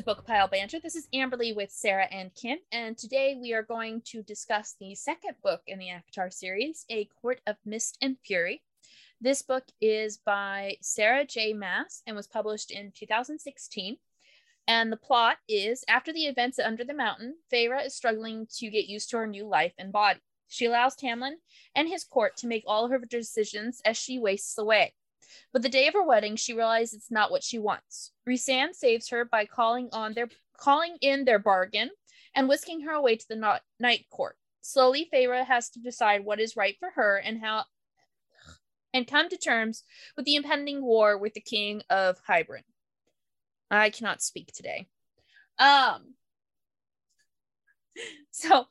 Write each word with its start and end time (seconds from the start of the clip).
to 0.00 0.04
Book 0.04 0.26
Pile 0.26 0.48
Banter. 0.48 0.80
This 0.80 0.96
is 0.96 1.08
Amberly 1.14 1.54
with 1.54 1.70
Sarah 1.70 2.08
and 2.10 2.34
Kim, 2.34 2.56
and 2.72 2.96
today 2.96 3.36
we 3.38 3.52
are 3.52 3.62
going 3.62 4.00
to 4.06 4.22
discuss 4.22 4.74
the 4.80 4.94
second 4.94 5.34
book 5.44 5.60
in 5.66 5.78
the 5.78 5.88
ACOTAR 5.88 6.32
series, 6.32 6.86
A 6.88 7.04
Court 7.20 7.42
of 7.46 7.56
Mist 7.66 7.98
and 8.00 8.16
Fury. 8.24 8.62
This 9.20 9.42
book 9.42 9.64
is 9.78 10.16
by 10.16 10.76
Sarah 10.80 11.26
J. 11.26 11.52
Maas 11.52 12.02
and 12.06 12.16
was 12.16 12.26
published 12.26 12.70
in 12.70 12.92
2016. 12.98 13.98
And 14.66 14.90
the 14.90 14.96
plot 14.96 15.36
is 15.46 15.84
after 15.86 16.14
the 16.14 16.24
events 16.24 16.58
Under 16.58 16.82
the 16.82 16.94
Mountain, 16.94 17.34
Feyre 17.52 17.84
is 17.84 17.94
struggling 17.94 18.46
to 18.56 18.70
get 18.70 18.88
used 18.88 19.10
to 19.10 19.18
her 19.18 19.26
new 19.26 19.46
life 19.46 19.74
and 19.76 19.92
body. 19.92 20.20
She 20.48 20.64
allows 20.64 20.96
Tamlin 20.96 21.34
and 21.74 21.88
his 21.88 22.04
court 22.04 22.38
to 22.38 22.46
make 22.46 22.64
all 22.66 22.86
of 22.86 22.90
her 22.90 23.00
decisions 23.00 23.82
as 23.84 23.98
she 23.98 24.18
wastes 24.18 24.56
away. 24.56 24.94
But 25.52 25.62
the 25.62 25.68
day 25.68 25.88
of 25.88 25.94
her 25.94 26.02
wedding, 26.02 26.36
she 26.36 26.52
realizes 26.52 26.94
it's 26.94 27.10
not 27.10 27.30
what 27.30 27.42
she 27.42 27.58
wants. 27.58 28.12
Rhysand 28.28 28.74
saves 28.74 29.08
her 29.10 29.24
by 29.24 29.46
calling 29.46 29.88
on 29.92 30.14
their 30.14 30.28
calling 30.56 30.96
in 31.00 31.24
their 31.24 31.38
bargain 31.38 31.90
and 32.34 32.48
whisking 32.48 32.82
her 32.82 32.92
away 32.92 33.16
to 33.16 33.28
the 33.28 33.60
night 33.78 34.06
court. 34.10 34.36
Slowly, 34.60 35.08
Feyre 35.12 35.44
has 35.44 35.70
to 35.70 35.80
decide 35.80 36.24
what 36.24 36.40
is 36.40 36.56
right 36.56 36.76
for 36.78 36.90
her 36.94 37.16
and 37.16 37.40
how 37.40 37.64
and 38.92 39.06
come 39.06 39.28
to 39.28 39.36
terms 39.36 39.84
with 40.16 40.26
the 40.26 40.34
impending 40.34 40.82
war 40.82 41.16
with 41.16 41.34
the 41.34 41.40
king 41.40 41.82
of 41.88 42.18
Hybern. 42.28 42.62
I 43.70 43.90
cannot 43.90 44.22
speak 44.22 44.52
today. 44.52 44.88
Um 45.58 46.14
so 48.30 48.66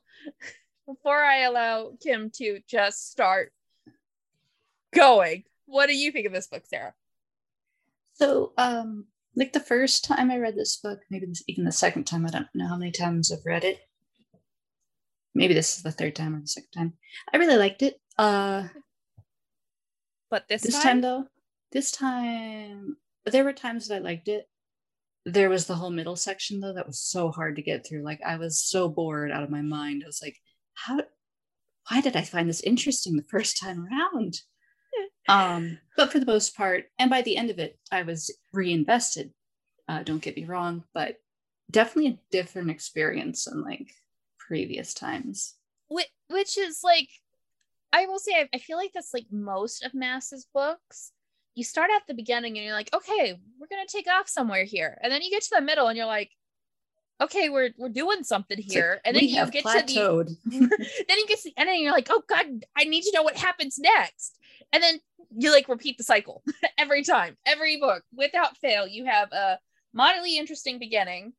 before 0.86 1.22
I 1.22 1.42
allow 1.42 1.92
Kim 2.02 2.30
to 2.36 2.60
just 2.66 3.10
start 3.10 3.52
going, 4.94 5.44
what 5.70 5.86
do 5.86 5.96
you 5.96 6.12
think 6.12 6.26
of 6.26 6.32
this 6.32 6.48
book, 6.48 6.64
Sarah? 6.66 6.94
So, 8.14 8.52
um, 8.58 9.06
like 9.36 9.52
the 9.52 9.60
first 9.60 10.04
time 10.04 10.30
I 10.30 10.38
read 10.38 10.56
this 10.56 10.76
book, 10.76 11.00
maybe 11.10 11.26
this, 11.26 11.42
even 11.46 11.64
the 11.64 11.72
second 11.72 12.04
time, 12.04 12.26
I 12.26 12.30
don't 12.30 12.46
know 12.54 12.68
how 12.68 12.76
many 12.76 12.90
times 12.90 13.32
I've 13.32 13.46
read 13.46 13.64
it. 13.64 13.78
Maybe 15.34 15.54
this 15.54 15.76
is 15.76 15.82
the 15.82 15.92
third 15.92 16.16
time 16.16 16.34
or 16.34 16.40
the 16.40 16.48
second 16.48 16.70
time. 16.74 16.92
I 17.32 17.36
really 17.36 17.56
liked 17.56 17.82
it. 17.82 18.00
Uh, 18.18 18.64
but 20.28 20.48
this, 20.48 20.62
this 20.62 20.74
time? 20.74 20.82
time 20.82 21.00
though, 21.00 21.24
this 21.72 21.92
time 21.92 22.96
there 23.26 23.44
were 23.44 23.52
times 23.52 23.88
that 23.88 23.96
I 23.96 23.98
liked 23.98 24.28
it. 24.28 24.48
There 25.24 25.50
was 25.50 25.66
the 25.66 25.76
whole 25.76 25.90
middle 25.90 26.16
section 26.16 26.60
though 26.60 26.72
that 26.72 26.86
was 26.86 27.00
so 27.00 27.30
hard 27.30 27.56
to 27.56 27.62
get 27.62 27.86
through. 27.86 28.02
Like 28.02 28.20
I 28.26 28.36
was 28.36 28.60
so 28.60 28.88
bored 28.88 29.30
out 29.30 29.42
of 29.44 29.50
my 29.50 29.62
mind. 29.62 30.02
I 30.02 30.08
was 30.08 30.20
like, 30.22 30.36
how 30.74 31.00
why 31.88 32.00
did 32.00 32.16
I 32.16 32.22
find 32.22 32.48
this 32.48 32.60
interesting 32.60 33.16
the 33.16 33.22
first 33.22 33.58
time 33.60 33.86
around? 33.86 34.40
Um, 35.28 35.78
but 35.96 36.10
for 36.10 36.18
the 36.18 36.26
most 36.26 36.56
part, 36.56 36.84
and 36.98 37.10
by 37.10 37.22
the 37.22 37.36
end 37.36 37.50
of 37.50 37.58
it, 37.58 37.78
I 37.92 38.02
was 38.02 38.34
reinvested. 38.52 39.32
Uh, 39.88 40.02
don't 40.02 40.22
get 40.22 40.36
me 40.36 40.44
wrong, 40.44 40.84
but 40.94 41.16
definitely 41.70 42.12
a 42.12 42.18
different 42.30 42.70
experience 42.70 43.44
than 43.44 43.62
like 43.62 43.92
previous 44.38 44.94
times. 44.94 45.54
Which, 45.88 46.08
which 46.28 46.58
is 46.58 46.80
like, 46.82 47.08
I 47.92 48.06
will 48.06 48.18
say, 48.18 48.32
I, 48.34 48.48
I 48.54 48.58
feel 48.58 48.76
like 48.76 48.92
that's 48.92 49.14
like 49.14 49.26
most 49.30 49.84
of 49.84 49.94
Maas's 49.94 50.46
books. 50.52 51.12
You 51.54 51.64
start 51.64 51.90
at 51.94 52.02
the 52.06 52.14
beginning 52.14 52.56
and 52.56 52.64
you're 52.64 52.74
like, 52.74 52.94
okay, 52.94 53.38
we're 53.58 53.66
gonna 53.66 53.86
take 53.86 54.08
off 54.08 54.28
somewhere 54.28 54.64
here, 54.64 54.98
and 55.02 55.12
then 55.12 55.22
you 55.22 55.30
get 55.30 55.42
to 55.42 55.56
the 55.56 55.60
middle 55.60 55.88
and 55.88 55.96
you're 55.96 56.06
like, 56.06 56.30
okay, 57.20 57.48
we're 57.48 57.70
we're 57.76 57.88
doing 57.88 58.22
something 58.22 58.58
here, 58.58 58.92
like, 58.92 59.00
and 59.04 59.16
then 59.16 59.24
you 59.24 59.50
get 59.50 59.64
plateaued. 59.64 60.28
to 60.28 60.34
the 60.44 61.04
then 61.08 61.18
you 61.18 61.26
get 61.26 61.38
to 61.40 61.50
the 61.50 61.60
end 61.60 61.68
and 61.68 61.80
you're 61.80 61.92
like, 61.92 62.08
oh 62.10 62.22
god, 62.28 62.46
I 62.76 62.84
need 62.84 63.02
to 63.02 63.12
know 63.12 63.22
what 63.22 63.36
happens 63.36 63.78
next, 63.78 64.38
and 64.72 64.82
then 64.82 65.00
you 65.36 65.52
like 65.52 65.68
repeat 65.68 65.98
the 65.98 66.04
cycle 66.04 66.42
every 66.78 67.02
time, 67.02 67.36
every 67.46 67.78
book 67.78 68.02
without 68.14 68.56
fail. 68.58 68.86
You 68.86 69.06
have 69.06 69.32
a 69.32 69.58
moderately 69.92 70.36
interesting 70.36 70.78
beginning, 70.78 71.32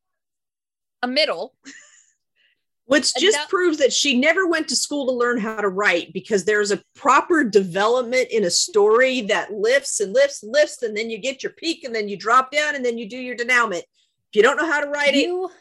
a 1.01 1.07
middle. 1.07 1.55
Which 2.85 3.13
just 3.15 3.37
that- 3.37 3.49
proves 3.49 3.77
that 3.77 3.93
she 3.93 4.19
never 4.19 4.47
went 4.47 4.67
to 4.67 4.75
school 4.75 5.05
to 5.05 5.13
learn 5.13 5.39
how 5.39 5.61
to 5.61 5.69
write 5.69 6.11
because 6.11 6.43
there's 6.43 6.71
a 6.71 6.83
proper 6.93 7.43
development 7.43 8.27
in 8.31 8.43
a 8.43 8.49
story 8.49 9.21
that 9.21 9.53
lifts 9.53 10.01
and 10.01 10.11
lifts 10.11 10.43
and 10.43 10.51
lifts, 10.51 10.83
and 10.83 10.97
then 10.97 11.09
you 11.09 11.17
get 11.17 11.41
your 11.41 11.53
peak, 11.53 11.85
and 11.85 11.95
then 11.95 12.09
you 12.09 12.17
drop 12.17 12.51
down, 12.51 12.75
and 12.75 12.83
then 12.83 12.97
you 12.97 13.07
do 13.07 13.17
your 13.17 13.35
denouement. 13.35 13.83
If 13.83 14.35
you 14.35 14.43
don't 14.43 14.57
know 14.57 14.69
how 14.69 14.81
to 14.81 14.89
write 14.89 15.13
you 15.13 15.45
it, 15.45 15.51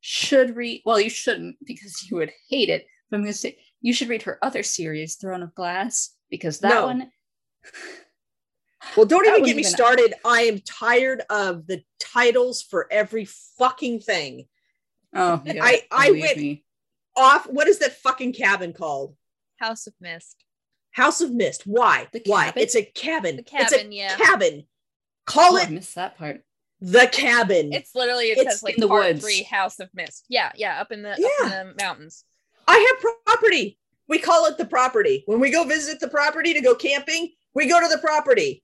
should 0.00 0.56
read. 0.56 0.82
Well, 0.84 0.98
you 1.00 1.10
shouldn't 1.10 1.56
because 1.64 2.10
you 2.10 2.16
would 2.16 2.32
hate 2.48 2.70
it. 2.70 2.86
But 3.08 3.18
I'm 3.18 3.22
going 3.22 3.32
to 3.32 3.38
say 3.38 3.58
you 3.80 3.92
should 3.92 4.08
read 4.08 4.22
her 4.22 4.38
other 4.42 4.64
series, 4.64 5.16
Throne 5.16 5.44
of 5.44 5.54
Glass, 5.54 6.14
because 6.32 6.58
that 6.60 6.70
no. 6.70 6.86
one 6.86 7.12
well, 8.96 9.06
don't 9.06 9.24
even 9.26 9.44
get 9.44 9.54
me 9.56 9.60
even 9.60 9.64
started. 9.64 10.14
I 10.24 10.42
am 10.42 10.58
tired 10.60 11.22
of 11.30 11.68
the 11.68 11.84
titles 12.00 12.62
for 12.62 12.88
every 12.90 13.26
fucking 13.58 14.00
thing. 14.00 14.46
Oh, 15.14 15.40
yeah, 15.44 15.62
I 15.62 15.82
I 15.92 16.10
went 16.10 16.38
me. 16.38 16.64
off. 17.16 17.46
What 17.46 17.68
is 17.68 17.78
that 17.78 17.98
fucking 17.98 18.32
cabin 18.32 18.72
called? 18.72 19.14
House 19.58 19.86
of 19.86 19.94
Mist. 20.00 20.44
House 20.90 21.20
of 21.20 21.32
Mist. 21.32 21.62
Why? 21.66 22.08
Why? 22.26 22.52
It's 22.56 22.74
a 22.74 22.82
cabin. 22.82 23.36
The 23.36 23.42
cabin. 23.42 23.66
It's 23.70 23.84
a 23.84 23.94
yeah. 23.94 24.16
cabin. 24.16 24.64
Call 25.26 25.54
oh, 25.54 25.56
it. 25.58 25.68
I 25.68 25.70
missed 25.70 25.94
that 25.94 26.18
part. 26.18 26.42
The 26.80 27.08
cabin. 27.12 27.72
It's 27.72 27.94
literally 27.94 28.30
it 28.30 28.38
it's 28.38 28.50
says 28.50 28.62
like 28.62 28.74
in 28.74 28.80
the 28.80 28.88
part 28.88 29.04
woods. 29.04 29.22
three 29.22 29.44
House 29.44 29.78
of 29.78 29.90
Mist. 29.94 30.24
Yeah, 30.28 30.50
yeah, 30.56 30.80
up 30.80 30.90
in 30.90 31.02
the 31.02 31.14
yeah. 31.16 31.46
up 31.46 31.52
in 31.52 31.68
the 31.68 31.74
mountains. 31.78 32.24
I 32.66 32.78
have 32.78 33.12
property. 33.26 33.78
We 34.08 34.18
call 34.18 34.46
it 34.46 34.58
the 34.58 34.64
property. 34.64 35.22
When 35.26 35.40
we 35.40 35.50
go 35.50 35.64
visit 35.64 36.00
the 36.00 36.08
property 36.08 36.54
to 36.54 36.60
go 36.60 36.74
camping, 36.74 37.30
we 37.54 37.68
go 37.68 37.80
to 37.80 37.88
the 37.88 37.98
property. 37.98 38.62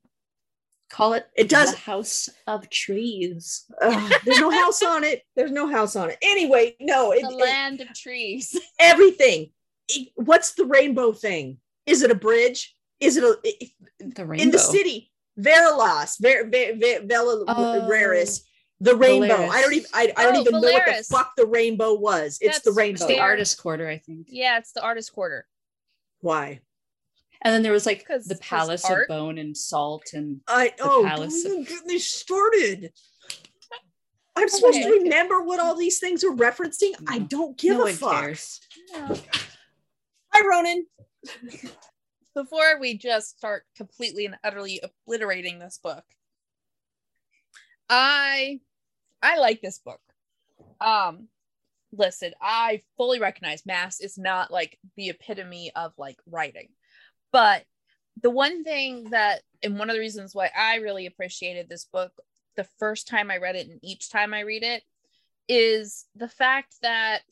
Call 0.90 1.12
it 1.12 1.26
it 1.36 1.48
does 1.50 1.74
house 1.74 2.30
of 2.46 2.70
trees. 2.70 3.66
Uh, 3.80 4.08
there's 4.24 4.40
no 4.40 4.50
house 4.50 4.82
on 4.82 5.04
it. 5.04 5.22
There's 5.36 5.52
no 5.52 5.68
house 5.68 5.96
on 5.96 6.08
it. 6.10 6.18
Anyway, 6.22 6.76
no, 6.80 7.12
it, 7.12 7.22
the 7.22 7.30
land 7.30 7.80
it, 7.80 7.90
of 7.90 7.96
trees. 7.96 8.58
Everything. 8.80 9.50
It, 9.88 10.08
what's 10.14 10.54
the 10.54 10.64
rainbow 10.64 11.12
thing? 11.12 11.58
Is 11.84 12.02
it 12.02 12.10
a 12.10 12.14
bridge? 12.14 12.74
Is 13.00 13.18
it 13.18 13.24
a 13.24 13.36
the 14.00 14.24
rainbow 14.24 14.42
in 14.42 14.50
the 14.50 14.58
city? 14.58 15.10
Verlas, 15.38 16.18
Ver, 16.20 16.44
Ver, 16.44 16.74
Ver, 16.76 17.06
Vela 17.06 17.44
oh, 17.46 17.88
Raris, 17.88 18.42
the 18.80 18.94
rainbow. 18.94 19.28
Velaris. 19.28 19.50
I 19.50 19.60
don't 19.60 19.72
even 19.74 19.90
I, 19.92 20.12
I 20.16 20.22
don't 20.24 20.36
oh, 20.36 20.40
even 20.40 20.54
Velaris. 20.54 20.62
know 20.62 20.72
what 20.72 20.86
the 20.86 21.04
fuck 21.04 21.36
the 21.36 21.46
rainbow 21.46 21.94
was. 21.94 22.38
It's 22.40 22.56
That's 22.56 22.64
the 22.64 22.72
rainbow. 22.72 23.06
the 23.06 23.18
artist 23.18 23.60
quarter, 23.60 23.88
I 23.88 23.98
think. 23.98 24.28
Yeah, 24.30 24.58
it's 24.58 24.72
the 24.72 24.82
artist 24.82 25.12
quarter. 25.12 25.46
Why? 26.20 26.60
And 27.42 27.54
then 27.54 27.62
there 27.62 27.72
was 27.72 27.86
like 27.86 28.06
the 28.06 28.38
palace 28.40 28.88
of 28.88 28.98
bone 29.08 29.38
and 29.38 29.56
salt 29.56 30.12
and 30.12 30.40
I 30.48 30.74
oh 30.80 31.04
palace 31.06 31.44
don't 31.44 31.60
of- 31.60 31.68
get 31.68 31.86
me 31.86 31.98
started. 31.98 32.92
I'm 34.36 34.48
supposed 34.48 34.80
to 34.80 35.00
remember 35.02 35.42
what 35.42 35.58
all 35.58 35.74
these 35.74 35.98
things 35.98 36.22
are 36.22 36.30
referencing. 36.30 36.92
No. 37.00 37.06
I 37.08 37.18
mm. 37.18 37.28
don't 37.28 37.58
give 37.58 37.78
no 37.78 37.88
a 37.88 37.92
fuck. 37.92 38.20
Cares. 38.20 38.60
No. 38.92 39.16
Hi, 40.32 40.46
Ronan. 40.48 40.86
Before 42.34 42.78
we 42.78 42.96
just 42.96 43.36
start 43.36 43.64
completely 43.76 44.26
and 44.26 44.36
utterly 44.44 44.80
obliterating 44.80 45.58
this 45.58 45.80
book, 45.82 46.04
I 47.88 48.60
I 49.22 49.38
like 49.38 49.60
this 49.60 49.78
book. 49.78 50.00
Um, 50.80 51.28
listen, 51.92 52.32
I 52.40 52.82
fully 52.96 53.20
recognize 53.20 53.66
Maas 53.66 54.00
is 54.00 54.18
not 54.18 54.50
like 54.50 54.78
the 54.96 55.10
epitome 55.10 55.72
of 55.74 55.92
like 55.98 56.18
writing. 56.26 56.68
But 57.32 57.64
the 58.20 58.30
one 58.30 58.64
thing 58.64 59.10
that, 59.10 59.42
and 59.62 59.78
one 59.78 59.90
of 59.90 59.94
the 59.94 60.00
reasons 60.00 60.34
why 60.34 60.50
I 60.56 60.76
really 60.76 61.06
appreciated 61.06 61.68
this 61.68 61.84
book 61.84 62.12
the 62.56 62.66
first 62.78 63.06
time 63.06 63.30
I 63.30 63.36
read 63.38 63.56
it 63.56 63.68
and 63.68 63.78
each 63.82 64.10
time 64.10 64.34
I 64.34 64.40
read 64.40 64.62
it 64.64 64.82
is 65.48 66.06
the 66.16 66.28
fact 66.28 66.74
that 66.82 67.22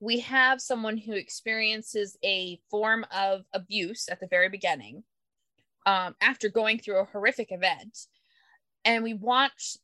we 0.00 0.20
have 0.20 0.60
someone 0.60 0.96
who 0.96 1.12
experiences 1.12 2.16
a 2.24 2.60
form 2.70 3.04
of 3.10 3.44
abuse 3.52 4.08
at 4.08 4.20
the 4.20 4.28
very 4.28 4.48
beginning 4.48 5.02
um, 5.86 6.14
after 6.20 6.48
going 6.48 6.78
through 6.78 6.98
a 6.98 7.04
horrific 7.06 7.50
event. 7.50 7.98
And 8.84 9.02
we 9.02 9.14
watch 9.14 9.76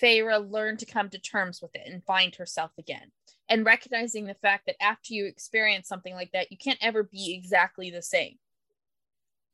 Feyre 0.00 0.50
learn 0.50 0.76
to 0.78 0.86
come 0.86 1.08
to 1.10 1.18
terms 1.18 1.60
with 1.60 1.74
it 1.74 1.86
and 1.86 2.04
find 2.04 2.34
herself 2.34 2.72
again. 2.78 3.10
And 3.48 3.66
recognizing 3.66 4.24
the 4.24 4.34
fact 4.34 4.66
that 4.66 4.82
after 4.82 5.12
you 5.12 5.26
experience 5.26 5.88
something 5.88 6.14
like 6.14 6.32
that, 6.32 6.50
you 6.50 6.56
can't 6.56 6.78
ever 6.80 7.02
be 7.02 7.34
exactly 7.34 7.90
the 7.90 8.02
same. 8.02 8.38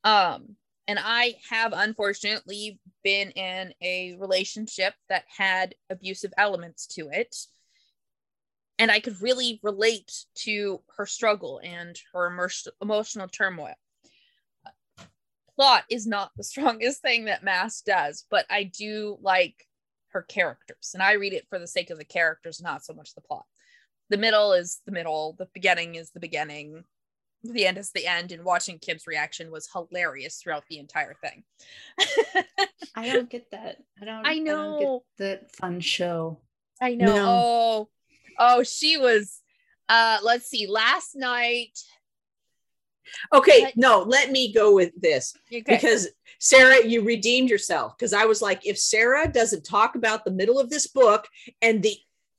Um, 0.04 0.56
and 0.86 0.98
I 1.00 1.34
have 1.50 1.72
unfortunately 1.74 2.80
been 3.04 3.30
in 3.32 3.74
a 3.82 4.16
relationship 4.18 4.94
that 5.10 5.24
had 5.28 5.74
abusive 5.90 6.32
elements 6.38 6.86
to 6.94 7.10
it. 7.10 7.36
And 8.78 8.90
I 8.90 9.00
could 9.00 9.20
really 9.20 9.60
relate 9.62 10.24
to 10.44 10.80
her 10.96 11.04
struggle 11.04 11.60
and 11.62 11.98
her 12.14 12.32
emotional 12.80 13.28
turmoil. 13.28 13.74
Plot 15.56 15.84
is 15.90 16.06
not 16.06 16.30
the 16.36 16.44
strongest 16.44 17.02
thing 17.02 17.26
that 17.26 17.44
Maas 17.44 17.82
does, 17.82 18.24
but 18.30 18.46
I 18.48 18.62
do 18.62 19.18
like 19.20 19.67
her 20.12 20.22
characters. 20.22 20.90
And 20.94 21.02
I 21.02 21.12
read 21.12 21.32
it 21.32 21.46
for 21.48 21.58
the 21.58 21.66
sake 21.66 21.90
of 21.90 21.98
the 21.98 22.04
characters, 22.04 22.60
not 22.60 22.84
so 22.84 22.94
much 22.94 23.14
the 23.14 23.20
plot. 23.20 23.44
The 24.10 24.16
middle 24.16 24.52
is 24.52 24.80
the 24.86 24.92
middle, 24.92 25.34
the 25.38 25.48
beginning 25.52 25.96
is 25.96 26.10
the 26.10 26.20
beginning, 26.20 26.84
the 27.44 27.66
end 27.66 27.78
is 27.78 27.92
the 27.92 28.06
end 28.06 28.32
and 28.32 28.44
watching 28.44 28.80
kim's 28.80 29.06
reaction 29.06 29.52
was 29.52 29.68
hilarious 29.72 30.38
throughout 30.42 30.64
the 30.68 30.78
entire 30.78 31.14
thing 31.22 31.44
i 32.96 33.08
don't 33.12 33.30
get 33.30 33.48
that 33.52 33.76
i 34.02 34.04
don't 34.04 34.26
i 34.26 34.38
know 34.40 34.76
I 34.76 34.82
don't 34.82 35.02
that 35.18 35.54
fun 35.54 35.78
show 35.78 36.40
I 36.80 36.94
know. 36.94 37.06
No. 37.06 37.26
Oh, 37.26 37.88
oh, 38.38 38.62
she 38.62 38.96
was. 38.96 39.40
Uh, 39.88 40.18
let's 40.22 40.46
see. 40.46 40.66
Last 40.66 41.16
night, 41.16 41.78
Okay, 43.32 43.62
What? 43.62 43.76
no, 43.76 44.02
let 44.02 44.30
me 44.30 44.52
go 44.52 44.74
with 44.74 44.92
this 45.00 45.34
okay. 45.52 45.62
because 45.66 46.08
Sarah, 46.38 46.86
you 46.86 47.02
redeemed 47.02 47.50
yourself. 47.50 47.96
Because 47.96 48.12
I 48.12 48.24
was 48.24 48.40
like, 48.40 48.64
if 48.66 48.78
Sarah 48.78 49.28
doesn't 49.28 49.64
talk 49.64 49.94
about 49.94 50.24
the 50.24 50.30
middle 50.30 50.58
of 50.58 50.70
this 50.70 50.86
book 50.86 51.26
and 51.62 51.82
the 51.82 51.96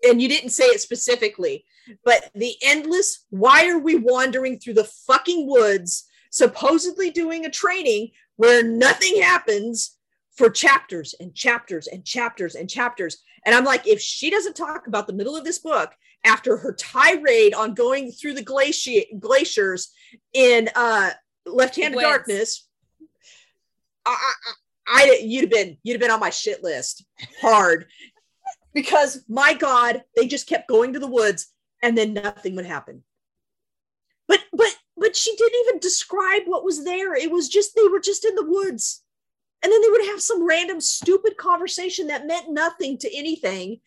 and 0.08 0.22
you 0.22 0.30
didn't 0.30 0.52
say 0.52 0.64
it 0.66 0.80
specifically, 0.80 1.66
but 2.06 2.32
the 2.34 2.56
endless 2.64 3.26
why 3.30 3.68
are 3.68 3.80
we 3.80 3.96
wandering 3.96 4.58
through 4.58 4.76
the 4.76 4.90
fucking 5.08 5.48
woods, 5.48 6.06
supposedly 6.32 7.12
doing 7.12 7.46
a 7.46 7.50
training 7.50 8.12
where 8.38 8.64
nothing 8.64 9.22
happens 9.22 9.98
for 10.38 10.50
chapters 10.50 11.14
and 11.20 11.36
chapters 11.36 11.88
and 11.88 12.06
chapters 12.06 12.56
and 12.56 12.70
chapters. 12.70 13.18
And 13.46 13.54
I'm 13.54 13.66
like, 13.66 13.86
if 13.86 14.00
she 14.00 14.30
doesn't 14.30 14.56
talk 14.56 14.88
about 14.88 15.06
the 15.06 15.14
middle 15.14 15.36
of 15.36 15.44
this 15.44 15.60
book 15.60 15.92
after 16.24 16.58
her 16.58 16.74
tirade 16.74 17.54
on 17.54 17.74
going 17.74 18.12
through 18.12 18.34
the 18.34 18.44
glacier 18.44 19.02
glaciers 19.20 19.92
in 20.34 20.70
uh 20.76 21.12
left-handed 21.46 21.96
Wins. 21.96 22.08
darkness, 22.08 22.68
I, 24.06 24.34
I, 24.88 25.04
I 25.04 25.20
you'd 25.22 25.42
have 25.42 25.52
been 25.52 25.78
you'd 25.84 25.94
have 25.94 26.02
been 26.02 26.12
on 26.12 26.20
my 26.20 26.30
shit 26.30 26.64
list 26.64 27.06
hard 27.42 27.88
because 28.74 29.24
my 29.28 29.54
God, 29.54 30.04
they 30.16 30.28
just 30.28 30.48
kept 30.48 30.70
going 30.70 30.94
to 30.94 31.00
the 31.00 31.08
woods 31.08 31.48
and 31.82 31.98
then 31.98 32.14
nothing 32.14 32.56
would 32.56 32.66
happen. 32.66 33.04
But 34.28 34.42
but 34.54 34.76
but 34.96 35.16
she 35.16 35.36
didn't 35.36 35.60
even 35.68 35.80
describe 35.80 36.44
what 36.46 36.64
was 36.64 36.84
there. 36.84 37.16
It 37.16 37.32
was 37.32 37.50
just 37.50 37.76
they 37.76 37.88
were 37.88 38.00
just 38.00 38.26
in 38.26 38.36
the 38.36 38.46
woods. 38.46 39.04
And 39.62 39.72
then 39.72 39.82
they 39.82 39.90
would 39.90 40.06
have 40.06 40.22
some 40.22 40.48
random 40.48 40.80
stupid 40.80 41.36
conversation 41.36 42.08
that 42.08 42.26
meant 42.26 42.50
nothing 42.50 42.98
to 43.00 43.14
anything. 43.14 43.80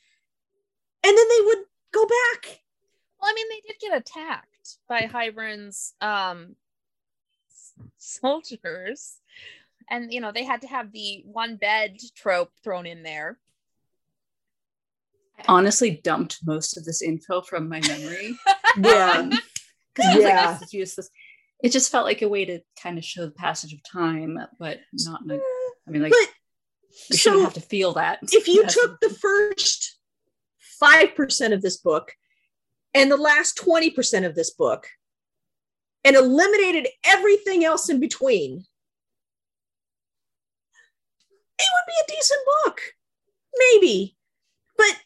And 1.05 1.19
then 1.19 1.29
they 1.29 1.45
would 1.47 1.59
go 1.93 2.05
back. 2.05 2.61
Well, 3.21 3.31
I 3.31 3.35
mean, 3.35 3.47
they 3.51 3.61
did 3.69 3.81
get 3.81 3.97
attacked 3.97 4.79
by 4.89 5.03
Hybern's 5.03 5.95
um 6.01 6.57
soldiers. 7.99 9.17
And 9.91 10.13
you 10.13 10.21
know, 10.21 10.33
they 10.33 10.45
had 10.45 10.63
to 10.63 10.69
have 10.69 10.93
the 10.93 11.23
one 11.27 11.57
bed 11.57 11.99
trope 12.17 12.51
thrown 12.65 12.87
in 12.87 13.03
there. 13.03 13.39
I 15.39 15.45
honestly 15.49 15.91
dumped 16.03 16.39
most 16.45 16.77
of 16.77 16.85
this 16.85 17.03
info 17.03 17.41
from 17.43 17.69
my 17.69 17.81
memory. 17.81 18.37
Yeah. 18.79 19.29
because 19.95 20.11
I 20.11 20.15
was 20.17 20.25
like, 20.25 20.33
Yeah. 20.33 20.53
this 20.55 20.63
is 20.69 20.73
useless. 20.75 21.11
It 21.63 21.73
just 21.73 21.93
felt 21.93 22.07
like 22.07 22.23
a 22.23 22.29
way 22.29 22.47
to 22.47 22.61
kind 22.83 22.97
of 22.97 23.05
show 23.05 23.27
the 23.27 23.31
passage 23.33 23.75
of 23.75 23.81
time, 23.83 24.39
but 24.59 24.79
not. 24.95 25.21
In 25.25 25.33
a, 25.33 25.41
I 25.87 25.91
mean, 25.91 26.01
like 26.03 26.13
But 26.13 26.29
we 27.11 27.17
shouldn't 27.19 27.41
so 27.41 27.45
have 27.45 27.55
to 27.55 27.61
feel 27.61 27.93
that. 27.95 28.21
if 28.33 28.49
you 28.49 28.63
That's- 28.63 28.75
took 28.75 28.99
the 29.01 29.11
first 29.11 29.99
5% 30.83 31.53
of 31.53 31.63
this 31.63 31.77
book 31.77 32.13
and 32.95 33.11
the 33.11 33.17
last 33.17 33.57
20% 33.57 34.27
of 34.27 34.35
this 34.35 34.51
book 34.51 34.87
and 36.05 36.17
eliminated 36.17 36.89
everything 37.05 37.65
else 37.65 37.89
in 37.89 38.01
between, 38.01 38.65
it 41.59 41.67
would 41.73 41.87
be 41.87 41.95
a 42.03 42.17
decent 42.17 42.41
book. 42.65 42.81
Maybe. 43.57 44.17
But 44.77 44.97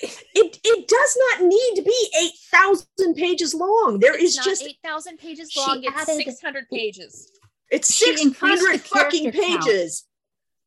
it, 0.00 0.58
it 0.62 0.88
does 0.88 1.18
not 1.30 1.46
need 1.48 1.72
to 1.76 1.82
be 1.82 2.08
8,000 2.52 3.14
pages 3.14 3.54
long. 3.54 3.98
There 4.00 4.14
is 4.16 4.30
It's 4.30 4.36
not 4.36 4.44
just, 4.44 4.62
eight 4.64 4.78
thousand 4.84 5.18
pages 5.18 5.54
long. 5.56 5.82
It's 5.82 5.96
added- 5.96 6.16
six 6.24 6.40
hundred 6.42 6.68
pages. 6.68 7.30
it's 7.70 7.94
600 7.94 8.80
fucking 8.80 9.30
character 9.32 9.40
count. 9.40 9.62
pages. 9.64 10.04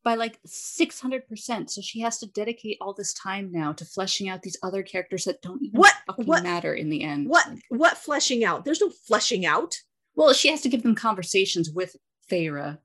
By 0.06 0.14
like 0.14 0.38
600%. 0.46 1.68
So 1.68 1.80
she 1.80 1.98
has 1.98 2.18
to 2.18 2.26
dedicate 2.28 2.78
all 2.80 2.94
this 2.94 3.12
time 3.12 3.50
now 3.50 3.72
to 3.72 3.84
fleshing 3.84 4.28
out 4.28 4.40
these 4.42 4.56
other 4.62 4.84
characters 4.84 5.24
that 5.24 5.42
don't 5.42 5.60
even 5.60 5.80
What- 5.80 5.94
fucking 6.06 6.26
what- 6.26 6.44
matter 6.44 6.72
in 6.72 6.90
the 6.90 7.02
end. 7.02 7.28
What, 7.28 7.44
what 7.70 7.98
fleshing 7.98 8.44
out? 8.44 8.64
There's 8.64 8.80
no 8.80 8.88
fleshing 8.88 9.44
out. 9.44 9.74
Well, 10.14 10.32
she 10.32 10.48
has 10.48 10.60
to 10.60 10.68
give 10.68 10.84
them 10.84 10.94
conversations 10.94 11.70
with 11.72 11.96
Feyre 12.30 12.78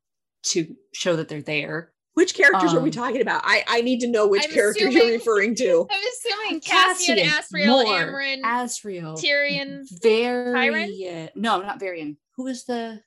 to 0.45 0.75
show 0.94 1.15
that 1.15 1.27
they're 1.27 1.44
there. 1.44 1.94
Which 2.15 2.33
characters 2.33 2.73
are 2.73 2.79
we 2.79 2.89
Um, 2.89 2.94
talking 2.94 3.21
about? 3.21 3.44
I, 3.45 3.63
I 3.67 3.81
need 3.81 4.00
to 4.00 4.07
know 4.07 4.27
which 4.27 4.44
I'm 4.45 4.50
character 4.51 4.89
you're 4.89 5.12
referring 5.12 5.53
to. 5.57 5.88
I'm 5.91 6.03
assuming 6.07 6.59
Cassian, 6.62 7.17
Azriel, 7.19 7.67
Mor, 7.67 7.85
Amren, 7.85 8.41
Azriel, 8.41 9.15
Tyrion. 9.15 9.83
Varian. 10.01 11.29
No, 11.35 11.62
not 11.62 11.79
Varian. 11.79 12.17
Who 12.35 12.47
is 12.47 12.65
the 12.65 13.03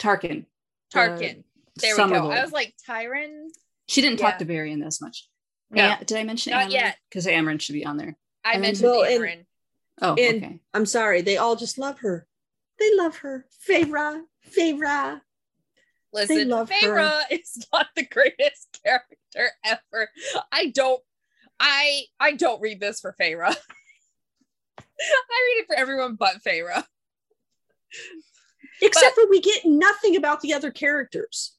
Tarquin? 0.00 0.46
The 0.92 1.44
Tarquin. 1.78 1.96
There 1.96 2.06
we 2.06 2.12
go. 2.12 2.22
Lord. 2.24 2.36
I 2.36 2.42
was 2.42 2.52
like 2.52 2.74
Tyron. 2.88 3.46
she 3.88 4.00
didn't 4.00 4.20
yeah. 4.20 4.30
talk 4.30 4.38
to 4.38 4.44
Varian 4.44 4.82
as 4.82 5.00
much. 5.00 5.28
No, 5.70 5.96
did 6.04 6.16
I 6.18 6.24
mention 6.24 6.52
not 6.52 6.68
Amren? 6.68 6.72
yet. 6.72 6.96
Because 7.08 7.26
Amren 7.26 7.60
should 7.60 7.72
be 7.72 7.84
on 7.84 7.96
there. 7.96 8.16
I 8.44 8.52
and- 8.54 8.62
mentioned 8.62 8.90
Well, 8.90 9.04
and- 9.04 9.46
Oh, 10.02 10.14
And- 10.14 10.44
okay. 10.44 10.60
I'm 10.72 10.86
sorry, 10.86 11.20
they 11.22 11.36
all 11.36 11.56
just 11.56 11.78
love 11.78 12.00
her. 12.00 12.26
They 12.78 12.94
love 12.96 13.16
her. 13.18 13.46
Feyre, 13.68 14.22
Feyre. 14.56 15.20
Listen, 16.12 16.48
love 16.48 16.68
her. 16.68 16.74
Feyre 16.76 17.20
is 17.30 17.66
not 17.72 17.86
the 17.96 18.04
greatest 18.04 18.78
character 18.84 19.50
ever. 19.64 20.10
I 20.52 20.66
don't, 20.66 21.00
I, 21.60 22.02
I 22.20 22.32
don't 22.32 22.60
read 22.60 22.80
this 22.80 23.00
for 23.00 23.14
Feyre. 23.20 23.44
I 24.78 24.82
read 24.82 25.62
it 25.62 25.66
for 25.66 25.76
everyone 25.76 26.16
but 26.16 26.42
Feyre. 26.44 26.84
Except 28.82 29.14
for 29.14 29.28
we 29.28 29.40
get 29.40 29.64
nothing 29.64 30.16
about 30.16 30.40
the 30.40 30.54
other 30.54 30.70
characters. 30.70 31.53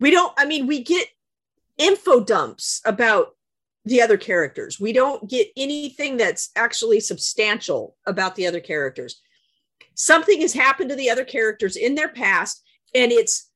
We 0.00 0.10
don't, 0.10 0.32
I 0.38 0.46
mean, 0.46 0.66
we 0.66 0.82
get 0.82 1.08
info 1.76 2.20
dumps 2.20 2.80
about 2.84 3.34
the 3.84 4.02
other 4.02 4.16
characters. 4.16 4.78
We 4.78 4.92
don't 4.92 5.28
get 5.28 5.48
anything 5.56 6.16
that's 6.16 6.50
actually 6.56 7.00
substantial 7.00 7.96
about 8.06 8.34
the 8.36 8.46
other 8.46 8.60
characters. 8.60 9.20
Something 9.94 10.40
has 10.42 10.52
happened 10.52 10.90
to 10.90 10.96
the 10.96 11.10
other 11.10 11.24
characters 11.24 11.76
in 11.76 11.94
their 11.94 12.08
past, 12.08 12.62
and 12.94 13.10
it's 13.10 13.50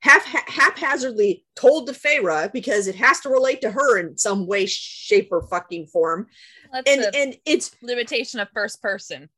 half 0.00 0.24
haphazardly 0.24 1.44
told 1.54 1.86
to 1.86 1.92
Feyre 1.92 2.52
because 2.52 2.86
it 2.86 2.94
has 2.96 3.20
to 3.20 3.28
relate 3.28 3.60
to 3.60 3.70
her 3.70 3.98
in 3.98 4.16
some 4.16 4.46
way, 4.46 4.66
shape, 4.66 5.28
or 5.30 5.42
fucking 5.42 5.86
form. 5.86 6.26
That's 6.72 6.90
And 6.90 7.14
and 7.14 7.36
it's 7.44 7.74
limitation 7.82 8.40
of 8.40 8.48
first 8.54 8.80
person. 8.80 9.28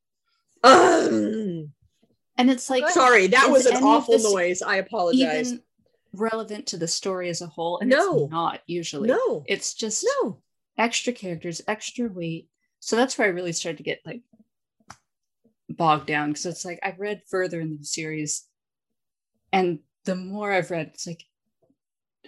um, 0.62 1.72
And 2.36 2.50
it's 2.50 2.70
like 2.70 2.88
sorry, 2.90 3.26
that 3.28 3.50
was 3.50 3.66
an 3.66 3.82
awful 3.82 4.14
this 4.14 4.32
noise. 4.32 4.62
I 4.62 4.76
apologize. 4.76 5.52
even 5.52 5.62
relevant 6.12 6.66
to 6.68 6.76
the 6.76 6.88
story 6.88 7.28
as 7.28 7.40
a 7.40 7.46
whole. 7.46 7.78
And 7.78 7.90
No. 7.90 8.24
it's 8.24 8.30
not 8.30 8.60
usually. 8.66 9.08
no, 9.08 9.44
It's 9.46 9.74
just 9.74 10.06
no. 10.22 10.40
extra 10.78 11.12
characters, 11.12 11.62
extra 11.68 12.08
weight. 12.08 12.48
So 12.80 12.96
that's 12.96 13.16
where 13.18 13.26
I 13.28 13.30
really 13.30 13.52
started 13.52 13.76
to 13.78 13.82
get 13.84 14.00
like 14.06 14.22
bogged 15.68 16.06
down 16.06 16.30
because 16.30 16.46
it's 16.46 16.64
like 16.64 16.78
I've 16.82 16.98
read 16.98 17.22
further 17.28 17.60
in 17.60 17.76
the 17.78 17.84
series, 17.84 18.46
and 19.52 19.80
the 20.04 20.16
more 20.16 20.50
I've 20.52 20.70
read, 20.70 20.90
it's 20.94 21.06
like 21.06 21.22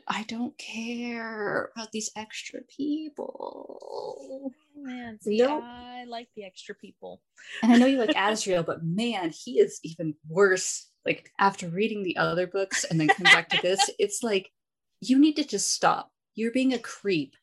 I 0.07 0.25
don't 0.25 0.57
care 0.59 1.71
about 1.75 1.93
these 1.93 2.11
extra 2.17 2.61
people. 2.63 4.53
Man, 4.77 5.19
see, 5.21 5.39
Nope. 5.39 5.63
I 5.65 6.05
like 6.05 6.29
the 6.37 6.45
extra 6.45 6.75
people. 6.75 7.23
And 7.63 7.73
I 7.73 7.77
know 7.79 7.87
you 7.87 7.99
like 7.99 8.11
Azriel, 8.17 8.67
but 8.67 8.85
man, 8.85 9.31
he 9.31 9.61
is 9.61 9.79
even 9.85 10.15
worse. 10.29 10.89
Like 11.05 11.31
after 11.39 11.69
reading 11.69 12.03
the 12.03 12.17
other 12.17 12.47
books 12.47 12.85
and 12.85 13.01
then 13.01 13.09
come 13.09 13.25
back 13.25 13.49
to 13.51 13.61
this, 13.63 13.91
it's 13.99 14.23
like 14.23 14.53
you 15.01 15.19
need 15.19 15.37
to 15.37 15.45
just 15.45 15.73
stop. 15.73 16.11
You're 16.35 16.53
being 16.53 16.73
a 16.73 16.79
creep. 16.79 17.35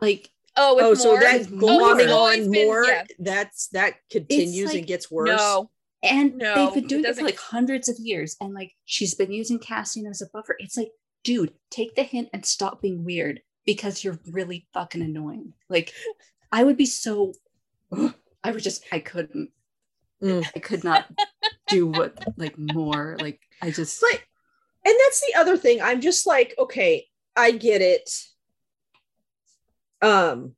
Like 0.00 0.30
Oh, 0.56 0.76
with 0.76 0.84
oh, 0.84 0.94
so 0.94 1.10
more? 1.12 1.20
that's 1.20 1.48
With 1.48 1.60
going 1.60 1.78
more. 2.06 2.16
always 2.16 2.46
on 2.46 2.52
been- 2.52 2.66
more. 2.66 2.84
yeah. 2.84 3.04
That's 3.18 3.68
that 3.68 3.94
continues 4.10 4.68
like- 4.68 4.78
and 4.78 4.86
gets 4.86 5.10
worse. 5.10 5.28
No, 5.28 5.70
and 6.02 6.36
No, 6.36 6.54
they've 6.66 6.74
been 6.74 6.86
doing 6.86 7.04
it, 7.04 7.16
for 7.16 7.22
like 7.24 7.38
hundreds 7.38 7.88
of 7.88 7.96
years 7.98 8.36
and 8.40 8.54
like 8.54 8.72
she's 8.84 9.14
been 9.14 9.32
using 9.32 9.58
cassian 9.58 10.06
as 10.06 10.20
a 10.20 10.26
buffer 10.32 10.54
it's 10.58 10.76
like 10.76 10.90
dude 11.24 11.54
take 11.70 11.94
the 11.96 12.02
hint 12.02 12.28
and 12.34 12.44
stop 12.44 12.82
being 12.82 13.04
weird 13.04 13.40
because 13.64 14.04
you're 14.04 14.20
really 14.30 14.66
fucking 14.74 15.00
annoying 15.00 15.54
like 15.70 15.92
i 16.52 16.62
would 16.62 16.76
be 16.76 16.84
so 16.84 17.32
i 18.44 18.50
would 18.50 18.62
just 18.62 18.84
i 18.92 18.98
couldn't 18.98 19.48
Mm. 20.22 20.46
i 20.54 20.58
could 20.58 20.84
not 20.84 21.06
do 21.68 21.86
what 21.86 22.18
like 22.36 22.58
more 22.58 23.16
like 23.20 23.40
i 23.62 23.70
just 23.70 24.00
But 24.00 24.22
and 24.84 24.94
that's 25.04 25.20
the 25.26 25.38
other 25.38 25.56
thing. 25.56 25.80
I'm 25.80 26.00
just 26.00 26.26
like, 26.26 26.54
okay, 26.58 27.06
I 27.34 27.52
get 27.52 27.80
it. 27.80 28.10
Um, 30.02 30.54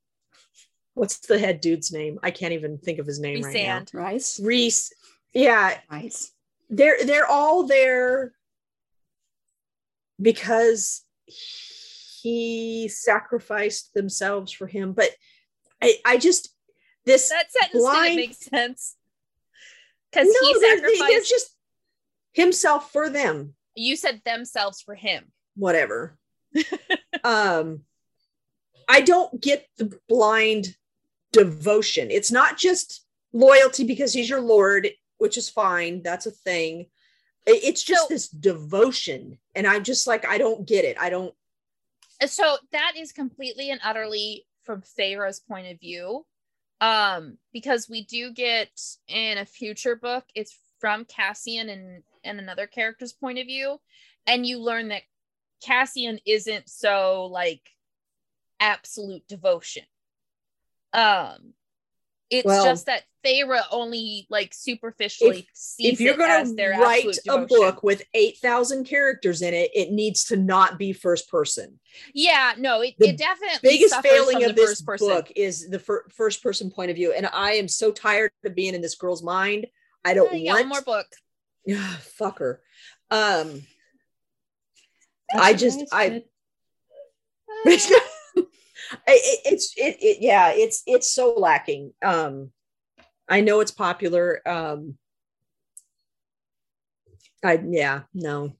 what's 0.94 1.18
the 1.18 1.38
head 1.38 1.60
dude's 1.60 1.92
name? 1.92 2.18
I 2.22 2.32
can't 2.32 2.52
even 2.52 2.78
think 2.78 2.98
of 2.98 3.06
his 3.06 3.20
name 3.20 3.42
right 3.42 3.54
now. 3.54 3.80
Rhysand. 3.80 3.94
rice 3.94 4.40
Rhys. 4.40 4.92
Yeah, 5.32 5.78
rice 5.90 6.32
they're 6.68 7.04
they're 7.04 7.26
all 7.26 7.68
there 7.68 8.32
because 10.20 11.04
he 11.26 12.88
sacrificed 12.92 13.94
themselves 13.94 14.50
for 14.50 14.66
him. 14.66 14.92
But 14.92 15.10
I 15.80 15.94
I 16.04 16.16
just 16.16 16.52
this 17.04 17.28
That 17.28 17.52
sentence 17.52 17.80
Blind- 17.80 18.04
didn't 18.04 18.16
make 18.16 18.34
sense. 18.34 18.95
Because 20.16 20.34
no, 20.40 20.48
he 20.48 20.60
sacrificed. 20.60 21.10
they're 21.10 21.20
just 21.20 21.56
himself 22.32 22.90
for 22.92 23.10
them. 23.10 23.54
you 23.74 23.96
said 23.96 24.22
themselves 24.24 24.80
for 24.80 24.94
him. 24.94 25.32
whatever. 25.54 26.16
um, 27.24 27.80
I 28.88 29.00
don't 29.02 29.40
get 29.40 29.66
the 29.76 29.98
blind 30.08 30.74
devotion. 31.32 32.10
It's 32.10 32.32
not 32.32 32.56
just 32.56 33.04
loyalty 33.32 33.84
because 33.84 34.12
he's 34.12 34.30
your 34.30 34.40
lord, 34.40 34.88
which 35.18 35.36
is 35.36 35.50
fine. 35.50 36.02
That's 36.02 36.26
a 36.26 36.30
thing. 36.30 36.86
It's 37.46 37.82
just 37.82 38.08
so, 38.08 38.14
this 38.14 38.28
devotion. 38.28 39.38
And 39.54 39.66
I'm 39.66 39.84
just 39.84 40.06
like, 40.06 40.26
I 40.26 40.38
don't 40.38 40.66
get 40.66 40.84
it. 40.84 40.96
I 40.98 41.10
don't. 41.10 41.34
So 42.26 42.56
that 42.72 42.92
is 42.96 43.12
completely 43.12 43.70
and 43.70 43.80
utterly 43.84 44.46
from 44.64 44.82
Feyre's 44.82 45.40
point 45.40 45.68
of 45.68 45.78
view. 45.78 46.24
Um, 46.80 47.38
because 47.52 47.88
we 47.88 48.04
do 48.04 48.32
get 48.32 48.68
in 49.08 49.38
a 49.38 49.46
future 49.46 49.96
book, 49.96 50.24
it's 50.34 50.56
from 50.78 51.04
Cassian 51.04 51.68
and, 51.70 52.02
and 52.22 52.38
another 52.38 52.66
character's 52.66 53.12
point 53.12 53.38
of 53.38 53.46
view. 53.46 53.80
And 54.26 54.46
you 54.46 54.58
learn 54.58 54.88
that 54.88 55.02
Cassian 55.62 56.18
isn't 56.26 56.68
so 56.68 57.26
like 57.26 57.70
absolute 58.60 59.26
devotion. 59.28 59.84
Um, 60.92 61.54
it's 62.30 62.46
well, 62.46 62.64
just 62.64 62.86
that 62.86 63.02
Feyre 63.24 63.60
only 63.70 64.26
like 64.30 64.52
superficially 64.52 65.40
if, 65.40 65.46
sees 65.52 65.94
if 65.94 66.00
you're 66.00 66.16
going 66.16 66.56
to 66.56 66.68
write 66.70 67.18
a 67.28 67.38
book 67.38 67.82
with 67.82 68.02
8,000 68.14 68.84
characters 68.84 69.42
in 69.42 69.54
it, 69.54 69.70
it 69.74 69.92
needs 69.92 70.24
to 70.26 70.36
not 70.36 70.78
be 70.78 70.92
first 70.92 71.28
person. 71.30 71.78
Yeah, 72.14 72.54
no, 72.58 72.80
it, 72.82 72.94
it 72.98 73.16
definitely 73.16 73.58
biggest 73.62 74.00
failing 74.02 74.44
of 74.44 74.56
this 74.56 74.80
book 74.80 75.30
is 75.34 75.68
the 75.68 75.78
fir- 75.78 76.06
first 76.10 76.42
person 76.42 76.70
point 76.70 76.90
of 76.90 76.96
view. 76.96 77.12
And 77.12 77.28
I 77.32 77.52
am 77.52 77.68
so 77.68 77.92
tired 77.92 78.30
of 78.44 78.54
being 78.54 78.74
in 78.74 78.82
this 78.82 78.94
girl's 78.94 79.22
mind. 79.22 79.66
I 80.04 80.14
don't 80.14 80.32
yeah, 80.38 80.54
want 80.54 80.68
more 80.68 80.82
book. 80.82 81.06
Yeah, 81.68 81.96
fuck 81.98 82.38
her. 82.38 82.60
Um, 83.10 83.62
I 85.34 85.52
just, 85.52 85.80
I, 85.90 86.22
it, 89.06 89.40
it's 89.44 89.74
it, 89.76 89.96
it 90.00 90.18
yeah 90.20 90.50
it's 90.52 90.82
it's 90.86 91.10
so 91.10 91.34
lacking 91.34 91.92
um 92.02 92.50
i 93.28 93.40
know 93.40 93.60
it's 93.60 93.70
popular 93.70 94.40
um 94.46 94.96
i 97.44 97.60
yeah 97.68 98.02
no 98.14 98.52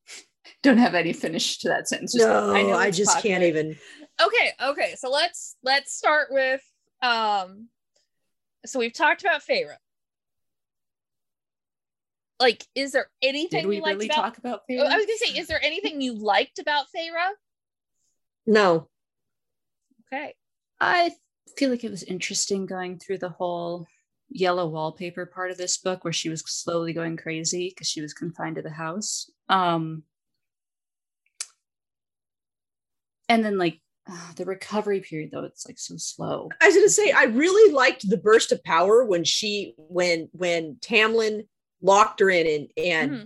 don't 0.62 0.78
have 0.78 0.94
any 0.94 1.12
finish 1.12 1.58
to 1.58 1.68
that 1.68 1.88
sentence 1.88 2.12
just, 2.14 2.26
no 2.26 2.54
i, 2.54 2.62
know 2.62 2.76
I 2.76 2.90
just 2.90 3.14
popular. 3.14 3.36
can't 3.36 3.44
even 3.44 3.76
okay 4.24 4.52
okay 4.62 4.94
so 4.96 5.10
let's 5.10 5.56
let's 5.62 5.92
start 5.92 6.28
with 6.30 6.62
um 7.02 7.68
so 8.66 8.78
we've 8.78 8.92
talked 8.92 9.22
about 9.22 9.42
Feyre. 9.42 9.76
Like, 12.38 12.66
is 12.74 12.92
there 12.92 13.08
anything 13.22 13.62
Did 13.62 13.68
we 13.68 13.80
really 13.80 14.06
about, 14.06 14.16
talk 14.16 14.38
about 14.38 14.62
Feyre? 14.68 14.80
I 14.80 14.96
was 14.96 15.06
gonna 15.06 15.18
say, 15.18 15.40
is 15.40 15.46
there 15.46 15.62
anything 15.62 16.00
you 16.00 16.14
liked 16.14 16.58
about 16.58 16.86
Feyre? 16.94 17.30
No. 18.46 18.88
Okay. 20.12 20.34
I 20.80 21.12
feel 21.56 21.70
like 21.70 21.84
it 21.84 21.90
was 21.90 22.02
interesting 22.02 22.66
going 22.66 22.98
through 22.98 23.18
the 23.18 23.28
whole 23.28 23.86
yellow 24.28 24.66
wallpaper 24.66 25.26
part 25.26 25.50
of 25.50 25.56
this 25.56 25.78
book 25.78 26.04
where 26.04 26.12
she 26.12 26.28
was 26.28 26.40
slowly 26.40 26.92
going 26.92 27.16
crazy 27.16 27.68
because 27.68 27.88
she 27.88 28.00
was 28.00 28.12
confined 28.12 28.56
to 28.56 28.62
the 28.62 28.70
house. 28.70 29.30
Um, 29.48 30.02
and 33.28 33.44
then 33.44 33.58
like 33.58 33.80
uh, 34.10 34.32
the 34.36 34.44
recovery 34.44 35.00
period 35.00 35.30
though 35.32 35.44
it's 35.44 35.66
like 35.66 35.78
so 35.78 35.96
slow. 35.96 36.48
I 36.60 36.66
was 36.66 36.76
gonna 36.76 36.88
say 36.88 37.10
I 37.10 37.24
really 37.24 37.72
liked 37.72 38.08
the 38.08 38.16
burst 38.16 38.52
of 38.52 38.62
power 38.62 39.04
when 39.04 39.24
she 39.24 39.74
when 39.76 40.28
when 40.32 40.76
Tamlin 40.76 41.46
locked 41.82 42.20
her 42.20 42.30
in 42.30 42.46
and 42.46 42.68
and 42.76 43.12
mm-hmm. 43.12 43.24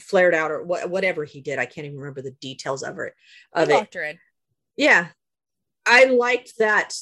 flared 0.00 0.34
out 0.34 0.50
or 0.50 0.64
wh- 0.64 0.90
whatever 0.90 1.24
he 1.24 1.40
did. 1.40 1.58
I 1.58 1.66
can't 1.66 1.86
even 1.86 1.98
remember 1.98 2.22
the 2.22 2.30
details 2.32 2.82
of 2.82 2.98
it. 2.98 3.14
Of 3.52 3.68
he 3.68 3.74
locked 3.74 3.96
it. 3.96 3.98
her 3.98 4.04
in. 4.04 4.18
Yeah, 4.76 5.08
I 5.86 6.04
liked 6.06 6.58
that 6.58 6.94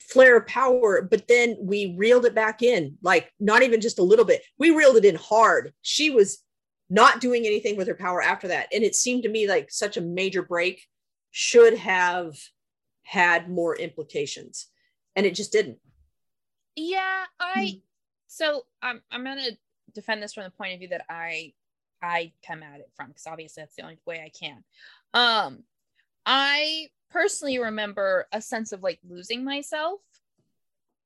flare 0.00 0.38
of 0.38 0.46
power, 0.46 1.02
but 1.02 1.28
then 1.28 1.56
we 1.60 1.94
reeled 1.96 2.24
it 2.24 2.34
back 2.34 2.62
in, 2.62 2.98
like 3.02 3.32
not 3.38 3.62
even 3.62 3.80
just 3.80 3.98
a 3.98 4.04
little 4.04 4.24
bit. 4.24 4.42
We 4.58 4.70
reeled 4.70 4.96
it 4.96 5.04
in 5.04 5.14
hard. 5.14 5.72
She 5.82 6.10
was 6.10 6.42
not 6.88 7.20
doing 7.20 7.46
anything 7.46 7.76
with 7.76 7.86
her 7.86 7.94
power 7.94 8.20
after 8.20 8.48
that. 8.48 8.68
And 8.72 8.82
it 8.82 8.96
seemed 8.96 9.22
to 9.22 9.28
me 9.28 9.48
like 9.48 9.70
such 9.70 9.96
a 9.96 10.02
major 10.02 10.42
break 10.42 10.84
should 11.30 11.78
have 11.78 12.36
had 13.04 13.48
more 13.48 13.76
implications. 13.76 14.66
And 15.14 15.24
it 15.24 15.34
just 15.34 15.52
didn't. 15.52 15.78
Yeah, 16.76 17.24
I 17.38 17.72
hmm. 17.72 17.78
so 18.26 18.62
I'm 18.82 19.02
I'm 19.10 19.24
gonna 19.24 19.50
defend 19.94 20.22
this 20.22 20.34
from 20.34 20.44
the 20.44 20.50
point 20.50 20.72
of 20.72 20.78
view 20.78 20.88
that 20.88 21.04
I 21.08 21.52
I 22.02 22.32
come 22.46 22.62
at 22.62 22.80
it 22.80 22.90
from 22.96 23.08
because 23.08 23.26
obviously 23.26 23.62
that's 23.62 23.74
the 23.74 23.82
only 23.82 23.98
way 24.06 24.22
I 24.24 24.30
can. 24.30 24.64
Um 25.14 25.64
I 26.24 26.88
personally 27.10 27.58
remember 27.58 28.26
a 28.32 28.40
sense 28.40 28.72
of 28.72 28.82
like 28.82 29.00
losing 29.08 29.44
myself. 29.44 30.00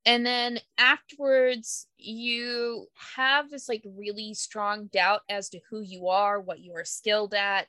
And 0.07 0.25
then 0.25 0.59
afterwards 0.77 1.87
you 1.97 2.87
have 3.17 3.51
this 3.51 3.69
like 3.69 3.83
really 3.97 4.35
strong 4.35 4.87
doubt 4.93 5.23
as 5.31 5.49
to 5.51 5.61
who 5.71 5.81
you 5.81 6.09
are 6.09 6.41
what 6.41 6.61
you 6.61 6.75
are 6.75 6.85
skilled 6.85 7.35
at. 7.35 7.69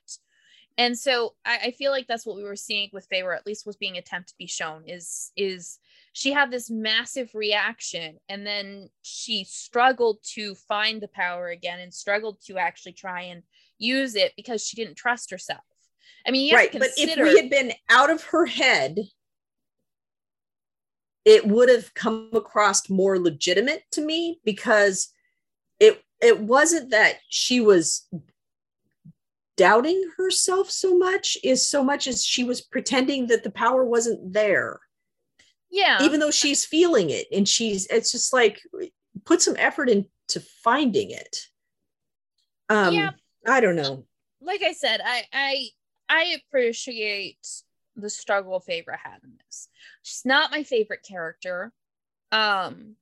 And 0.78 0.98
so 0.98 1.34
I, 1.46 1.58
I, 1.64 1.70
feel 1.70 1.90
like 1.90 2.06
that's 2.06 2.26
what 2.26 2.36
we 2.36 2.42
were 2.42 2.54
seeing 2.54 2.90
with 2.92 3.08
Feyre, 3.08 3.34
at 3.34 3.46
least 3.46 3.64
was 3.64 3.76
being 3.76 3.96
attempted 3.96 4.32
to 4.32 4.38
be 4.38 4.46
shown 4.46 4.82
is 4.86 5.32
is 5.34 5.78
she 6.12 6.32
had 6.32 6.50
this 6.50 6.70
massive 6.70 7.30
reaction 7.34 8.18
and 8.28 8.46
then 8.46 8.90
she 9.00 9.44
struggled 9.44 10.18
to 10.34 10.54
find 10.54 11.00
the 11.00 11.08
power 11.08 11.48
again 11.48 11.80
and 11.80 11.94
struggled 11.94 12.38
to 12.46 12.58
actually 12.58 12.92
try 12.92 13.22
and 13.22 13.42
use 13.78 14.14
it 14.14 14.34
because 14.36 14.66
she 14.66 14.76
didn't 14.76 14.96
trust 14.96 15.30
herself 15.30 15.64
I 16.26 16.30
mean, 16.30 16.54
right. 16.54 16.70
Consider- 16.70 17.22
but 17.22 17.26
if 17.26 17.34
we 17.34 17.40
had 17.40 17.50
been 17.50 17.72
out 17.88 18.10
of 18.10 18.22
her 18.24 18.46
head, 18.46 18.98
it 21.24 21.46
would 21.46 21.68
have 21.68 21.92
come 21.92 22.30
across 22.32 22.88
more 22.88 23.18
legitimate 23.18 23.82
to 23.92 24.00
me 24.00 24.40
because 24.44 25.12
it 25.80 26.02
it 26.22 26.38
wasn't 26.38 26.90
that 26.90 27.16
she 27.28 27.60
was 27.60 28.08
doubting 29.56 30.10
herself 30.16 30.70
so 30.70 30.96
much 30.96 31.36
is 31.42 31.68
so 31.68 31.82
much 31.82 32.06
as 32.06 32.24
she 32.24 32.44
was 32.44 32.60
pretending 32.60 33.26
that 33.26 33.42
the 33.42 33.50
power 33.50 33.84
wasn't 33.84 34.32
there. 34.32 34.80
Yeah. 35.70 36.02
Even 36.02 36.20
though 36.20 36.30
she's 36.30 36.64
feeling 36.64 37.10
it 37.10 37.26
and 37.32 37.48
she's 37.48 37.86
it's 37.86 38.12
just 38.12 38.32
like 38.32 38.60
put 39.24 39.42
some 39.42 39.56
effort 39.58 39.88
into 39.88 40.40
finding 40.62 41.10
it. 41.10 41.46
Um 42.68 42.94
yeah. 42.94 43.10
I 43.46 43.60
don't 43.60 43.76
know. 43.76 44.04
Like 44.40 44.62
i 44.62 44.72
said 44.72 45.00
i 45.04 45.24
i 45.32 45.68
I 46.08 46.36
appreciate 46.36 47.46
the 47.96 48.10
struggle 48.10 48.62
Feyre 48.66 48.96
had 49.02 49.20
in 49.24 49.38
this. 49.44 49.68
She's 50.02 50.24
not 50.24 50.50
my 50.50 50.62
favorite 50.62 51.02
character. 51.02 51.72
Um, 52.32 52.96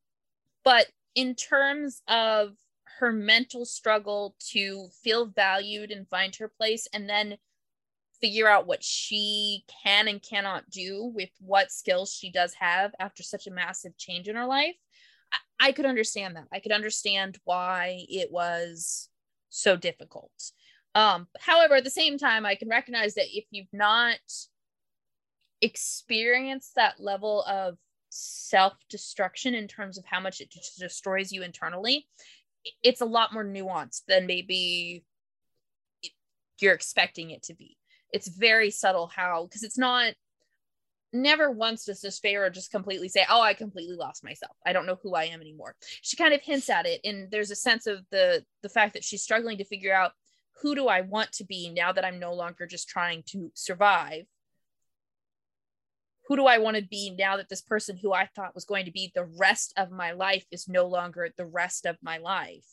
but 0.64 0.87
in 1.14 1.34
terms 1.34 2.02
of 2.08 2.56
her 2.99 3.12
mental 3.12 3.64
struggle 3.64 4.37
to 4.52 4.88
feel 5.02 5.26
valued 5.26 5.90
and 5.90 6.08
find 6.08 6.34
her 6.37 6.49
place 6.49 6.87
and 6.92 7.08
then 7.08 7.37
figure 8.20 8.49
out 8.49 8.66
what 8.66 8.82
she 8.82 9.64
can 9.82 10.08
and 10.08 10.23
cannot 10.23 10.70
do 10.70 11.12
with 11.14 11.30
what 11.40 11.73
skills 11.73 12.12
she 12.12 12.30
does 12.30 12.54
have 12.54 12.92
after 12.99 13.23
such 13.23 13.46
a 13.46 13.50
massive 13.50 13.96
change 13.99 14.28
in 14.28 14.37
her 14.37 14.46
life 14.46 14.76
I, 15.32 15.68
I 15.68 15.73
could 15.73 15.84
understand 15.84 16.37
that 16.37 16.46
i 16.52 16.61
could 16.61 16.73
understand 16.73 17.38
why 17.44 18.04
it 18.08 18.30
was 18.30 19.08
so 19.50 19.76
difficult 19.76 20.32
um, 20.94 21.26
however, 21.40 21.76
at 21.76 21.84
the 21.84 21.90
same 21.90 22.18
time, 22.18 22.46
I 22.46 22.54
can 22.54 22.68
recognize 22.68 23.14
that 23.14 23.36
if 23.36 23.44
you've 23.50 23.72
not 23.72 24.18
experienced 25.60 26.74
that 26.76 27.00
level 27.00 27.42
of 27.44 27.76
self 28.10 28.74
destruction 28.88 29.54
in 29.54 29.66
terms 29.66 29.98
of 29.98 30.04
how 30.04 30.20
much 30.20 30.40
it 30.40 30.54
destroys 30.78 31.32
you 31.32 31.42
internally, 31.42 32.06
it's 32.82 33.00
a 33.00 33.06
lot 33.06 33.32
more 33.32 33.44
nuanced 33.44 34.02
than 34.06 34.26
maybe 34.26 35.04
you're 36.60 36.74
expecting 36.74 37.30
it 37.30 37.42
to 37.44 37.54
be. 37.54 37.76
It's 38.12 38.28
very 38.28 38.70
subtle 38.70 39.08
how, 39.08 39.44
because 39.44 39.64
it's 39.64 39.78
not, 39.78 40.14
never 41.12 41.50
once 41.50 41.86
does 41.86 42.00
this 42.00 42.20
Feyre 42.20 42.52
just 42.52 42.70
completely 42.70 43.08
say, 43.08 43.24
Oh, 43.28 43.40
I 43.40 43.54
completely 43.54 43.96
lost 43.96 44.22
myself. 44.22 44.56
I 44.64 44.72
don't 44.72 44.86
know 44.86 44.98
who 45.02 45.14
I 45.14 45.24
am 45.24 45.40
anymore. 45.40 45.74
She 46.02 46.16
kind 46.16 46.34
of 46.34 46.40
hints 46.40 46.70
at 46.70 46.86
it, 46.86 47.00
and 47.04 47.30
there's 47.32 47.50
a 47.50 47.56
sense 47.56 47.88
of 47.88 48.04
the 48.10 48.44
the 48.62 48.68
fact 48.68 48.94
that 48.94 49.04
she's 49.04 49.22
struggling 49.22 49.58
to 49.58 49.64
figure 49.64 49.94
out 49.94 50.12
who 50.62 50.75
do 50.75 50.88
I 50.88 51.00
want 51.00 51.32
to 51.32 51.44
be 51.44 51.70
now 51.70 51.92
that 51.92 52.04
I'm 52.04 52.18
no 52.18 52.32
longer 52.32 52.66
just 52.66 52.88
trying 52.88 53.23
to 53.28 53.50
survive? 53.54 54.26
Who 56.28 56.37
do 56.37 56.46
I 56.46 56.58
want 56.58 56.76
to 56.76 56.82
be 56.82 57.14
now 57.16 57.37
that 57.37 57.49
this 57.49 57.61
person 57.61 57.99
who 57.99 58.12
I 58.12 58.26
thought 58.26 58.54
was 58.54 58.64
going 58.64 58.87
to 58.87 58.90
be 58.90 59.12
the 59.14 59.28
rest 59.38 59.75
of 59.76 59.90
my 59.90 60.12
life 60.12 60.46
is 60.50 60.68
no 60.68 60.87
longer 60.87 61.28
the 61.37 61.46
rest 61.46 61.84
of 61.84 61.96
my 62.02 62.18
life? 62.18 62.64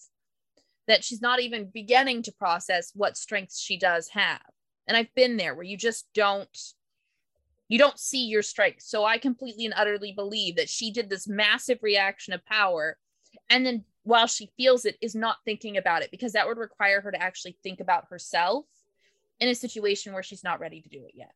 That 0.88 1.04
she's 1.04 1.22
not 1.22 1.42
even 1.42 1.70
beginning 1.74 2.24
to 2.24 2.32
process 2.32 2.92
what 2.96 3.18
strengths 3.18 3.60
she 3.60 3.78
does 3.78 4.10
have. 4.10 4.42
And 4.88 4.96
I've 4.96 5.14
been 5.16 5.38
there 5.38 5.54
where 5.54 5.66
you 5.66 5.78
just 5.78 6.08
don't 6.14 6.58
you 7.68 7.78
don't 7.78 8.00
see 8.00 8.26
your 8.26 8.42
strengths. 8.42 8.90
So 8.90 9.06
I 9.06 9.18
completely 9.18 9.64
and 9.64 9.74
utterly 9.78 10.12
believe 10.12 10.58
that 10.58 10.68
she 10.68 10.92
did 10.92 11.10
this 11.10 11.26
massive 11.26 11.80
reaction 11.82 12.34
of 12.34 12.46
power 12.46 12.98
and 13.50 13.66
then 13.66 13.86
while 14.04 14.28
she 14.28 14.50
feels 14.58 14.86
it 14.86 14.98
is 15.02 15.16
not 15.16 15.38
thinking 15.46 15.78
about 15.78 16.02
it 16.02 16.12
because 16.12 16.34
that 16.34 16.48
would 16.48 16.58
require 16.58 17.02
her 17.02 17.12
to 17.12 17.22
actually 17.22 17.58
think 17.64 17.80
about 17.80 18.06
herself 18.10 18.66
in 19.40 19.50
a 19.50 19.56
situation 19.56 20.14
where 20.14 20.24
she's 20.24 20.44
not 20.44 20.60
ready 20.60 20.82
to 20.82 20.90
do 20.90 21.06
it 21.06 21.14
yet 21.16 21.34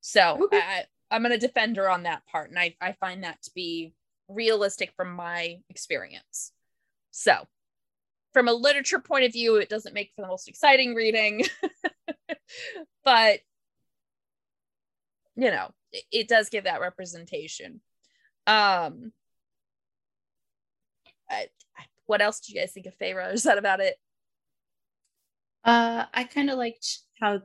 So 0.00 0.44
okay. 0.44 0.58
I, 0.58 0.84
I'm 1.10 1.22
going 1.22 1.38
to 1.38 1.46
defend 1.46 1.76
her 1.76 1.88
on 1.90 2.04
that 2.04 2.26
part. 2.26 2.50
And 2.50 2.58
I, 2.58 2.74
I 2.80 2.92
find 2.92 3.24
that 3.24 3.42
to 3.42 3.50
be 3.54 3.94
realistic 4.28 4.92
from 4.96 5.14
my 5.14 5.58
experience. 5.68 6.52
So, 7.10 7.46
from 8.32 8.48
a 8.48 8.52
literature 8.54 8.98
point 8.98 9.26
of 9.26 9.32
view, 9.32 9.56
it 9.56 9.68
doesn't 9.68 9.94
make 9.94 10.12
for 10.16 10.22
the 10.22 10.28
most 10.28 10.48
exciting 10.48 10.94
reading, 10.94 11.44
but 13.04 13.40
you 15.36 15.50
know, 15.50 15.70
it, 15.92 16.04
it 16.10 16.28
does 16.28 16.48
give 16.48 16.64
that 16.64 16.80
representation. 16.80 17.80
Um, 18.46 19.12
I, 21.32 21.46
what 22.06 22.20
else 22.20 22.40
do 22.40 22.52
you 22.52 22.60
guys 22.60 22.72
think 22.72 22.86
of 22.86 22.98
Feyre? 22.98 23.32
Is 23.32 23.44
that 23.44 23.58
about 23.58 23.80
it? 23.80 23.96
Uh, 25.64 26.04
I 26.12 26.24
kind 26.24 26.50
of 26.50 26.58
liked 26.58 26.98
how, 27.20 27.40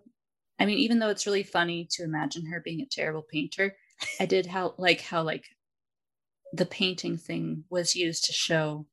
I 0.59 0.65
mean, 0.65 0.79
even 0.79 0.99
though 0.99 1.09
it's 1.09 1.27
really 1.27 1.43
funny 1.43 1.87
to 1.91 2.03
imagine 2.03 2.47
her 2.47 2.59
being 2.59 2.81
a 2.81 2.85
terrible 2.85 3.21
painter, 3.21 3.75
I 4.19 4.25
did 4.25 4.45
how 4.45 4.73
like 4.77 5.01
how 5.01 5.23
like 5.23 5.45
the 6.53 6.65
painting 6.65 7.17
thing 7.17 7.63
was 7.69 7.95
used 7.95 8.25
to 8.25 8.33
show 8.33 8.85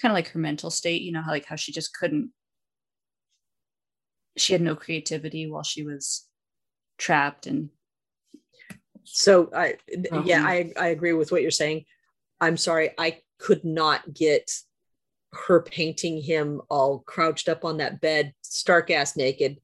kind 0.00 0.10
of 0.12 0.16
like 0.16 0.28
her 0.28 0.38
mental 0.38 0.70
state. 0.70 1.02
You 1.02 1.12
know 1.12 1.22
how 1.22 1.30
like 1.30 1.46
how 1.46 1.56
she 1.56 1.72
just 1.72 1.96
couldn't, 1.96 2.30
she 4.36 4.52
had 4.52 4.62
no 4.62 4.74
creativity 4.74 5.48
while 5.50 5.62
she 5.64 5.82
was 5.84 6.26
trapped 6.98 7.46
and. 7.46 7.70
So 9.04 9.50
I, 9.54 9.78
yeah, 10.24 10.44
I 10.44 10.72
I 10.78 10.88
agree 10.88 11.12
with 11.12 11.32
what 11.32 11.42
you're 11.42 11.50
saying. 11.50 11.86
I'm 12.40 12.56
sorry, 12.56 12.90
I 12.96 13.18
could 13.42 13.64
not 13.64 14.14
get 14.14 14.50
her 15.32 15.62
painting 15.62 16.22
him 16.22 16.60
all 16.68 17.00
crouched 17.00 17.48
up 17.48 17.64
on 17.64 17.78
that 17.78 18.00
bed, 18.00 18.32
stark 18.42 18.90
ass 18.90 19.16
naked, 19.16 19.58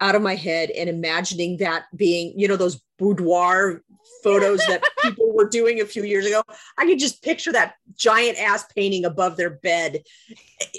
out 0.00 0.14
of 0.14 0.22
my 0.22 0.36
head 0.36 0.70
and 0.70 0.88
imagining 0.88 1.56
that 1.56 1.86
being, 1.96 2.38
you 2.38 2.46
know, 2.46 2.56
those 2.56 2.80
boudoir 2.98 3.82
photos 4.22 4.60
that 4.66 4.82
people 5.02 5.34
were 5.34 5.48
doing 5.48 5.80
a 5.80 5.84
few 5.86 6.04
years 6.04 6.26
ago. 6.26 6.42
I 6.76 6.86
could 6.86 7.00
just 7.00 7.22
picture 7.22 7.50
that 7.52 7.74
giant 7.96 8.38
ass 8.38 8.64
painting 8.74 9.04
above 9.04 9.36
their 9.36 9.50
bed 9.50 10.04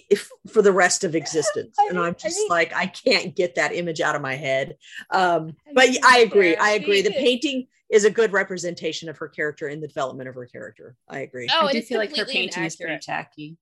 if, 0.09 0.29
for 0.47 0.61
the 0.61 0.71
rest 0.71 1.03
of 1.03 1.15
existence. 1.15 1.75
And 1.89 1.99
I'm 1.99 2.15
just 2.15 2.39
I 2.39 2.47
like, 2.49 2.73
I 2.73 2.85
can't 2.85 3.35
get 3.35 3.55
that 3.55 3.73
image 3.73 3.99
out 3.99 4.15
of 4.15 4.21
my 4.21 4.35
head. 4.35 4.77
Um, 5.09 5.57
but 5.73 5.89
I 6.05 6.19
agree. 6.19 6.55
I 6.55 6.71
agree. 6.71 7.01
The 7.01 7.11
painting 7.11 7.67
is 7.89 8.05
a 8.05 8.09
good 8.09 8.31
representation 8.31 9.09
of 9.09 9.17
her 9.17 9.27
character 9.27 9.67
in 9.67 9.81
the 9.81 9.87
development 9.87 10.29
of 10.29 10.35
her 10.35 10.45
character. 10.45 10.95
I 11.07 11.19
agree. 11.19 11.49
Oh, 11.51 11.67
I 11.67 11.73
do 11.73 11.81
feel 11.81 11.97
like 11.97 12.15
her 12.15 12.25
painting 12.25 12.63
inaccurate. 12.63 12.67
is 12.67 12.75
pretty 12.75 12.99
tacky. 12.99 13.57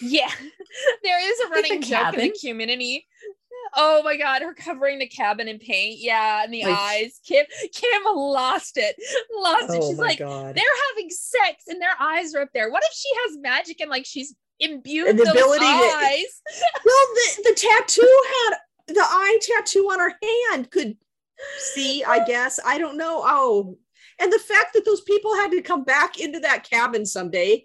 Yeah, 0.00 0.30
there 1.02 1.32
is 1.32 1.40
a 1.40 1.48
running 1.48 1.80
like 1.80 1.82
joke 1.82 2.14
in 2.14 2.20
the 2.20 2.38
community. 2.40 3.06
Oh 3.74 4.02
my 4.02 4.16
god, 4.16 4.42
her 4.42 4.54
covering 4.54 4.98
the 4.98 5.06
cabin 5.06 5.48
in 5.48 5.58
paint. 5.58 5.98
Yeah, 5.98 6.44
and 6.44 6.52
the 6.52 6.64
like, 6.64 6.76
eyes. 6.76 7.20
Kim 7.26 7.46
Kim 7.72 8.02
lost 8.04 8.76
it. 8.76 8.96
Lost 9.34 9.66
oh 9.70 9.74
it. 9.74 9.82
She's 9.82 9.98
like, 9.98 10.18
god. 10.18 10.54
they're 10.54 10.64
having 10.90 11.08
sex 11.10 11.64
and 11.68 11.80
their 11.80 11.94
eyes 11.98 12.34
are 12.34 12.42
up 12.42 12.50
there. 12.52 12.70
What 12.70 12.82
if 12.84 12.92
she 12.92 13.08
has 13.14 13.38
magic 13.38 13.80
and 13.80 13.90
like 13.90 14.04
she's 14.04 14.34
imbued 14.60 15.08
and 15.08 15.18
the 15.18 15.30
ability 15.30 15.64
eyes? 15.64 16.42
To, 16.48 16.64
well, 16.84 17.06
the, 17.14 17.42
the 17.44 17.54
tattoo 17.54 18.22
had 18.26 18.58
the 18.88 19.00
eye 19.00 19.38
tattoo 19.40 19.88
on 19.90 20.00
her 20.00 20.14
hand 20.22 20.70
could 20.70 20.96
see, 21.58 22.04
I 22.04 22.24
guess. 22.24 22.60
I 22.64 22.78
don't 22.78 22.96
know. 22.96 23.22
Oh, 23.24 23.78
and 24.18 24.32
the 24.32 24.38
fact 24.38 24.74
that 24.74 24.84
those 24.84 25.00
people 25.00 25.34
had 25.34 25.50
to 25.50 25.62
come 25.62 25.84
back 25.84 26.20
into 26.20 26.40
that 26.40 26.68
cabin 26.68 27.04
someday 27.06 27.64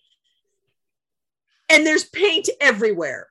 and 1.69 1.86
there's 1.86 2.06
paint 2.06 2.49
everywhere. 2.62 3.27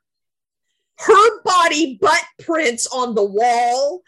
Her 0.99 1.42
body 1.42 1.99
butt 2.01 2.25
prints 2.40 2.87
on 2.87 3.14
the 3.14 3.25
wall, 3.25 4.03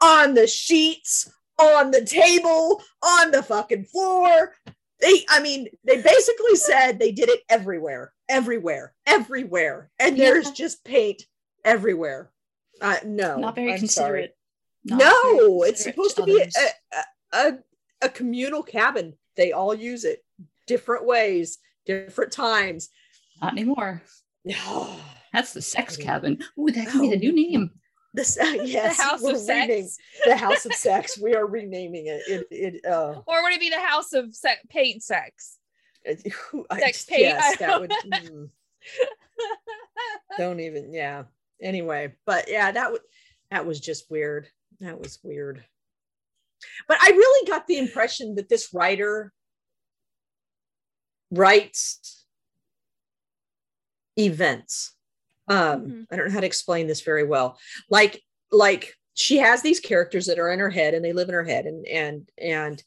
on 0.00 0.34
the 0.34 0.46
sheets, 0.46 1.30
on 1.58 1.90
the 1.90 2.04
table, 2.04 2.82
on 3.02 3.30
the 3.30 3.42
fucking 3.42 3.84
floor. 3.84 4.54
They, 5.00 5.24
I 5.28 5.40
mean, 5.40 5.68
they 5.84 6.00
basically 6.00 6.56
said 6.56 6.98
they 6.98 7.12
did 7.12 7.28
it 7.28 7.40
everywhere, 7.48 8.12
everywhere, 8.28 8.94
everywhere. 9.06 9.90
And 9.98 10.16
yeah. 10.16 10.26
there's 10.26 10.50
just 10.52 10.84
paint 10.84 11.22
everywhere. 11.64 12.30
Uh, 12.80 12.96
no, 13.04 13.38
not 13.38 13.56
very 13.56 13.72
I'm 13.72 13.78
considerate. 13.78 14.36
No, 14.84 15.62
it's 15.62 15.82
supposed 15.82 16.16
to, 16.16 16.22
to 16.22 16.26
be 16.26 16.42
a, 16.42 17.36
a, 17.36 17.58
a 18.02 18.08
communal 18.08 18.62
cabin. 18.62 19.14
They 19.36 19.52
all 19.52 19.74
use 19.74 20.04
it 20.04 20.24
different 20.66 21.06
ways, 21.06 21.58
different 21.86 22.32
times. 22.32 22.90
Not 23.40 23.52
anymore. 23.52 24.02
No. 24.44 24.96
That's 25.32 25.52
the 25.52 25.62
sex 25.62 25.96
cabin. 25.96 26.38
Ooh, 26.58 26.70
that 26.70 26.88
could 26.88 27.00
be 27.00 27.10
the 27.10 27.16
new 27.16 27.32
name. 27.32 27.70
This, 28.12 28.38
uh, 28.40 28.44
yes, 28.62 28.96
the 28.96 29.02
house 29.02 29.24
of 29.24 29.36
sex. 29.38 29.98
The 30.24 30.36
house 30.36 30.64
of 30.64 30.72
sex. 30.74 31.18
We 31.18 31.34
are 31.34 31.46
renaming 31.46 32.06
it. 32.06 32.22
It, 32.28 32.46
it 32.50 32.84
uh, 32.86 33.20
or 33.26 33.42
would 33.42 33.52
it 33.52 33.60
be 33.60 33.70
the 33.70 33.80
house 33.80 34.12
of 34.12 34.34
se- 34.34 34.60
paint 34.68 35.02
sex? 35.02 35.58
sex 36.06 37.04
paint. 37.04 37.22
Yes, 37.22 37.58
that 37.58 37.80
would. 37.80 37.92
Mm, 38.14 38.50
don't 40.36 40.60
even. 40.60 40.92
Yeah. 40.92 41.24
Anyway, 41.60 42.14
but 42.26 42.44
yeah, 42.48 42.70
that 42.70 42.92
would 42.92 43.00
that 43.50 43.64
was 43.64 43.80
just 43.80 44.10
weird. 44.10 44.48
That 44.80 44.98
was 44.98 45.18
weird. 45.22 45.64
But 46.88 46.98
I 47.02 47.10
really 47.10 47.48
got 47.48 47.66
the 47.66 47.78
impression 47.78 48.36
that 48.36 48.48
this 48.48 48.72
writer 48.72 49.32
writes 51.30 52.24
events 54.16 54.92
um 55.48 55.56
mm-hmm. 55.56 56.02
i 56.10 56.16
don't 56.16 56.28
know 56.28 56.32
how 56.32 56.40
to 56.40 56.46
explain 56.46 56.86
this 56.86 57.00
very 57.00 57.24
well 57.24 57.58
like 57.90 58.22
like 58.52 58.94
she 59.14 59.38
has 59.38 59.62
these 59.62 59.80
characters 59.80 60.26
that 60.26 60.38
are 60.38 60.50
in 60.50 60.58
her 60.58 60.70
head 60.70 60.94
and 60.94 61.04
they 61.04 61.12
live 61.12 61.28
in 61.28 61.34
her 61.34 61.44
head 61.44 61.66
and 61.66 61.86
and 61.86 62.28
and 62.38 62.82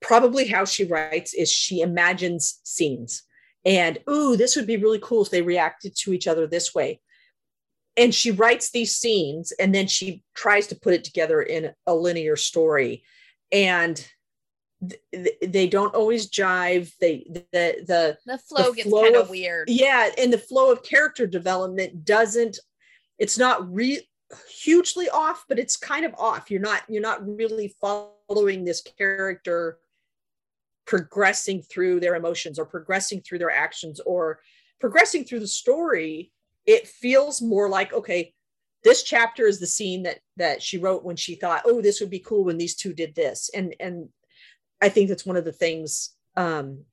probably 0.00 0.46
how 0.46 0.64
she 0.64 0.84
writes 0.84 1.34
is 1.34 1.50
she 1.50 1.80
imagines 1.80 2.60
scenes 2.62 3.24
and 3.64 3.98
ooh 4.08 4.36
this 4.36 4.54
would 4.54 4.66
be 4.66 4.76
really 4.76 5.00
cool 5.02 5.22
if 5.22 5.30
they 5.30 5.42
reacted 5.42 5.94
to 5.96 6.12
each 6.12 6.28
other 6.28 6.46
this 6.46 6.74
way 6.74 7.00
and 7.98 8.14
she 8.14 8.30
writes 8.30 8.70
these 8.70 8.96
scenes 8.96 9.52
and 9.52 9.74
then 9.74 9.88
she 9.88 10.22
tries 10.34 10.68
to 10.68 10.76
put 10.76 10.94
it 10.94 11.04
together 11.04 11.42
in 11.42 11.72
a 11.86 11.94
linear 11.94 12.36
story. 12.36 13.02
And 13.50 14.06
they 15.42 15.66
don't 15.66 15.96
always 15.96 16.30
jive. 16.30 16.92
They 17.00 17.26
the 17.52 17.84
the 17.84 18.18
the 18.24 18.38
flow 18.38 18.70
the 18.70 18.76
gets 18.76 18.92
kind 18.92 19.16
of 19.16 19.28
weird. 19.28 19.68
Yeah 19.68 20.10
and 20.16 20.32
the 20.32 20.38
flow 20.38 20.70
of 20.70 20.84
character 20.84 21.26
development 21.26 22.04
doesn't 22.04 22.60
it's 23.18 23.36
not 23.36 23.72
re 23.74 24.00
hugely 24.48 25.08
off 25.08 25.44
but 25.48 25.58
it's 25.58 25.76
kind 25.76 26.04
of 26.04 26.14
off. 26.16 26.50
You're 26.50 26.60
not 26.60 26.82
you're 26.88 27.02
not 27.02 27.26
really 27.26 27.74
following 27.80 28.64
this 28.64 28.82
character 28.82 29.78
progressing 30.86 31.62
through 31.62 31.98
their 31.98 32.14
emotions 32.14 32.58
or 32.58 32.64
progressing 32.64 33.20
through 33.20 33.38
their 33.38 33.50
actions 33.50 33.98
or 34.06 34.38
progressing 34.78 35.24
through 35.24 35.40
the 35.40 35.48
story 35.48 36.30
it 36.68 36.86
feels 36.86 37.42
more 37.42 37.68
like 37.68 37.92
okay 37.92 38.32
this 38.84 39.02
chapter 39.02 39.46
is 39.46 39.58
the 39.58 39.66
scene 39.66 40.04
that 40.04 40.20
that 40.36 40.62
she 40.62 40.78
wrote 40.78 41.02
when 41.02 41.16
she 41.16 41.34
thought 41.34 41.62
oh 41.64 41.80
this 41.80 42.00
would 42.00 42.10
be 42.10 42.20
cool 42.20 42.44
when 42.44 42.58
these 42.58 42.76
two 42.76 42.92
did 42.92 43.14
this 43.14 43.50
and 43.54 43.74
and 43.80 44.08
I 44.80 44.88
think 44.88 45.08
that's 45.08 45.26
one 45.26 45.36
of 45.36 45.44
the 45.44 45.52
things. 45.52 46.14
Um, 46.36 46.84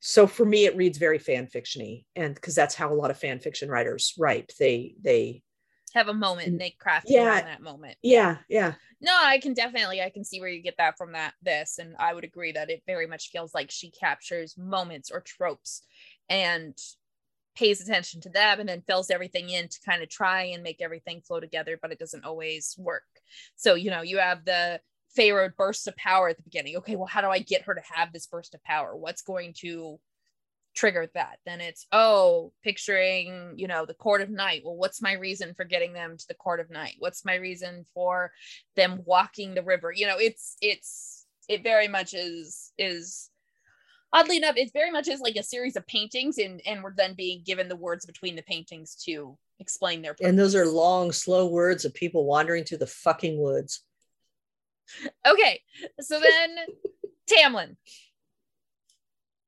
so 0.00 0.26
for 0.26 0.44
me, 0.44 0.66
it 0.66 0.76
reads 0.76 0.98
very 0.98 1.18
fan 1.18 1.46
fictiony, 1.46 2.04
and 2.14 2.34
because 2.34 2.54
that's 2.54 2.74
how 2.74 2.92
a 2.92 2.94
lot 2.94 3.10
of 3.10 3.18
fan 3.18 3.40
fiction 3.40 3.68
writers 3.68 4.14
write. 4.18 4.52
They 4.58 4.94
they 5.00 5.42
have 5.94 6.08
a 6.08 6.14
moment 6.14 6.48
and 6.48 6.60
they 6.60 6.70
craft 6.70 7.06
yeah, 7.08 7.40
that 7.40 7.62
moment. 7.62 7.96
Yeah, 8.02 8.38
yeah. 8.48 8.74
No, 9.00 9.16
I 9.20 9.38
can 9.38 9.54
definitely 9.54 10.02
I 10.02 10.10
can 10.10 10.24
see 10.24 10.40
where 10.40 10.48
you 10.48 10.62
get 10.62 10.76
that 10.78 10.98
from 10.98 11.12
that 11.12 11.34
this, 11.42 11.78
and 11.78 11.96
I 11.98 12.12
would 12.12 12.24
agree 12.24 12.52
that 12.52 12.70
it 12.70 12.82
very 12.86 13.06
much 13.06 13.30
feels 13.30 13.54
like 13.54 13.70
she 13.70 13.90
captures 13.90 14.56
moments 14.58 15.10
or 15.10 15.20
tropes 15.20 15.82
and 16.28 16.76
pays 17.54 17.80
attention 17.80 18.20
to 18.20 18.28
them 18.28 18.60
and 18.60 18.68
then 18.68 18.82
fills 18.86 19.10
everything 19.10 19.48
in 19.50 19.68
to 19.68 19.80
kind 19.86 20.02
of 20.02 20.08
try 20.08 20.42
and 20.44 20.62
make 20.62 20.82
everything 20.82 21.20
flow 21.20 21.40
together, 21.40 21.78
but 21.80 21.92
it 21.92 21.98
doesn't 21.98 22.24
always 22.24 22.74
work. 22.78 23.04
So, 23.56 23.74
you 23.74 23.90
know, 23.90 24.02
you 24.02 24.18
have 24.18 24.44
the 24.44 24.80
Feyre 25.16 25.54
burst 25.56 25.86
of 25.86 25.96
power 25.96 26.28
at 26.28 26.36
the 26.36 26.42
beginning. 26.42 26.76
Okay, 26.78 26.96
well, 26.96 27.06
how 27.06 27.20
do 27.20 27.28
I 27.28 27.38
get 27.38 27.62
her 27.62 27.74
to 27.74 27.82
have 27.94 28.12
this 28.12 28.26
burst 28.26 28.54
of 28.54 28.62
power? 28.64 28.96
What's 28.96 29.22
going 29.22 29.54
to 29.58 30.00
trigger 30.74 31.08
that? 31.14 31.38
Then 31.46 31.60
it's, 31.60 31.86
oh, 31.92 32.52
picturing, 32.64 33.54
you 33.56 33.68
know, 33.68 33.86
the 33.86 33.94
court 33.94 34.22
of 34.22 34.30
night. 34.30 34.62
Well, 34.64 34.76
what's 34.76 35.00
my 35.00 35.12
reason 35.12 35.54
for 35.54 35.64
getting 35.64 35.92
them 35.92 36.16
to 36.16 36.26
the 36.26 36.34
court 36.34 36.58
of 36.58 36.70
night? 36.70 36.96
What's 36.98 37.24
my 37.24 37.36
reason 37.36 37.84
for 37.94 38.32
them 38.74 39.02
walking 39.04 39.54
the 39.54 39.62
river? 39.62 39.92
You 39.92 40.08
know, 40.08 40.16
it's, 40.18 40.56
it's, 40.60 41.26
it 41.48 41.62
very 41.62 41.86
much 41.86 42.14
is, 42.14 42.72
is, 42.76 43.30
oddly 44.14 44.38
enough, 44.38 44.56
it 44.56 44.72
very 44.72 44.90
much 44.90 45.08
is 45.08 45.20
like 45.20 45.36
a 45.36 45.42
series 45.42 45.76
of 45.76 45.86
paintings, 45.86 46.38
and 46.38 46.62
and 46.64 46.82
we're 46.82 46.94
then 46.94 47.14
being 47.14 47.42
given 47.44 47.68
the 47.68 47.76
words 47.76 48.06
between 48.06 48.36
the 48.36 48.42
paintings 48.42 48.94
to 49.04 49.36
explain 49.58 50.00
their. 50.00 50.12
Purpose. 50.12 50.26
And 50.26 50.38
those 50.38 50.54
are 50.54 50.66
long, 50.66 51.12
slow 51.12 51.46
words 51.48 51.84
of 51.84 51.92
people 51.92 52.24
wandering 52.24 52.64
through 52.64 52.78
the 52.78 52.86
fucking 52.86 53.38
woods. 53.38 53.82
Okay, 55.26 55.60
so 56.00 56.20
then 56.20 56.56
Tamlin. 57.30 57.76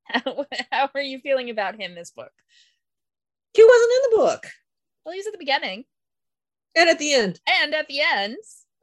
How, 0.05 0.47
how 0.71 0.91
are 0.95 1.01
you 1.01 1.19
feeling 1.19 1.51
about 1.51 1.81
him 1.81 1.95
this 1.95 2.11
book? 2.11 2.31
He 3.55 3.65
wasn't 3.65 3.93
in 3.93 4.11
the 4.11 4.17
book. 4.17 4.47
Well, 5.05 5.13
he 5.13 5.19
was 5.19 5.27
at 5.27 5.33
the 5.33 5.39
beginning. 5.39 5.85
And 6.77 6.89
at 6.89 6.99
the 6.99 7.15
end. 7.15 7.41
And 7.63 7.75
at 7.75 7.89
the 7.89 8.01
end. 8.01 8.37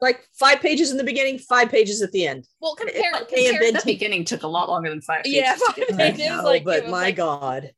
Like 0.03 0.27
five 0.33 0.59
pages 0.59 0.91
in 0.91 0.97
the 0.97 1.03
beginning, 1.03 1.39
five 1.39 1.69
pages 1.69 2.01
at 2.01 2.11
the 2.11 2.27
end. 2.27 2.45
Well, 2.59 2.75
compare, 2.75 2.97
It 2.97 3.01
may 3.31 3.45
have 3.45 3.53
compare 3.53 3.59
been 3.61 3.73
The 3.75 3.81
beginning 3.85 4.25
took 4.25 4.43
a 4.43 4.47
lot 4.47 4.67
longer 4.67 4.89
than 4.89 5.01
five. 5.01 5.21
Yeah, 5.23 5.53
pages 5.53 5.61
to 5.75 5.85
five 5.85 5.97
pages, 5.97 6.27
know, 6.29 6.43
like, 6.43 6.65
but 6.65 6.89
my 6.89 7.03
like- 7.03 7.15
God. 7.15 7.71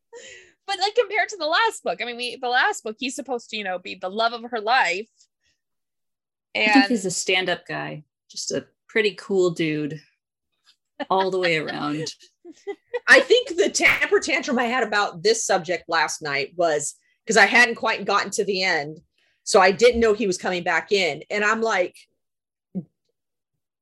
but 0.66 0.80
like 0.80 0.96
compared 0.96 1.30
to 1.30 1.38
the 1.38 1.46
last 1.46 1.84
book, 1.84 2.02
I 2.02 2.06
mean, 2.06 2.18
we 2.18 2.36
the 2.36 2.50
last 2.50 2.84
book, 2.84 2.96
he's 3.00 3.16
supposed 3.16 3.52
to, 3.52 3.58
you 3.58 3.64
know, 3.64 3.78
be 3.78 3.96
the 3.96 4.10
love 4.10 4.34
of 4.34 4.50
her 4.50 4.60
life. 4.60 5.08
I 6.56 6.72
think 6.72 6.88
he's 6.88 7.06
a 7.06 7.12
stand-up 7.12 7.68
guy, 7.68 8.06
just 8.30 8.52
a 8.52 8.66
pretty 8.88 9.14
cool 9.16 9.52
dude, 9.52 10.02
all 11.10 11.30
the 11.30 11.40
way 11.40 11.58
around. 11.58 12.12
I 13.08 13.20
think 13.20 13.50
the 13.50 13.70
temper 13.70 14.20
tantrum 14.20 14.58
I 14.58 14.64
had 14.64 14.84
about 14.88 15.22
this 15.22 15.46
subject 15.46 15.84
last 15.88 16.24
night 16.24 16.54
was 16.56 16.96
because 17.24 17.38
I 17.38 17.46
hadn't 17.46 17.76
quite 17.76 18.06
gotten 18.06 18.32
to 18.32 18.46
the 18.46 18.64
end. 18.64 19.00
So 19.44 19.62
I 19.62 19.72
didn't 19.72 20.00
know 20.00 20.14
he 20.14 20.28
was 20.28 20.40
coming 20.40 20.64
back 20.64 20.92
in. 20.92 21.22
And 21.30 21.44
I'm 21.44 21.62
like, 21.62 21.96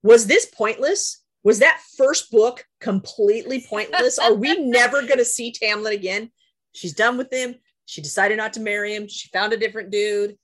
was 0.04 0.28
this 0.28 0.46
pointless? 0.46 1.24
Was 1.44 1.60
that 1.60 1.82
first 1.98 2.32
book 2.32 2.66
completely 2.80 3.66
pointless? 3.68 4.20
Are 4.20 4.34
we 4.34 4.56
never 4.60 5.02
going 5.02 5.18
to 5.18 5.26
see 5.26 5.52
Tamlin 5.52 5.94
again? 5.94 6.32
She's 6.74 6.94
done 6.94 7.18
with 7.18 7.32
him. 7.32 7.56
She 7.86 8.02
decided 8.02 8.38
not 8.38 8.54
to 8.54 8.62
marry 8.62 8.94
him. 8.96 9.08
She 9.08 9.30
found 9.30 9.54
a 9.54 9.58
different 9.58 9.90
dude 9.90 10.38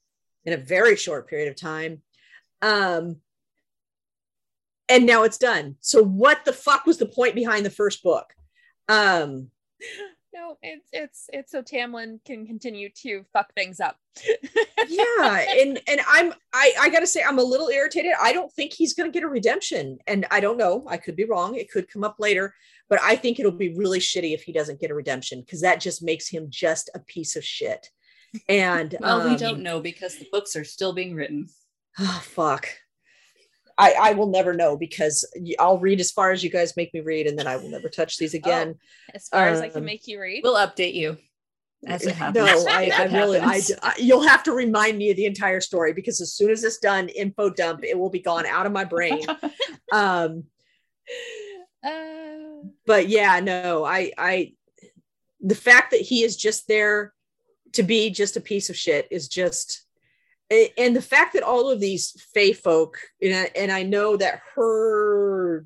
in 0.46 0.54
a 0.54 0.58
very 0.58 0.96
short 0.96 1.30
period 1.30 1.50
of 1.50 1.56
time. 1.56 2.02
Um, 2.62 3.18
and 4.90 5.06
now 5.06 5.24
it's 5.24 5.38
done. 5.38 5.76
So 5.80 6.04
what 6.04 6.44
the 6.46 6.54
fuck 6.54 6.86
was 6.86 6.98
the 6.98 7.06
point 7.06 7.36
behind 7.36 7.66
the 7.66 7.70
first 7.70 8.04
book? 8.04 8.34
Um, 8.88 9.52
no, 10.34 10.58
it's 10.62 10.88
it's 10.92 11.30
it's 11.34 11.52
so 11.52 11.62
Tamlin 11.62 12.20
can 12.26 12.46
continue 12.46 12.90
to 13.02 13.24
fuck 13.34 13.54
things 13.54 13.80
up. 13.80 13.98
yeah, 14.88 15.46
and 15.58 15.80
and 15.88 16.02
I'm 16.08 16.34
I 16.54 16.74
I 16.80 16.90
gotta 16.90 17.08
say 17.08 17.24
I'm 17.24 17.40
a 17.40 17.44
little 17.44 17.70
irritated. 17.70 18.14
I 18.22 18.34
don't 18.34 18.52
think 18.54 18.74
he's 18.74 18.94
gonna 18.94 19.12
get 19.12 19.24
a 19.24 19.28
redemption, 19.28 19.98
and 20.08 20.26
I 20.32 20.40
don't 20.40 20.58
know. 20.58 20.86
I 20.88 20.98
could 20.98 21.16
be 21.16 21.26
wrong. 21.26 21.56
It 21.56 21.72
could 21.72 21.92
come 21.92 22.04
up 22.04 22.18
later, 22.20 22.54
but 22.90 23.00
I 23.02 23.16
think 23.16 23.40
it'll 23.40 23.52
be 23.52 23.76
really 23.76 24.00
shitty 24.00 24.34
if 24.34 24.44
he 24.44 24.52
doesn't 24.52 24.80
get 24.80 24.92
a 24.92 24.96
redemption 24.96 25.42
because 25.42 25.62
that 25.62 25.80
just 25.80 26.04
makes 26.04 26.28
him 26.28 26.48
just 26.50 26.90
a 26.94 27.00
piece 27.00 27.36
of 27.36 27.44
shit. 27.44 27.90
And 28.48 28.96
Well, 29.00 29.24
we 29.24 29.32
um, 29.32 29.38
don't 29.38 29.64
know 29.64 29.80
because 29.80 30.18
the 30.18 30.28
books 30.32 30.56
are 30.56 30.64
still 30.64 30.94
being 30.94 31.16
written. 31.16 31.48
Oh 31.98 32.22
fuck. 32.24 32.68
I, 33.80 33.96
I 34.00 34.14
will 34.14 34.28
never 34.30 34.54
know 34.54 34.76
because 34.78 35.26
I'll 35.58 35.80
read 35.80 36.00
as 36.00 36.12
far 36.12 36.32
as 36.32 36.44
you 36.44 36.50
guys 36.52 36.76
make 36.78 36.94
me 36.94 37.00
read, 37.00 37.26
and 37.28 37.40
then 37.40 37.48
I 37.48 37.56
will 37.56 37.70
never 37.70 37.88
touch 37.90 38.18
these 38.18 38.34
again. 38.34 38.76
as 39.16 39.28
far 39.30 39.48
as 39.48 39.62
I 39.62 39.70
can 39.70 39.80
Um, 39.80 39.86
make 39.86 40.06
you 40.08 40.20
read. 40.20 40.42
We'll 40.44 40.56
update 40.56 40.94
you 40.94 41.18
as 41.88 42.06
it 42.06 42.16
happens. 42.22 42.46
No, 42.46 42.66
I, 42.70 42.92
I 42.94 43.04
really, 43.06 43.40
I. 43.40 43.62
I- 43.82 43.96
you'll 43.98 44.28
have 44.28 44.44
to 44.44 44.52
remind 44.52 44.98
me 44.98 45.10
of 45.12 45.18
the 45.18 45.26
entire 45.26 45.62
story 45.62 45.94
because 45.94 46.20
as 46.22 46.34
soon 46.34 46.52
as 46.52 46.64
it's 46.64 46.80
done, 46.80 47.08
info 47.10 47.50
dump, 47.50 47.84
it 47.86 47.98
will 47.98 48.10
be 48.10 48.20
gone 48.20 48.46
out 48.46 48.66
of 48.66 48.72
my 48.74 48.84
brain. 48.84 49.26
um, 49.94 50.44
Uh, 51.82 52.68
but 52.86 53.08
yeah, 53.08 53.40
no, 53.40 53.86
I, 53.86 54.12
I, 54.18 54.54
the 55.40 55.56
fact 55.56 55.92
that 55.92 56.02
he 56.02 56.24
is 56.24 56.36
just 56.36 56.68
there 56.68 57.14
to 57.74 57.84
be 57.84 58.10
just 58.10 58.36
a 58.36 58.42
piece 58.42 58.70
of 58.70 58.76
shit 58.76 59.08
is 59.12 59.28
just, 59.30 59.68
a- 59.72 59.89
and 60.78 60.96
the 60.96 61.02
fact 61.02 61.34
that 61.34 61.44
all 61.44 61.70
of 61.70 61.80
these 61.80 62.12
Fey 62.34 62.54
folk, 62.54 62.98
and 63.22 63.36
I, 63.36 63.52
and 63.56 63.72
I 63.72 63.84
know 63.84 64.18
that 64.18 64.42
her 64.56 65.66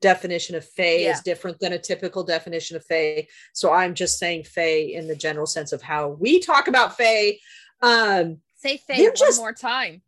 definition 0.00 0.54
of 0.54 0.64
Fey 0.64 1.04
Yeah. 1.04 1.12
is 1.14 1.20
different 1.20 1.58
than 1.60 1.72
a 1.72 1.78
typical 1.78 2.22
definition 2.24 2.76
of 2.76 2.84
Fey. 2.84 3.28
So 3.52 3.72
I'm 3.72 3.94
just 3.94 4.18
saying 4.18 4.44
Fey 4.44 4.94
in 4.94 5.06
the 5.08 5.16
general 5.16 5.46
sense 5.46 5.72
of 5.72 5.82
how 5.82 6.08
we 6.08 6.40
talk 6.40 6.68
about 6.68 6.96
Fey. 6.96 7.40
Um, 7.82 8.40
say 8.56 8.80
They're 8.88 9.04
one 9.10 9.16
just- 9.16 9.38
more 9.38 9.52
time. 9.52 10.02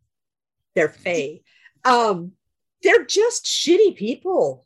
they're 0.75 0.89
Fey. 0.89 1.43
Um, 1.85 2.33
they're 2.81 3.05
just 3.05 3.45
shitty 3.45 3.95
people. 3.95 4.65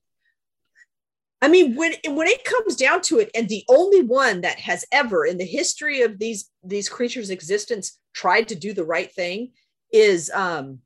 I 1.44 1.50
mean, 1.50 1.76
when 1.76 1.94
when 2.08 2.28
it 2.28 2.46
comes 2.46 2.78
down 2.78 3.02
to 3.02 3.20
it, 3.20 3.30
and 3.36 3.50
the 3.50 3.66
only 3.68 4.02
one 4.02 4.40
that 4.42 4.62
has 4.62 4.86
ever 4.94 5.26
in 5.26 5.38
the 5.38 5.46
history 5.46 6.02
of 6.02 6.18
these 6.18 6.50
these 6.64 6.88
creatures' 6.88 7.30
existence 7.30 8.00
tried 8.14 8.48
to 8.48 8.56
do 8.56 8.72
the 8.72 8.86
right 8.86 9.12
thing 9.12 9.52
is 9.92 10.32
um 10.34 10.80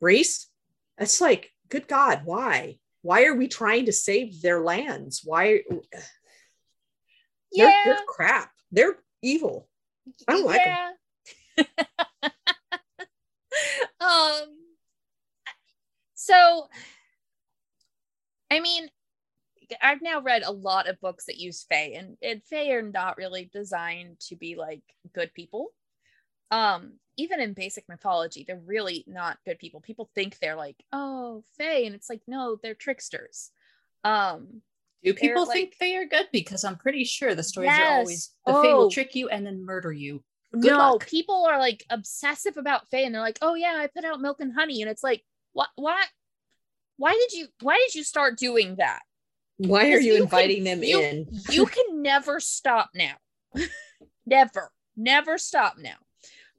Rhys. 0.00 0.46
It's 0.96 1.20
like, 1.20 1.50
good 1.68 1.88
God, 1.88 2.22
why? 2.24 2.78
Why 3.02 3.24
are 3.24 3.34
we 3.34 3.48
trying 3.48 3.86
to 3.86 3.92
save 3.92 4.40
their 4.42 4.62
lands? 4.62 5.22
Why 5.24 5.62
they're, 5.70 5.80
Yeah, 7.50 7.80
they're 7.84 7.98
crap. 8.06 8.52
They're 8.70 8.98
evil. 9.22 9.68
I 10.28 10.34
don't 10.34 10.46
like 10.46 10.60
yeah. 10.64 10.90
um. 14.00 14.56
So, 16.14 16.68
I 18.52 18.60
mean, 18.60 18.88
I've 19.82 20.02
now 20.02 20.20
read 20.20 20.42
a 20.44 20.52
lot 20.52 20.88
of 20.88 21.00
books 21.00 21.26
that 21.26 21.38
use 21.38 21.64
Fae, 21.68 21.94
and, 21.96 22.16
and 22.22 22.42
Fae 22.44 22.70
are 22.70 22.82
not 22.82 23.16
really 23.16 23.50
designed 23.52 24.20
to 24.28 24.36
be 24.36 24.54
like 24.56 24.82
good 25.14 25.32
people. 25.34 25.68
Um, 26.50 26.94
even 27.16 27.40
in 27.40 27.54
basic 27.54 27.88
mythology, 27.88 28.44
they're 28.46 28.60
really 28.64 29.04
not 29.06 29.38
good 29.44 29.58
people. 29.58 29.80
People 29.80 30.10
think 30.14 30.38
they're 30.38 30.56
like, 30.56 30.76
oh, 30.92 31.42
Fae, 31.58 31.82
and 31.84 31.94
it's 31.94 32.08
like, 32.10 32.20
no, 32.26 32.58
they're 32.62 32.74
tricksters. 32.74 33.50
Um, 34.04 34.62
Do 35.02 35.14
people 35.14 35.44
They're, 35.46 35.54
think 35.54 35.70
like- 35.70 35.78
they 35.80 35.96
are 35.96 36.04
good? 36.06 36.28
Because 36.32 36.62
I'm 36.64 36.76
pretty 36.76 37.04
sure 37.04 37.34
the 37.34 37.42
stories 37.42 37.68
Yes. 37.68 37.80
are 37.80 37.98
always 37.98 38.30
the 38.46 38.52
Fae 38.52 38.72
Oh. 38.72 38.76
will 38.76 38.90
trick 38.90 39.14
you 39.14 39.28
and 39.28 39.44
then 39.46 39.64
murder 39.64 39.92
you. 39.92 40.22
Good 40.52 40.70
no, 40.70 40.78
luck. 40.78 41.06
people 41.08 41.44
are 41.44 41.58
like 41.58 41.84
obsessive 41.90 42.56
about 42.56 42.88
Fae, 42.88 42.98
and 43.00 43.12
they're 43.14 43.20
like, 43.20 43.38
"Oh 43.42 43.54
yeah, 43.54 43.74
I 43.78 43.88
put 43.88 44.04
out 44.04 44.20
milk 44.20 44.40
and 44.40 44.54
honey," 44.54 44.80
and 44.80 44.90
it's 44.90 45.02
like, 45.02 45.24
what? 45.52 45.68
Why? 45.74 46.04
Why 46.98 47.12
did 47.12 47.32
you? 47.38 47.48
Why 47.60 47.76
did 47.84 47.94
you 47.96 48.04
start 48.04 48.38
doing 48.38 48.76
that? 48.76 49.00
Why 49.58 49.86
are 49.86 49.90
Because 49.90 50.04
you, 50.04 50.12
you 50.12 50.16
can- 50.18 50.22
inviting 50.24 50.64
them 50.64 50.82
you- 50.82 51.00
in? 51.00 51.26
You 51.50 51.66
can 51.76 52.02
never 52.02 52.40
stop 52.40 52.90
now. 52.94 53.14
never, 54.26 54.70
never 54.96 55.38
stop 55.38 55.76
now. 55.78 55.94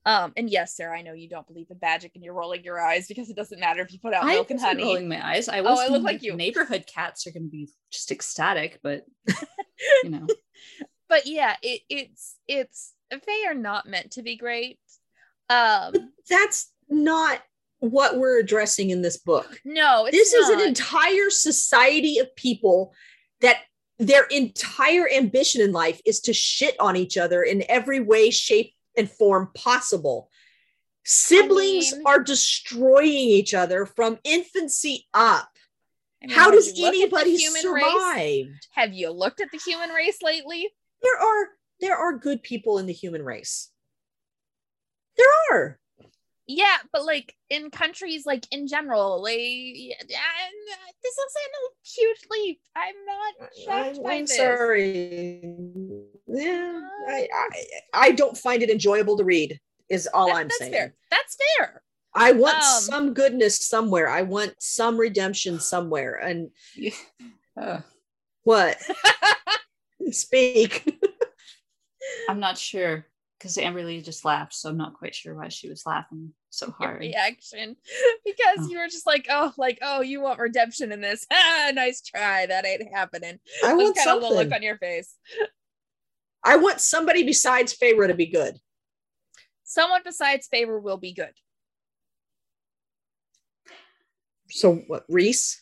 Um, 0.05 0.31
and 0.37 0.49
yes, 0.49 0.77
Sarah, 0.77 0.97
I 0.97 1.01
know 1.01 1.11
you 1.11 1.27
don't 1.27 1.45
believe 1.45 1.67
in 1.69 1.77
magic, 1.81 2.13
and 2.15 2.23
you're 2.23 2.33
rolling 2.33 2.63
your 2.63 2.79
eyes 2.79 3.09
because 3.09 3.29
it 3.29 3.35
doesn't 3.35 3.59
matter 3.59 3.81
if 3.81 3.91
you 3.91 3.99
put 3.99 4.13
out 4.13 4.23
I 4.23 4.35
milk 4.35 4.49
and 4.51 4.59
honey. 4.59 4.83
rolling 4.85 5.09
my 5.09 5.25
eyes. 5.25 5.49
I 5.49 5.59
Oh, 5.59 5.63
was. 5.63 5.79
I 5.79 5.87
look 5.89 6.01
like 6.03 6.23
you. 6.23 6.33
Neighborhood 6.33 6.85
cats 6.87 7.27
are 7.27 7.31
going 7.31 7.43
to 7.43 7.49
be 7.51 7.67
just 7.91 8.09
ecstatic, 8.09 8.79
but 8.81 9.05
you 10.03 10.09
know, 10.09 10.25
But 11.09 11.25
yeah, 11.27 11.57
it, 11.61 11.81
it's 11.89 12.37
it's 12.47 12.93
they 13.11 13.45
are 13.47 13.53
not 13.53 13.85
meant 13.85 14.11
to 14.11 14.21
be 14.23 14.37
great. 14.37 14.79
Um, 15.49 15.93
That's 16.29 16.71
not 16.89 17.41
what 17.79 18.17
we're 18.17 18.39
addressing 18.39 18.89
in 18.89 19.01
this 19.01 19.17
book. 19.17 19.61
no, 19.63 20.05
it's 20.05 20.17
this 20.17 20.33
is 20.33 20.49
an 20.49 20.61
entire 20.61 21.29
society 21.29 22.17
of 22.19 22.35
people 22.35 22.93
that 23.41 23.57
their 23.99 24.23
entire 24.25 25.07
ambition 25.11 25.61
in 25.61 25.71
life 25.71 26.01
is 26.05 26.19
to 26.21 26.33
shit 26.33 26.75
on 26.79 26.95
each 26.95 27.17
other 27.17 27.43
in 27.43 27.63
every 27.69 27.99
way, 27.99 28.29
shape, 28.29 28.73
and 28.97 29.09
form 29.09 29.49
possible. 29.55 30.29
Siblings 31.03 31.93
mean- 31.93 32.03
are 32.05 32.19
destroying 32.19 33.05
each 33.07 33.53
other 33.53 33.85
from 33.85 34.19
infancy 34.23 35.07
up. 35.13 35.49
I 36.21 36.27
mean, 36.27 36.35
How 36.35 36.49
does 36.51 36.77
you 36.77 36.83
looked 36.85 36.95
at 36.95 36.99
the 36.99 37.01
anybody 37.03 37.31
race? 37.31 37.61
survive? 37.61 38.45
Have 38.71 38.93
you 38.93 39.11
looked 39.11 39.39
at 39.39 39.51
the 39.51 39.59
human 39.59 39.89
race 39.91 40.17
lately? 40.23 40.67
There 41.01 41.17
are 41.19 41.47
there 41.79 41.95
are 41.95 42.17
good 42.17 42.41
people 42.41 42.79
in 42.79 42.87
the 42.87 42.93
human 42.93 43.23
race. 43.23 43.69
There 45.15 45.27
are. 45.51 45.79
Yeah, 46.49 46.77
but 46.93 47.03
like 47.05 47.35
in 47.49 47.69
countries, 47.71 48.25
like 48.25 48.45
in 48.51 48.67
general, 48.67 49.21
like 49.21 49.37
I'm, 49.37 50.55
this 51.03 51.15
isn't 51.27 51.75
hugely. 51.83 52.61
I'm 52.75 52.95
not 53.05 53.49
shocked 53.65 53.97
I'm, 53.97 54.03
by 54.03 54.13
I'm 54.13 54.25
this. 54.25 54.37
sorry. 54.37 55.41
Yeah, 56.27 56.81
I, 57.09 57.27
I 57.33 57.47
I 57.93 58.11
don't 58.11 58.37
find 58.37 58.63
it 58.63 58.69
enjoyable 58.69 59.17
to 59.17 59.25
read. 59.25 59.59
Is 59.89 60.07
all 60.13 60.27
That- 60.27 60.35
I'm 60.37 60.47
that's 60.47 60.57
saying. 60.59 60.71
fair. 60.71 60.93
That's 61.11 61.37
fair. 61.57 61.83
I 62.13 62.31
want 62.31 62.55
Um, 62.55 62.61
some 62.81 63.13
goodness 63.13 63.57
somewhere. 63.65 64.07
I 64.09 64.21
want 64.23 64.55
some 64.59 64.97
redemption 64.97 65.59
somewhere. 65.59 66.15
And 66.15 66.49
uh, 67.61 67.81
what? 68.43 68.77
Speak. 70.11 70.97
I'm 72.29 72.39
not 72.39 72.57
sure 72.57 73.05
because 73.37 73.55
Amberly 73.57 74.03
just 74.03 74.25
laughed, 74.25 74.53
so 74.53 74.69
I'm 74.69 74.77
not 74.77 74.95
quite 74.95 75.13
sure 75.15 75.35
why 75.35 75.49
she 75.49 75.69
was 75.69 75.85
laughing 75.85 76.33
so 76.49 76.67
Your 76.79 76.89
hard. 76.89 76.99
reaction, 77.01 77.75
because 78.25 78.57
Oh. 78.59 78.67
you 78.69 78.79
were 78.79 78.87
just 78.87 79.05
like, 79.05 79.27
oh, 79.29 79.53
like 79.57 79.77
oh, 79.81 80.01
you 80.01 80.21
want 80.21 80.39
redemption 80.39 80.91
in 80.91 81.01
this? 81.01 81.25
Ah, 81.31 81.71
nice 81.73 82.01
try. 82.01 82.45
That 82.45 82.65
ain't 82.65 82.93
happening. 82.93 83.39
I 83.63 83.73
Was 83.73 83.83
want 83.83 83.97
kind 83.97 84.09
of 84.09 84.21
the 84.21 84.29
look 84.35 84.51
on 84.53 84.63
your 84.63 84.77
face. 84.77 85.15
I 86.43 86.55
want 86.57 86.79
somebody 86.81 87.23
besides 87.23 87.73
Favor 87.73 88.07
to 88.07 88.13
be 88.13 88.27
good. 88.27 88.57
Someone 89.63 90.01
besides 90.05 90.47
favor 90.47 90.79
will 90.79 90.95
be 90.97 91.11
good. 91.13 91.33
So 94.49 94.75
what? 94.87 95.03
Rhys 95.09 95.61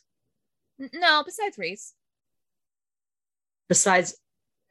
No, 0.78 1.24
besides 1.26 1.58
Rhys. 1.58 1.94
besides 3.68 4.16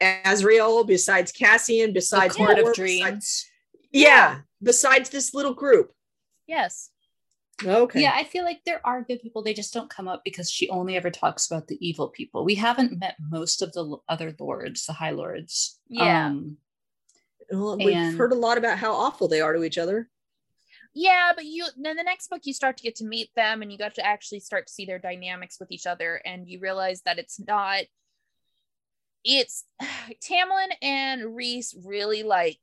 Azriel, 0.01 0.87
besides 0.87 1.33
Cassian, 1.33 1.93
besides 1.93 2.37
Court 2.37 2.59
of 2.59 2.75
Dreams. 2.75 3.01
besides- 3.03 3.51
yeah, 3.93 4.41
besides 4.63 5.11
this 5.11 5.35
little 5.35 5.55
group. 5.55 5.93
Yes. 6.47 6.91
Okay. 7.65 8.03
Yeah, 8.03 8.13
I 8.15 8.25
feel 8.25 8.43
like 8.45 8.61
there 8.67 8.85
are 8.85 9.03
good 9.05 9.21
people. 9.23 9.43
They 9.43 9.55
just 9.55 9.73
don't 9.73 9.89
come 9.89 10.09
up 10.09 10.23
because 10.25 10.51
she 10.51 10.69
only 10.69 10.97
ever 10.97 11.11
talks 11.11 11.47
about 11.47 11.69
the 11.69 11.79
evil 11.87 12.09
people. 12.09 12.45
We 12.45 12.57
haven't 12.57 12.99
met 12.99 13.15
most 13.21 13.63
of 13.63 13.73
the 13.73 13.97
other 14.09 14.35
lords, 14.41 14.87
the 14.87 14.93
High 14.95 15.13
Lords. 15.13 15.79
Yeah. 15.89 16.27
Um, 16.27 16.59
Well, 17.51 17.77
we've 17.77 17.95
And- 17.95 18.17
heard 18.17 18.33
a 18.33 18.37
lot 18.37 18.57
about 18.59 18.79
how 18.79 18.93
awful 18.95 19.29
they 19.29 19.41
are 19.43 19.53
to 19.53 19.63
each 19.63 19.77
other. 19.79 20.11
Yeah, 20.95 21.33
but 21.37 21.45
you 21.45 21.67
then 21.77 21.97
the 21.97 22.03
next 22.03 22.29
book 22.31 22.41
you 22.45 22.55
start 22.55 22.77
to 22.79 22.83
get 22.83 22.97
to 22.97 23.05
meet 23.05 23.29
them 23.37 23.61
and 23.63 23.71
you 23.71 23.77
got 23.77 23.95
to 23.97 24.07
actually 24.07 24.41
start 24.41 24.67
to 24.67 24.73
see 24.73 24.87
their 24.87 24.99
dynamics 24.99 25.59
with 25.61 25.71
each 25.71 25.87
other 25.87 26.23
and 26.25 26.49
you 26.49 26.59
realize 26.59 27.03
that 27.03 27.19
it's 27.19 27.39
not 27.39 27.83
it's 29.25 29.65
Tamlin 30.23 30.69
and 30.83 31.35
Rhys 31.37 31.75
really 31.85 32.23
like 32.23 32.61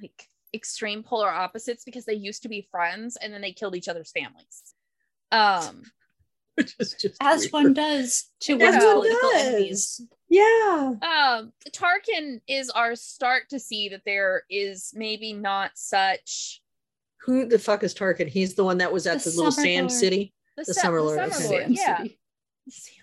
like 0.00 0.28
extreme 0.54 1.02
polar 1.02 1.28
opposites 1.30 1.84
because 1.84 2.04
they 2.04 2.14
used 2.14 2.42
to 2.42 2.48
be 2.48 2.66
friends 2.70 3.16
and 3.16 3.32
then 3.32 3.40
they 3.40 3.52
killed 3.52 3.74
each 3.76 3.88
other's 3.88 4.10
families. 4.12 4.74
Um 5.30 5.82
Which 6.56 6.74
is 6.78 6.94
just 7.00 7.16
as 7.22 7.40
weird. 7.44 7.52
one 7.52 7.72
does 7.72 8.30
to 8.40 8.60
As 8.60 8.60
one's 8.60 8.84
one 8.84 8.94
political 8.96 9.30
does. 9.30 9.42
enemies. 9.46 10.00
Yeah. 10.28 10.92
um 11.02 11.52
Tarquin 11.70 12.40
is 12.46 12.68
our 12.70 12.94
start 12.94 13.44
to 13.50 13.58
see 13.60 13.88
that 13.90 14.02
there 14.04 14.42
is 14.50 14.90
maybe 14.94 15.32
not 15.32 15.70
such 15.74 16.60
Who 17.22 17.46
the 17.46 17.58
fuck 17.58 17.82
is 17.84 17.94
Tarquin? 17.94 18.28
He's 18.28 18.54
the 18.54 18.64
one 18.64 18.78
that 18.78 18.92
was 18.92 19.06
at 19.06 19.22
The 19.24 19.30
the, 19.30 19.36
little 19.36 19.52
Summer 19.52 19.64
sand 19.66 19.88
Lord. 19.88 19.98
city. 19.98 20.34
the, 20.58 20.64
The 20.66 20.74
Sa- 20.74 20.80
Summer 20.82 21.00
Lord, 21.00 21.32
Summer. 21.32 21.48
Lord, 21.48 21.62
Sand 21.62 21.74
yeah. 21.76 21.96
City. 21.98 22.18
Sand 22.68 22.72
City. 22.74 22.96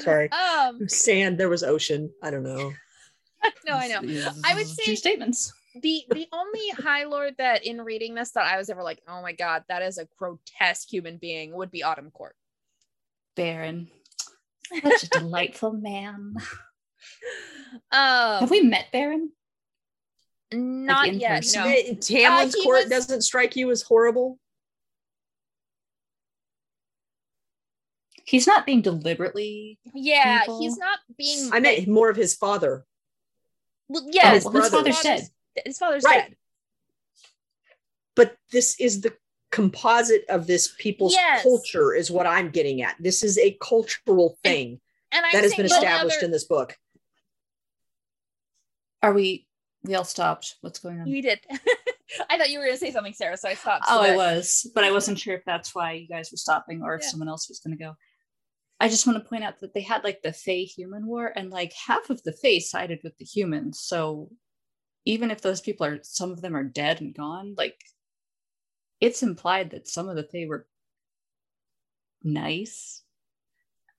Sorry. 0.00 0.30
Um 0.30 0.88
Sand. 0.88 1.38
There 1.38 1.48
was 1.48 1.62
ocean. 1.62 2.10
I 2.22 2.30
don't 2.30 2.42
know. 2.44 2.72
no, 3.66 3.74
I 3.74 3.88
know. 3.88 4.00
I 4.44 4.54
would 4.54 4.66
say- 4.66 4.84
true 4.84 4.96
statements. 4.96 5.52
the 5.80 6.02
the 6.10 6.26
only 6.32 6.68
high 6.70 7.04
lord 7.04 7.34
that 7.38 7.64
in 7.64 7.80
reading 7.80 8.14
this 8.14 8.30
that 8.32 8.46
I 8.46 8.56
was 8.56 8.68
ever 8.70 8.82
like, 8.82 9.00
oh 9.08 9.22
my 9.22 9.32
god, 9.32 9.64
that 9.68 9.82
is 9.82 9.98
a 9.98 10.08
grotesque 10.18 10.90
human 10.92 11.18
being 11.18 11.54
would 11.54 11.70
be 11.70 11.82
Autumn 11.82 12.10
Court. 12.10 12.34
Beron. 13.36 13.88
Such 14.82 15.04
a 15.04 15.08
delightful 15.20 15.72
man. 15.72 16.34
Um 17.92 18.40
Have 18.40 18.50
we 18.50 18.62
met 18.62 18.86
Beron? 18.92 19.30
not 20.50 21.08
in 21.08 21.20
yet, 21.20 21.44
no. 21.54 21.62
Tamlin's 22.00 22.54
he 22.54 22.62
court 22.64 22.84
was- 22.84 22.90
doesn't 22.90 23.20
strike 23.22 23.54
you 23.54 23.70
as 23.70 23.82
horrible. 23.82 24.38
He's 28.28 28.46
not 28.46 28.66
being 28.66 28.82
deliberately. 28.82 29.78
Yeah, 29.94 30.40
people. 30.40 30.60
he's 30.60 30.76
not 30.76 30.98
being 31.16 31.48
I 31.50 31.60
meant 31.60 31.88
more 31.88 32.10
of 32.10 32.16
his 32.16 32.34
father. 32.36 32.84
well, 33.88 34.06
yeah, 34.12 34.32
oh, 34.32 34.34
his 34.34 34.44
oh, 34.46 34.50
well, 34.50 34.62
his 34.62 34.70
brother. 34.70 34.92
father's 34.92 35.02
dead. 35.02 35.22
His 35.64 35.78
father's 35.78 36.04
Right. 36.04 36.24
dead. 36.28 36.36
But 38.14 38.36
this 38.52 38.78
is 38.78 39.00
the 39.00 39.14
composite 39.50 40.26
of 40.28 40.46
this 40.46 40.74
people's 40.78 41.14
Yes. 41.14 41.42
culture, 41.42 41.94
is 41.94 42.10
what 42.10 42.26
I'm 42.26 42.50
getting 42.50 42.82
at. 42.82 42.96
This 43.00 43.22
is 43.22 43.38
a 43.38 43.56
cultural 43.62 44.36
thing 44.44 44.78
And 45.10 45.24
I'm 45.24 45.32
that 45.32 45.44
has 45.44 45.54
been 45.54 45.64
established 45.64 46.18
other- 46.18 46.26
in 46.26 46.30
this 46.30 46.44
book. 46.44 46.76
Are 49.02 49.14
we? 49.14 49.46
We 49.84 49.94
all 49.94 50.04
stopped. 50.04 50.56
What's 50.60 50.80
going 50.80 51.00
on? 51.00 51.08
we 51.08 51.22
did. 51.22 51.40
I 52.28 52.36
thought 52.36 52.50
you 52.50 52.58
were 52.58 52.66
gonna 52.66 52.76
say 52.76 52.90
something, 52.90 53.14
Sarah, 53.14 53.36
so 53.38 53.48
I 53.48 53.54
stopped. 53.54 53.84
Oh, 53.88 54.02
so 54.04 54.12
I 54.12 54.16
was, 54.16 54.70
but 54.74 54.84
I 54.84 54.90
wasn't 54.90 55.18
sure 55.18 55.34
if 55.34 55.44
that's 55.46 55.74
why 55.74 55.92
you 55.92 56.08
guys 56.08 56.30
were 56.30 56.36
stopping 56.36 56.82
or 56.82 56.94
if 56.94 57.02
Yeah. 57.02 57.08
someone 57.08 57.28
else 57.28 57.48
was 57.48 57.60
going 57.60 57.76
to 57.76 57.82
go. 57.82 57.96
I 58.80 58.88
just 58.88 59.06
want 59.06 59.22
to 59.22 59.28
point 59.28 59.44
out 59.44 59.60
that 59.60 59.74
they 59.74 59.80
had 59.80 60.04
like 60.04 60.22
the 60.22 60.32
Fey 60.32 60.64
human 60.64 61.06
war, 61.06 61.32
and 61.34 61.50
like 61.50 61.72
half 61.86 62.10
of 62.10 62.22
the 62.22 62.32
Fey 62.32 62.60
sided 62.60 63.00
with 63.02 63.16
the 63.18 63.24
humans. 63.24 63.80
So 63.80 64.30
even 65.04 65.30
if 65.30 65.40
those 65.40 65.60
people 65.60 65.86
are, 65.86 65.98
some 66.02 66.30
of 66.30 66.40
them 66.40 66.54
are 66.54 66.64
dead 66.64 67.00
and 67.00 67.14
gone, 67.14 67.54
like 67.56 67.78
it's 69.00 69.22
implied 69.22 69.70
that 69.70 69.88
some 69.88 70.08
of 70.08 70.16
the 70.16 70.24
Fey 70.24 70.46
were 70.46 70.66
nice. 72.22 73.02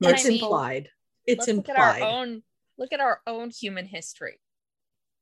And 0.01 0.11
It's 0.11 0.25
I 0.25 0.29
mean, 0.29 0.41
implied. 0.41 0.89
It's 1.25 1.47
Let's 1.47 1.57
look 1.57 1.69
at 1.69 1.77
our 1.77 2.01
own 2.01 2.43
look 2.77 2.93
at 2.93 2.99
our 3.01 3.21
own 3.27 3.49
human 3.49 3.85
history. 3.85 4.39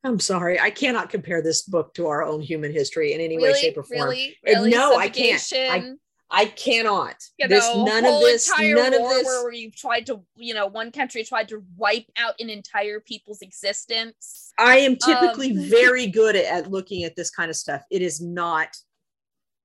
I'm 0.03 0.19
sorry. 0.19 0.59
I 0.59 0.69
cannot 0.69 1.09
compare 1.09 1.41
this 1.41 1.63
book 1.63 1.93
to 1.95 2.07
our 2.07 2.23
own 2.23 2.41
human 2.41 2.71
history 2.71 3.13
in 3.13 3.19
any 3.19 3.37
way, 3.39 3.53
shape, 3.53 3.77
or 3.77 3.83
form. 3.83 4.03
really, 4.09 4.37
really. 4.45 4.69
no, 4.69 4.95
I 4.95 5.09
can't. 5.09 5.35
I- 5.35 5.37
Subjugation, 5.37 5.99
I 6.29 6.45
cannot. 6.45 7.15
you 7.37 7.47
this 7.47 7.63
know, 7.63 7.85
none 7.85 8.05
of 8.05 8.19
this, 8.19 8.49
none 8.59 8.93
of 8.93 9.09
this. 9.09 9.25
where 9.25 9.51
you've 9.53 9.75
tried 9.75 10.05
to, 10.07 10.21
you 10.35 10.53
know, 10.53 10.67
one 10.67 10.91
country 10.91 11.23
tried 11.23 11.47
to 11.49 11.63
wipe 11.77 12.05
out 12.17 12.33
an 12.39 12.49
entire 12.49 12.99
people's 12.99 13.41
existence. 13.41 14.51
I 14.59 14.79
am 14.79 14.97
typically 14.97 15.51
Um, 15.51 15.57
very 15.69 16.07
good 16.07 16.35
at, 16.35 16.45
at 16.45 16.71
looking 16.71 17.03
at 17.05 17.15
this 17.15 17.29
kind 17.29 17.49
of 17.49 17.55
stuff. 17.55 17.81
It 17.89 18.01
is 18.01 18.19
not 18.21 18.75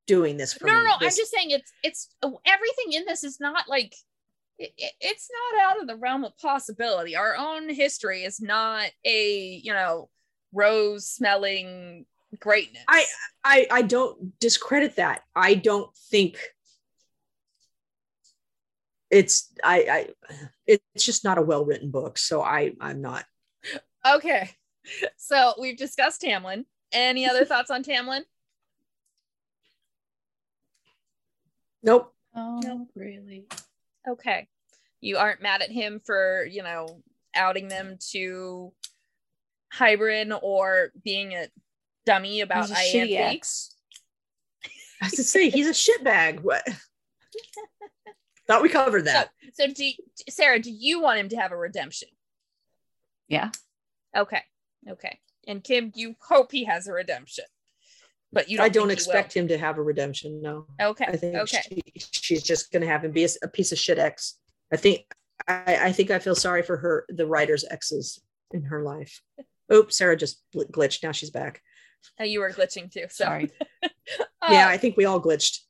doing 0.07 0.37
this 0.37 0.53
for 0.53 0.66
No, 0.66 0.75
me. 0.75 0.79
no, 0.81 0.85
no. 0.87 0.94
I'm 1.01 1.07
just 1.16 1.31
saying 1.33 1.51
it's 1.51 1.72
it's 1.83 2.09
everything 2.44 2.92
in 2.92 3.05
this 3.07 3.25
is 3.25 3.40
not 3.40 3.68
like 3.68 3.94
it- 4.59 4.72
it's 5.01 5.29
not 5.55 5.62
out 5.72 5.81
of 5.81 5.88
the 5.88 5.96
realm 5.96 6.25
of 6.25 6.37
possibility. 6.38 7.16
Our 7.16 7.35
own 7.37 7.68
history 7.68 8.22
is 8.25 8.40
not 8.40 8.90
a 9.05 9.61
you 9.62 9.72
know 9.72 10.11
rose 10.53 11.07
smelling 11.09 12.07
greatness. 12.38 12.83
I 12.88 13.05
I 13.44 13.66
I 13.70 13.83
don't 13.83 14.38
discredit 14.40 14.96
that. 14.96 15.22
I 15.35 15.55
don't 15.55 15.94
think 16.11 16.38
it's 19.12 19.53
I 19.62 20.09
I 20.25 20.40
it's 20.66 21.05
just 21.05 21.22
not 21.22 21.38
a 21.38 21.42
well 21.42 21.64
written 21.64 21.90
book. 21.92 22.18
So 22.18 22.42
I 22.42 22.72
I'm 22.81 23.01
not. 23.01 23.25
okay. 24.05 24.51
So 25.16 25.55
we've 25.61 25.77
discussed 25.77 26.22
Tamlin. 26.22 26.64
Any 26.90 27.29
other 27.29 27.44
thoughts 27.51 27.70
on 27.70 27.85
Tamlin? 27.85 28.22
Nope. 31.83 32.12
Oh, 32.35 32.61
No. 32.64 32.88
really? 32.94 33.46
Okay. 34.09 34.48
You 35.01 35.18
aren't 35.18 35.42
mad 35.42 35.62
at 35.62 35.70
him 35.70 36.01
for, 36.05 36.44
you 36.51 36.62
know, 36.62 37.03
outing 37.35 37.68
them 37.68 37.98
to 38.12 38.72
Hybern 39.75 40.38
or 40.42 40.90
being 41.03 41.33
a 41.35 41.48
dummy 42.07 42.40
about 42.40 42.68
He's 42.68 42.79
a 42.79 42.81
shitty 42.98 43.16
IAMP. 43.18 43.35
ex. 43.35 43.75
I 45.01 45.07
have 45.07 45.12
to 45.14 45.25
say 45.25 45.51
he's 45.51 45.66
a 45.66 45.70
shitbag. 45.72 46.40
What? 46.42 46.66
Thought 48.52 48.62
we 48.62 48.68
covered 48.68 49.06
that. 49.06 49.30
So 49.54 49.66
do 49.66 49.84
you- 49.84 49.94
Sarah, 50.28 50.58
do 50.58 50.70
you 50.70 51.00
want 51.00 51.18
him 51.18 51.28
to 51.30 51.36
have 51.36 51.52
a 51.52 51.56
redemption? 51.56 52.08
Yeah. 53.28 53.50
Okay. 54.14 54.42
Okay. 54.86 55.20
And 55.48 55.64
Kim, 55.64 55.90
you 55.94 56.16
hope 56.20 56.52
he 56.52 56.64
has 56.64 56.86
a 56.86 56.92
redemption. 56.92 57.44
But 58.30 58.50
you 58.50 58.58
don't 58.58 58.66
I 58.66 58.68
don't 58.68 58.88
think 58.88 58.98
he 58.98 59.04
expect 59.04 59.34
him 59.34 59.48
to 59.48 59.56
have 59.56 59.78
a 59.78 59.82
redemption. 59.82 60.42
No. 60.42 60.66
Okay. 60.78 61.06
I 61.06 61.16
think 61.16 61.36
okay. 61.36 61.62
she, 61.62 61.82
she's 61.96 62.42
just 62.42 62.70
going 62.72 62.82
to 62.82 62.86
have 62.88 63.04
him 63.04 63.12
be 63.12 63.24
a, 63.24 63.28
a 63.42 63.48
piece 63.48 63.72
of 63.72 63.78
shit 63.78 63.98
ex. 63.98 64.38
I 64.70 64.76
think 64.76 65.06
I, 65.48 65.78
I 65.84 65.92
think 65.92 66.10
I 66.10 66.18
feel 66.18 66.34
sorry 66.34 66.62
for 66.62 66.76
her, 66.76 67.06
the 67.08 67.26
writer's 67.26 67.64
exes 67.70 68.20
in 68.50 68.64
her 68.64 68.82
life. 68.82 69.22
Oops, 69.72 69.96
Sarah 69.96 70.16
just 70.16 70.42
gl- 70.54 70.70
glitched. 70.70 71.02
Now 71.02 71.12
she's 71.12 71.30
back. 71.30 71.62
Oh, 72.20 72.24
you 72.24 72.40
were 72.40 72.50
glitching 72.50 72.92
too. 72.92 73.06
So 73.08 73.24
Sorry. 73.24 73.50
yeah, 73.82 74.66
Uh, 74.66 74.68
I 74.68 74.76
think 74.76 74.98
we 74.98 75.06
all 75.06 75.22
glitched. 75.22 75.60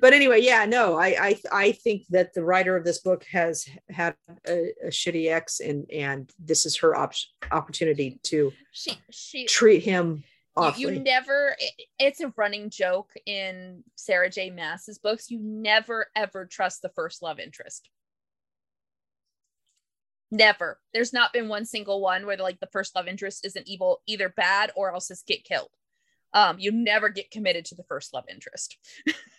But 0.00 0.12
anyway, 0.12 0.40
yeah, 0.40 0.64
no, 0.64 0.96
I 0.96 1.06
I 1.28 1.40
I 1.52 1.72
think 1.72 2.06
that 2.10 2.34
the 2.34 2.44
writer 2.44 2.76
of 2.76 2.84
this 2.84 2.98
book 2.98 3.24
has 3.32 3.66
had 3.90 4.14
a, 4.46 4.72
a 4.84 4.88
shitty 4.88 5.30
ex, 5.30 5.60
and 5.60 5.90
and 5.90 6.30
this 6.38 6.66
is 6.66 6.76
her 6.78 6.94
op- 6.96 7.12
opportunity 7.50 8.20
to 8.24 8.52
she 8.72 8.92
she 9.10 9.46
treat 9.46 9.82
him 9.82 10.16
you, 10.16 10.62
awfully. 10.62 10.94
you 10.94 11.00
never 11.02 11.56
it- 11.58 11.86
it's 11.98 12.20
a 12.20 12.32
running 12.36 12.70
joke 12.70 13.10
in 13.26 13.82
Sarah 13.96 14.30
J. 14.30 14.50
Maas's 14.50 14.98
books. 14.98 15.30
You 15.30 15.40
never 15.40 16.06
ever 16.14 16.46
trust 16.46 16.82
the 16.82 16.90
first 16.90 17.22
love 17.22 17.38
interest. 17.40 17.88
Never. 20.30 20.78
There's 20.92 21.12
not 21.12 21.32
been 21.32 21.48
one 21.48 21.64
single 21.64 22.00
one 22.00 22.26
where 22.26 22.36
like 22.36 22.60
the 22.60 22.68
first 22.72 22.94
love 22.94 23.08
interest 23.08 23.46
isn't 23.46 23.66
evil, 23.66 24.02
either 24.06 24.28
bad 24.28 24.72
or 24.76 24.92
else 24.92 25.08
just 25.08 25.26
get 25.26 25.42
killed. 25.44 25.70
Um, 26.34 26.58
you 26.58 26.70
never 26.70 27.08
get 27.08 27.30
committed 27.30 27.64
to 27.66 27.74
the 27.74 27.84
first 27.84 28.12
love 28.12 28.24
interest. 28.28 28.76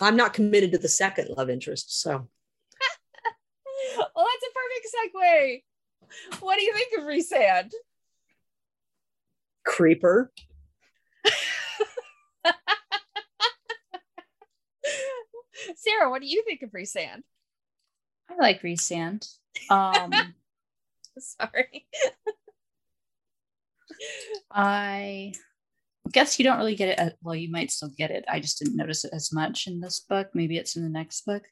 I'm 0.00 0.16
not 0.16 0.32
committed 0.32 0.72
to 0.72 0.78
the 0.78 0.88
second 0.88 1.28
love 1.36 1.50
interest, 1.50 2.00
so 2.00 2.10
well, 3.96 4.26
that's 4.26 4.46
a 4.46 4.52
perfect 4.54 4.86
segue. 5.14 5.62
What 6.40 6.58
do 6.58 6.64
you 6.64 6.72
think 6.74 6.98
of 6.98 7.04
Rhysand? 7.04 7.72
creeper. 9.64 10.32
Sarah, 15.76 16.10
what 16.10 16.20
do 16.22 16.28
you 16.28 16.42
think 16.44 16.62
of 16.62 16.70
Rhysand? 16.70 17.22
I 18.30 18.34
like 18.38 18.62
Rhysand. 18.62 19.28
Um, 19.70 20.12
Sorry. 21.18 21.86
I 24.50 25.32
guess 26.12 26.38
you 26.38 26.44
don't 26.44 26.58
really 26.58 26.74
get 26.74 26.88
it. 26.90 26.98
At, 26.98 27.14
well, 27.22 27.34
you 27.34 27.50
might 27.50 27.70
still 27.70 27.90
get 27.96 28.10
it. 28.10 28.24
I 28.28 28.40
just 28.40 28.58
didn't 28.58 28.76
notice 28.76 29.04
it 29.04 29.12
as 29.12 29.32
much 29.32 29.66
in 29.66 29.80
this 29.80 30.00
book. 30.00 30.28
Maybe 30.34 30.56
it's 30.56 30.76
in 30.76 30.82
the 30.82 30.88
next 30.88 31.24
book. 31.26 31.42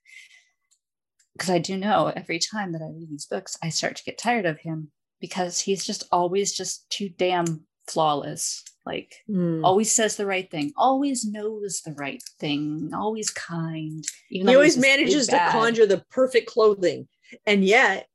Because 1.32 1.50
I 1.50 1.58
do 1.58 1.76
know 1.76 2.12
every 2.14 2.38
time 2.38 2.72
that 2.72 2.82
I 2.82 2.88
read 2.88 3.10
these 3.10 3.26
books, 3.26 3.56
I 3.62 3.70
start 3.70 3.96
to 3.96 4.04
get 4.04 4.18
tired 4.18 4.46
of 4.46 4.58
him 4.58 4.90
because 5.20 5.60
he's 5.60 5.84
just 5.84 6.04
always 6.12 6.52
just 6.52 6.88
too 6.90 7.08
damn 7.08 7.66
flawless. 7.86 8.62
Like 8.86 9.14
Hmm. 9.26 9.64
always 9.64 9.92
says 9.92 10.16
the 10.16 10.26
right 10.26 10.50
thing, 10.50 10.72
always 10.76 11.24
knows 11.24 11.82
the 11.84 11.92
right 11.92 12.22
thing, 12.38 12.90
always 12.94 13.30
kind. 13.30 14.04
Even 14.30 14.48
he 14.48 14.54
always 14.54 14.74
he's 14.74 14.82
this 14.82 14.96
big 14.96 14.98
manages 14.98 15.26
to 15.28 15.38
conjure 15.50 15.86
the 15.86 16.02
perfect 16.10 16.48
clothing 16.48 17.06
and 17.46 17.64
yet 17.64 18.06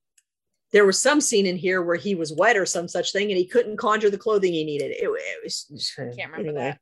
there 0.74 0.86
was 0.86 1.00
some 1.00 1.22
scene 1.22 1.46
in 1.46 1.56
here 1.58 1.82
where 1.82 1.96
he 1.96 2.16
was 2.16 2.34
wet 2.34 2.58
or 2.58 2.66
some 2.66 2.88
such 2.88 3.12
thing 3.12 3.30
and 3.30 3.38
he 3.38 3.46
couldn't 3.46 3.78
conjure 3.78 4.10
the 4.10 4.18
clothing 4.18 4.54
he 4.54 4.64
needed 4.64 4.92
it, 4.92 5.04
it 5.04 5.44
was 5.44 5.94
Can't 5.96 6.16
remember 6.18 6.36
anyway, 6.40 6.54
that. 6.54 6.80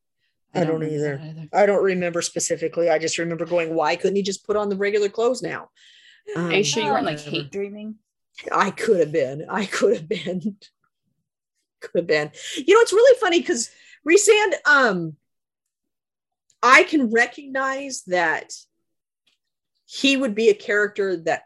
I 0.55 0.63
don't 0.65 0.79
remember 0.79 0.95
either. 0.95 1.17
that 1.17 1.27
either. 1.37 1.49
i 1.53 1.65
don't 1.65 1.83
remember 1.83 2.21
specifically 2.21 2.89
i 2.89 2.97
just 2.97 3.17
remember 3.17 3.45
going 3.45 3.73
why 3.75 3.95
couldn't 3.95 4.15
he 4.15 4.23
just 4.23 4.45
put 4.45 4.55
on 4.55 4.69
the 4.69 4.75
regular 4.77 5.09
clothes 5.09 5.41
now 5.41 5.69
Are 6.35 6.51
you 6.51 6.57
Um, 6.57 6.63
sure 6.63 6.83
you 6.83 6.89
weren't 6.89 7.05
like 7.05 7.17
whatever. 7.17 7.31
hate 7.35 7.51
dreaming? 7.51 7.95
I 8.51 8.71
could 8.71 8.99
have 8.99 9.11
been. 9.11 9.45
I 9.49 9.65
could 9.67 9.93
have 9.95 10.07
been. 10.09 10.39
could 11.81 11.91
have 11.99 12.07
been. 12.07 12.31
You 12.55 12.73
know, 12.73 12.81
it's 12.81 12.93
really 12.93 13.19
funny 13.19 13.39
because 13.39 13.69
Rhysand, 14.09 14.53
um, 14.65 15.15
I 16.63 16.83
can 16.83 17.11
recognize 17.11 18.01
that 18.07 18.53
he 19.85 20.17
would 20.17 20.33
be 20.33 20.49
a 20.49 20.53
character 20.55 21.17
that 21.17 21.43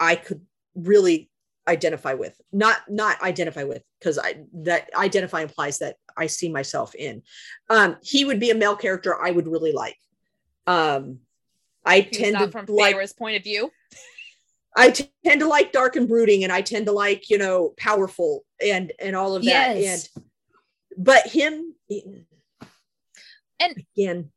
I 0.00 0.16
could 0.16 0.40
really 0.74 1.30
identify 1.68 2.14
with. 2.14 2.40
Not 2.52 2.78
not 2.88 3.20
identify 3.22 3.64
with, 3.64 3.82
because 3.98 4.18
I 4.18 4.44
that 4.64 4.90
identify 4.94 5.42
implies 5.42 5.78
that 5.78 5.96
I 6.16 6.26
see 6.26 6.50
myself 6.50 6.94
in. 6.94 7.22
Um, 7.68 7.96
he 8.02 8.24
would 8.24 8.40
be 8.40 8.50
a 8.50 8.54
male 8.54 8.76
character 8.76 9.20
I 9.20 9.30
would 9.30 9.48
really 9.48 9.72
like. 9.72 9.96
Um 10.66 11.20
I 11.84 12.00
He's 12.00 12.18
tend 12.18 12.34
not 12.34 12.46
to 12.46 12.50
from 12.50 12.66
like 12.66 12.94
Feyre's 12.94 13.12
point 13.12 13.36
of 13.36 13.44
view. 13.44 13.70
I 14.76 14.90
t- 14.90 15.10
tend 15.24 15.40
to 15.40 15.48
like 15.48 15.72
dark 15.72 15.96
and 15.96 16.08
brooding, 16.08 16.44
and 16.44 16.52
I 16.52 16.60
tend 16.60 16.86
to 16.86 16.92
like 16.92 17.30
you 17.30 17.38
know 17.38 17.74
powerful 17.78 18.44
and 18.60 18.92
and 19.00 19.16
all 19.16 19.36
of 19.36 19.44
that. 19.44 19.76
Yes. 19.78 20.10
And 20.14 20.24
but 20.98 21.26
him, 21.26 21.74
And- 23.60 23.84
again, 23.96 24.30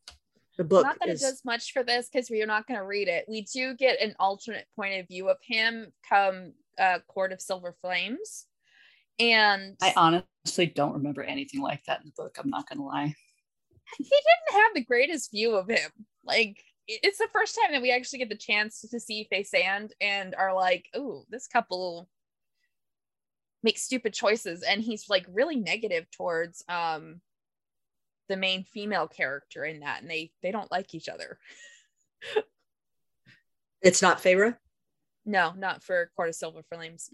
the 0.57 0.63
book 0.63 0.83
not 0.83 0.97
that 0.99 1.09
is 1.09 1.21
it 1.21 1.25
does 1.25 1.45
much 1.45 1.71
for 1.71 1.83
this 1.83 2.09
because 2.11 2.29
we 2.29 2.41
are 2.41 2.47
not 2.47 2.67
going 2.67 2.79
to 2.79 2.85
read 2.85 3.07
it. 3.07 3.25
We 3.27 3.41
do 3.43 3.73
get 3.75 4.01
an 4.01 4.15
alternate 4.19 4.67
point 4.75 4.99
of 4.99 5.07
view 5.07 5.29
of 5.29 5.37
him 5.41 5.91
come 6.07 6.53
uh, 6.79 6.99
Court 7.07 7.31
of 7.31 7.41
Silver 7.41 7.75
Flames. 7.81 8.45
And 9.19 9.75
I 9.81 9.93
honestly 9.95 10.65
don't 10.67 10.93
remember 10.93 11.23
anything 11.23 11.61
like 11.61 11.83
that 11.85 12.01
in 12.01 12.07
the 12.07 12.23
book. 12.23 12.37
I'm 12.39 12.49
not 12.49 12.67
gonna 12.69 12.85
lie. 12.85 13.13
he 13.97 14.03
didn't 14.03 14.61
have 14.61 14.73
the 14.73 14.85
greatest 14.85 15.31
view 15.31 15.55
of 15.55 15.69
him. 15.69 15.91
Like 16.23 16.63
it's 16.87 17.17
the 17.19 17.27
first 17.31 17.57
time 17.61 17.73
that 17.73 17.81
we 17.81 17.91
actually 17.91 18.19
get 18.19 18.29
the 18.29 18.35
chance 18.35 18.81
to 18.81 18.99
see 18.99 19.27
Feysand 19.31 19.91
and 20.01 20.33
are 20.35 20.55
like, 20.55 20.87
oh, 20.95 21.23
this 21.29 21.47
couple 21.47 22.09
makes 23.61 23.81
stupid 23.81 24.13
choices. 24.13 24.63
And 24.63 24.81
he's 24.81 25.09
like 25.09 25.25
really 25.29 25.57
negative 25.57 26.09
towards 26.11 26.63
um 26.69 27.21
the 28.29 28.37
main 28.37 28.63
female 28.63 29.07
character 29.07 29.65
in 29.65 29.81
that, 29.81 30.01
and 30.01 30.09
they 30.09 30.31
they 30.41 30.51
don't 30.51 30.71
like 30.71 30.95
each 30.95 31.09
other. 31.09 31.39
it's 33.81 34.01
not 34.01 34.21
Feyre. 34.21 34.55
No, 35.29 35.53
not 35.57 35.83
for 35.83 36.11
Court 36.15 36.29
of 36.29 36.35
Silver 36.35 36.61
Flames. 36.71 37.09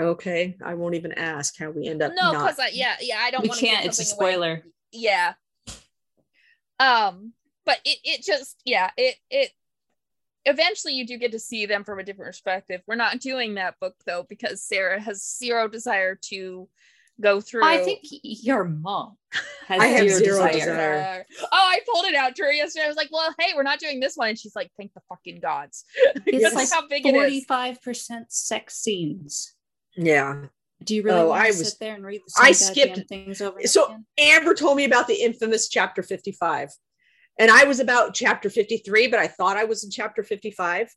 Okay, 0.00 0.56
I 0.64 0.74
won't 0.74 0.94
even 0.94 1.12
ask 1.12 1.58
how 1.58 1.70
we 1.70 1.88
end 1.88 2.02
up. 2.02 2.12
No, 2.14 2.32
because 2.32 2.58
I 2.58 2.68
yeah 2.72 2.96
yeah 3.00 3.18
I 3.20 3.30
don't. 3.30 3.42
We 3.42 3.48
wanna 3.48 3.60
give 3.60 3.70
can't. 3.70 3.86
It's 3.86 3.98
a 3.98 4.04
something 4.04 4.24
away. 4.24 4.32
spoiler. 4.32 4.62
yeah 4.92 5.34
um 6.80 7.32
but 7.66 7.78
it 7.84 7.98
it 8.04 8.22
just 8.24 8.60
yeah 8.64 8.90
it 8.96 9.16
it 9.30 9.50
eventually 10.44 10.94
you 10.94 11.06
do 11.06 11.18
get 11.18 11.32
to 11.32 11.38
see 11.38 11.66
them 11.66 11.84
from 11.84 11.98
a 11.98 12.04
different 12.04 12.28
perspective 12.28 12.80
we're 12.86 12.94
not 12.94 13.20
doing 13.20 13.54
that 13.54 13.78
book 13.80 13.94
though 14.06 14.24
because 14.28 14.62
sarah 14.62 15.00
has 15.00 15.36
zero 15.36 15.68
desire 15.68 16.14
to 16.14 16.68
go 17.20 17.40
through 17.40 17.64
I 17.64 17.78
think 17.78 18.00
your 18.02 18.64
mom 18.64 19.16
has 19.66 19.80
I 19.80 19.86
have 19.88 20.08
zero, 20.08 20.18
zero 20.18 20.52
desire. 20.52 20.52
desire. 20.52 21.26
oh 21.42 21.46
i 21.52 21.80
pulled 21.92 22.06
it 22.06 22.14
out 22.14 22.34
to 22.36 22.44
her 22.44 22.52
yesterday 22.52 22.84
i 22.84 22.88
was 22.88 22.96
like 22.96 23.10
well 23.12 23.34
hey 23.38 23.52
we're 23.54 23.62
not 23.64 23.78
doing 23.78 24.00
this 24.00 24.16
one 24.16 24.28
and 24.30 24.38
she's 24.38 24.54
like 24.56 24.70
thank 24.78 24.94
the 24.94 25.00
fucking 25.08 25.40
gods 25.40 25.84
It's 26.26 26.42
That's 26.42 26.54
like 26.54 26.70
how 26.70 26.86
big 26.88 27.04
it 27.06 27.14
is 27.14 27.20
forty-five 27.20 27.82
percent 27.82 28.32
sex 28.32 28.76
scenes. 28.78 29.54
yeah. 29.96 30.44
Do 30.84 30.94
you 30.94 31.02
really 31.02 31.18
Oh, 31.20 31.28
want 31.30 31.42
I 31.42 31.50
to 31.50 31.58
was- 31.58 31.70
sit 31.70 31.80
there 31.80 31.96
and 31.96 32.04
read 32.06 32.20
the 32.24 32.32
I 32.40 32.52
same 32.52 32.68
goddamn 32.68 32.94
skipped- 32.94 33.08
things 33.08 33.40
over 33.40 33.60
so- 33.66 33.86
again? 33.86 34.06
Amber 34.16 34.54
told 34.54 34.76
me 34.76 34.84
about 34.84 35.08
the 35.08 35.14
infamous 35.22 35.68
chapter 35.68 36.04
55. 36.04 36.70
And 37.40 37.50
I 37.50 37.64
was 37.64 37.80
about 37.80 38.14
chapter 38.14 38.48
53, 38.48 39.08
but 39.08 39.18
I 39.18 39.26
thought 39.26 39.56
I 39.56 39.64
was 39.64 39.82
in 39.82 39.90
chapter 39.90 40.22
55. 40.22 40.94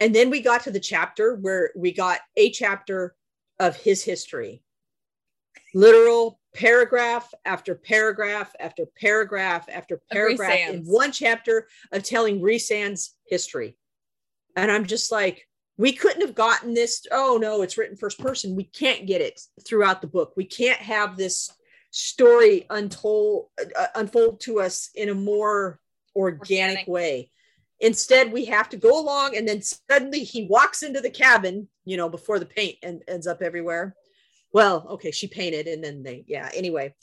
And 0.00 0.12
then 0.12 0.30
we 0.30 0.40
got 0.40 0.64
to 0.64 0.72
the 0.72 0.80
chapter 0.80 1.36
where 1.36 1.70
we 1.76 1.92
got 1.92 2.18
a 2.36 2.50
chapter 2.50 3.14
of 3.60 3.76
his 3.76 4.02
history. 4.02 4.63
Literal 5.74 6.40
paragraph 6.54 7.34
after 7.44 7.74
paragraph 7.74 8.54
after 8.60 8.86
paragraph 8.86 9.66
after 9.68 10.00
paragraph 10.10 10.70
in 10.70 10.84
one 10.84 11.10
chapter 11.10 11.66
of 11.92 12.04
telling 12.04 12.40
Rhysand's 12.40 13.16
history. 13.26 13.76
And 14.56 14.70
I'm 14.70 14.86
just 14.86 15.10
like, 15.10 15.48
we 15.76 15.92
couldn't 15.92 16.20
have 16.20 16.36
gotten 16.36 16.74
this. 16.74 17.04
Oh 17.10 17.38
no, 17.40 17.62
it's 17.62 17.76
written 17.76 17.96
first 17.96 18.20
person. 18.20 18.54
We 18.54 18.64
can't 18.64 19.06
get 19.06 19.20
it 19.20 19.40
throughout 19.66 20.00
the 20.00 20.06
book. 20.06 20.34
We 20.36 20.44
can't 20.44 20.78
have 20.78 21.16
this 21.16 21.50
story 21.90 22.66
untold 22.70 23.48
uh, 23.76 23.86
unfold 23.96 24.40
to 24.40 24.60
us 24.60 24.90
in 24.94 25.08
a 25.08 25.14
more 25.14 25.80
organic, 26.14 26.86
Organic. 26.86 26.88
way. 26.88 27.30
Instead, 27.80 28.32
we 28.32 28.44
have 28.44 28.68
to 28.68 28.76
go 28.76 29.00
along, 29.00 29.36
and 29.36 29.48
then 29.48 29.60
suddenly 29.60 30.22
he 30.22 30.46
walks 30.46 30.84
into 30.84 31.00
the 31.00 31.10
cabin. 31.10 31.68
You 31.84 31.96
know, 31.96 32.08
before 32.08 32.38
the 32.38 32.46
paint 32.46 32.76
and 32.82 33.02
ends 33.08 33.26
up 33.26 33.42
everywhere. 33.42 33.96
Well, 34.54 34.86
okay, 34.92 35.10
she 35.10 35.26
painted, 35.26 35.66
and 35.66 35.84
then 35.84 36.02
they, 36.02 36.24
yeah. 36.26 36.48
Anyway, 36.54 36.94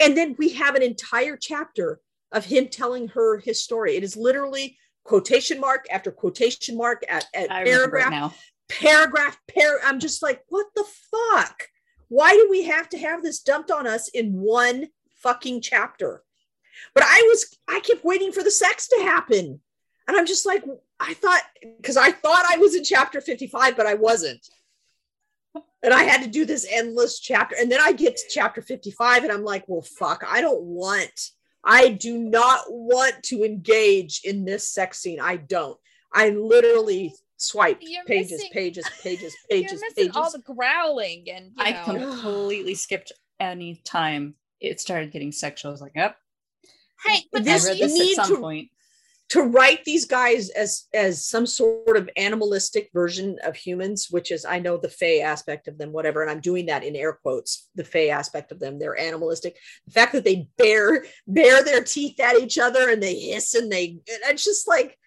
and 0.00 0.16
then 0.16 0.34
we 0.38 0.48
have 0.54 0.74
an 0.74 0.82
entire 0.82 1.36
chapter 1.36 2.00
of 2.32 2.44
him 2.44 2.68
telling 2.68 3.08
her 3.08 3.38
his 3.38 3.62
story. 3.62 3.94
It 3.96 4.02
is 4.02 4.16
literally 4.16 4.76
quotation 5.08 5.58
mark 5.58 5.86
after 5.90 6.10
quotation 6.10 6.76
mark 6.76 7.02
at, 7.08 7.24
at 7.34 7.50
I 7.50 7.62
remember 7.62 7.96
it 7.98 8.02
paragraph 8.02 8.10
now. 8.10 8.34
paragraph 8.68 9.38
par 9.54 9.78
i'm 9.86 9.98
just 9.98 10.22
like 10.22 10.42
what 10.50 10.66
the 10.76 10.84
fuck 11.10 11.68
why 12.08 12.32
do 12.32 12.46
we 12.50 12.64
have 12.64 12.90
to 12.90 12.98
have 12.98 13.22
this 13.22 13.40
dumped 13.40 13.70
on 13.70 13.86
us 13.86 14.08
in 14.08 14.34
one 14.34 14.86
fucking 15.22 15.62
chapter 15.62 16.22
but 16.94 17.02
i 17.06 17.24
was 17.30 17.56
i 17.68 17.80
kept 17.80 18.04
waiting 18.04 18.32
for 18.32 18.42
the 18.42 18.50
sex 18.50 18.88
to 18.88 19.00
happen 19.00 19.58
and 20.06 20.16
i'm 20.16 20.26
just 20.26 20.44
like 20.44 20.62
i 21.00 21.14
thought 21.14 21.42
because 21.78 21.96
i 21.96 22.12
thought 22.12 22.44
i 22.46 22.58
was 22.58 22.74
in 22.74 22.84
chapter 22.84 23.22
55 23.22 23.78
but 23.78 23.86
i 23.86 23.94
wasn't 23.94 24.46
and 25.82 25.92
i 25.94 26.02
had 26.02 26.22
to 26.22 26.28
do 26.28 26.44
this 26.44 26.66
endless 26.70 27.20
chapter 27.20 27.56
and 27.60 27.70
then 27.70 27.80
i 27.80 27.92
get 27.92 28.16
to 28.16 28.22
chapter 28.30 28.60
55 28.62 29.24
and 29.24 29.32
i'm 29.32 29.44
like 29.44 29.64
well 29.68 29.82
fuck 29.82 30.24
i 30.26 30.40
don't 30.40 30.62
want 30.62 31.30
i 31.64 31.88
do 31.88 32.18
not 32.18 32.60
want 32.68 33.14
to 33.24 33.44
engage 33.44 34.20
in 34.24 34.44
this 34.44 34.68
sex 34.68 34.98
scene 35.00 35.20
i 35.20 35.36
don't 35.36 35.78
i 36.12 36.30
literally 36.30 37.14
swipe 37.36 37.78
You're 37.80 38.04
pages 38.04 38.32
missing- 38.32 38.50
pages 38.52 38.84
pages 39.02 39.34
you're 39.50 39.60
pages 39.62 39.82
pages 39.96 40.16
all 40.16 40.30
the 40.30 40.40
growling 40.40 41.26
and 41.30 41.46
you 41.56 41.64
I 41.64 41.72
completely 41.84 42.74
skipped 42.84 43.12
any 43.38 43.80
time 43.84 44.34
it 44.60 44.80
started 44.80 45.12
getting 45.12 45.30
sexual. 45.30 45.68
I 45.70 45.72
was 45.72 45.80
like, 45.80 45.92
yep. 45.94 46.16
hey 47.04 47.20
but 47.30 47.44
This 47.44 47.62
this 47.62 47.70
read 47.70 47.80
this 47.80 47.92
need 47.92 48.18
at 48.18 48.26
some 48.26 48.34
to- 48.36 48.40
point. 48.42 48.70
To 49.30 49.42
write 49.42 49.84
these 49.84 50.06
guys 50.06 50.48
as 50.50 50.86
as 50.94 51.26
some 51.26 51.46
sort 51.46 51.96
of 51.96 52.08
animalistic 52.16 52.88
version 52.94 53.36
of 53.44 53.54
humans 53.56 54.08
which 54.10 54.30
is 54.30 54.44
i 54.44 54.58
know 54.58 54.76
the 54.78 54.88
fey 54.88 55.20
aspect 55.20 55.68
of 55.68 55.76
them 55.78 55.92
whatever 55.92 56.22
and 56.22 56.30
i'm 56.30 56.40
doing 56.40 56.66
that 56.66 56.82
in 56.82 56.96
air 56.96 57.12
quotes 57.12 57.68
the 57.74 57.84
fey 57.84 58.08
aspect 58.10 58.52
of 58.52 58.58
them 58.60 58.78
they're 58.78 58.98
animalistic. 58.98 59.56
The 59.86 59.92
fact 59.92 60.12
that 60.12 60.24
they 60.24 60.48
bare 60.56 61.04
bare 61.26 61.62
their 61.62 61.82
teeth 61.82 62.18
at 62.20 62.36
each 62.40 62.58
other 62.58 62.88
and 62.90 63.02
they 63.02 63.14
hiss 63.14 63.54
and 63.54 63.70
they 63.70 63.86
and 63.90 64.20
it's 64.30 64.44
just 64.44 64.66
like 64.66 64.98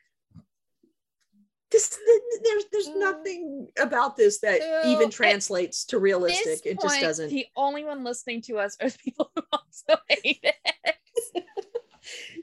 this 1.72 1.98
there's 2.44 2.66
there's 2.72 2.90
Mm. 2.90 3.00
nothing 3.00 3.68
about 3.80 4.18
this 4.18 4.40
that 4.42 4.60
So, 4.62 4.82
even 4.92 5.10
translates 5.10 5.86
to 5.86 6.00
realistic. 6.00 6.62
it 6.66 6.82
just 6.82 7.00
doesn't 7.00 7.30
the 7.30 7.46
only 7.56 7.84
one 7.86 8.04
listening 8.04 8.42
to 8.44 8.58
us 8.60 8.76
are 8.82 8.90
the 8.90 8.98
people 8.98 9.32
who 9.36 9.42
also 9.54 10.02
hate 10.10 10.40
it 10.44 10.96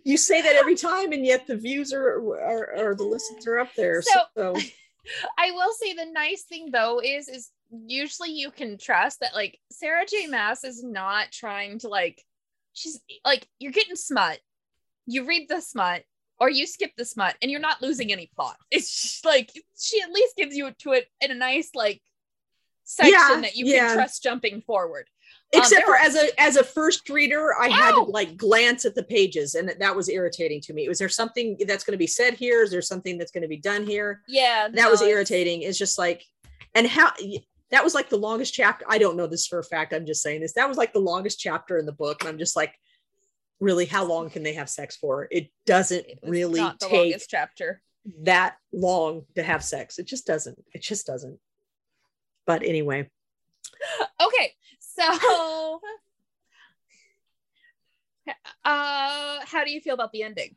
you 0.04 0.16
say 0.16 0.40
that 0.42 0.56
every 0.56 0.74
time 0.76 1.12
and 1.12 1.24
yet 1.24 1.46
the 1.46 1.56
views 1.56 1.92
are 1.92 2.18
are, 2.34 2.74
are 2.76 2.94
the 2.94 3.04
listens 3.04 3.46
are 3.46 3.58
up 3.58 3.70
there 3.76 4.02
So- 4.02 4.20
so 4.36 4.56
I 5.38 5.52
will 5.52 5.72
say 5.72 5.94
the 5.94 6.04
nice 6.12 6.42
thing 6.42 6.70
though 6.70 7.00
is 7.02 7.28
is 7.28 7.50
usually 7.86 8.30
you 8.30 8.50
can 8.50 8.76
trust 8.78 9.20
that 9.20 9.34
like 9.34 9.58
Sarah 9.72 10.04
J. 10.06 10.26
Maas 10.26 10.64
is 10.64 10.82
not 10.84 11.32
trying 11.32 11.78
to 11.80 11.88
like 11.88 12.22
she's 12.74 13.00
like 13.24 13.46
you're 13.58 13.72
getting 13.72 13.96
smut. 13.96 14.38
You 15.06 15.26
read 15.26 15.48
the 15.48 15.60
smut 15.60 16.02
or 16.38 16.50
you 16.50 16.66
skip 16.66 16.92
the 16.96 17.04
smut 17.06 17.36
and 17.40 17.50
you're 17.50 17.58
not 17.60 17.80
losing 17.80 18.12
any 18.12 18.30
plot. 18.36 18.56
It's 18.70 18.90
just 19.02 19.24
like 19.24 19.50
she 19.78 20.00
at 20.02 20.12
least 20.12 20.36
gives 20.36 20.54
you 20.56 20.70
to 20.80 20.92
it 20.92 21.06
in 21.22 21.30
a 21.30 21.34
nice 21.34 21.70
like 21.74 22.02
section 22.84 23.12
Yeah, 23.14 23.40
that 23.40 23.56
you 23.56 23.64
yeah. 23.66 23.88
can 23.88 23.96
trust 23.96 24.22
jumping 24.22 24.60
forward. 24.62 25.06
Um, 25.54 25.60
except 25.60 25.86
there 25.86 25.94
for 25.94 25.96
as 25.96 26.14
a 26.14 26.40
as 26.40 26.56
a 26.56 26.62
first 26.62 27.08
reader 27.08 27.54
i 27.58 27.68
had 27.68 27.92
to 27.92 28.02
like 28.02 28.36
glance 28.36 28.84
at 28.84 28.94
the 28.94 29.02
pages 29.02 29.54
and 29.54 29.72
that 29.80 29.96
was 29.96 30.10
irritating 30.10 30.60
to 30.60 30.74
me 30.74 30.86
was 30.88 30.98
there 30.98 31.08
something 31.08 31.56
that's 31.66 31.84
going 31.84 31.94
to 31.94 31.98
be 31.98 32.06
said 32.06 32.34
here 32.34 32.62
is 32.62 32.70
there 32.70 32.82
something 32.82 33.16
that's 33.16 33.32
going 33.32 33.40
to 33.42 33.48
be 33.48 33.56
done 33.56 33.86
here 33.86 34.20
Yeah, 34.28 34.68
that 34.74 34.90
was 34.90 35.00
no, 35.00 35.06
it's- 35.06 35.16
irritating 35.16 35.62
it's 35.62 35.78
just 35.78 35.96
like 35.96 36.22
and 36.74 36.86
how 36.86 37.12
that 37.70 37.84
was 37.84 37.94
like 37.94 38.08
the 38.08 38.16
longest 38.16 38.54
chapter. 38.54 38.84
I 38.88 38.98
don't 38.98 39.16
know 39.16 39.26
this 39.26 39.46
for 39.46 39.58
a 39.58 39.64
fact. 39.64 39.92
I'm 39.92 40.06
just 40.06 40.22
saying 40.22 40.40
this. 40.40 40.54
That 40.54 40.68
was 40.68 40.78
like 40.78 40.92
the 40.92 41.00
longest 41.00 41.38
chapter 41.38 41.76
in 41.76 41.86
the 41.86 41.92
book. 41.92 42.20
And 42.20 42.28
I'm 42.28 42.38
just 42.38 42.56
like, 42.56 42.74
really, 43.60 43.84
how 43.84 44.04
long 44.04 44.30
can 44.30 44.42
they 44.42 44.54
have 44.54 44.70
sex 44.70 44.96
for? 44.96 45.28
It 45.30 45.50
doesn't 45.66 46.06
it 46.06 46.18
really 46.22 46.62
take 46.80 47.20
chapter 47.28 47.82
that 48.22 48.56
long 48.72 49.24
to 49.34 49.42
have 49.42 49.62
sex. 49.62 49.98
It 49.98 50.06
just 50.06 50.26
doesn't. 50.26 50.62
It 50.72 50.82
just 50.82 51.06
doesn't. 51.06 51.38
But 52.46 52.62
anyway. 52.62 53.10
Okay. 54.20 54.52
So 54.98 55.80
uh 58.64 59.40
how 59.44 59.64
do 59.64 59.70
you 59.70 59.80
feel 59.80 59.94
about 59.94 60.12
the 60.12 60.22
ending? 60.22 60.56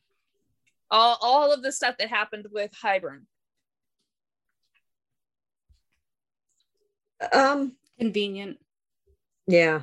All 0.89 1.17
all 1.21 1.53
of 1.53 1.61
the 1.61 1.71
stuff 1.71 1.95
that 1.99 2.09
happened 2.09 2.47
with 2.51 2.71
Hybern. 2.83 3.21
Um 7.31 7.73
convenient. 7.99 8.57
Yeah. 9.47 9.81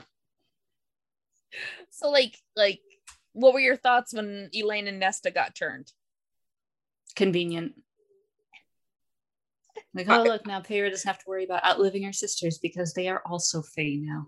So 1.90 2.10
like 2.10 2.36
like 2.56 2.80
what 3.32 3.54
were 3.54 3.60
your 3.60 3.76
thoughts 3.76 4.12
when 4.12 4.50
Elain 4.52 4.88
and 4.88 4.98
Nesta 4.98 5.30
got 5.30 5.54
turned? 5.54 5.92
Convenient. 7.14 7.74
Like, 9.94 10.08
oh 10.08 10.22
look, 10.24 10.46
now 10.46 10.60
Feyre 10.60 10.90
doesn't 10.90 11.08
have 11.08 11.18
to 11.18 11.24
worry 11.26 11.44
about 11.44 11.64
outliving 11.64 12.02
her 12.02 12.12
sisters 12.12 12.58
because 12.58 12.92
they 12.94 13.08
are 13.08 13.22
also 13.24 13.62
Fae 13.62 13.96
now. 14.00 14.26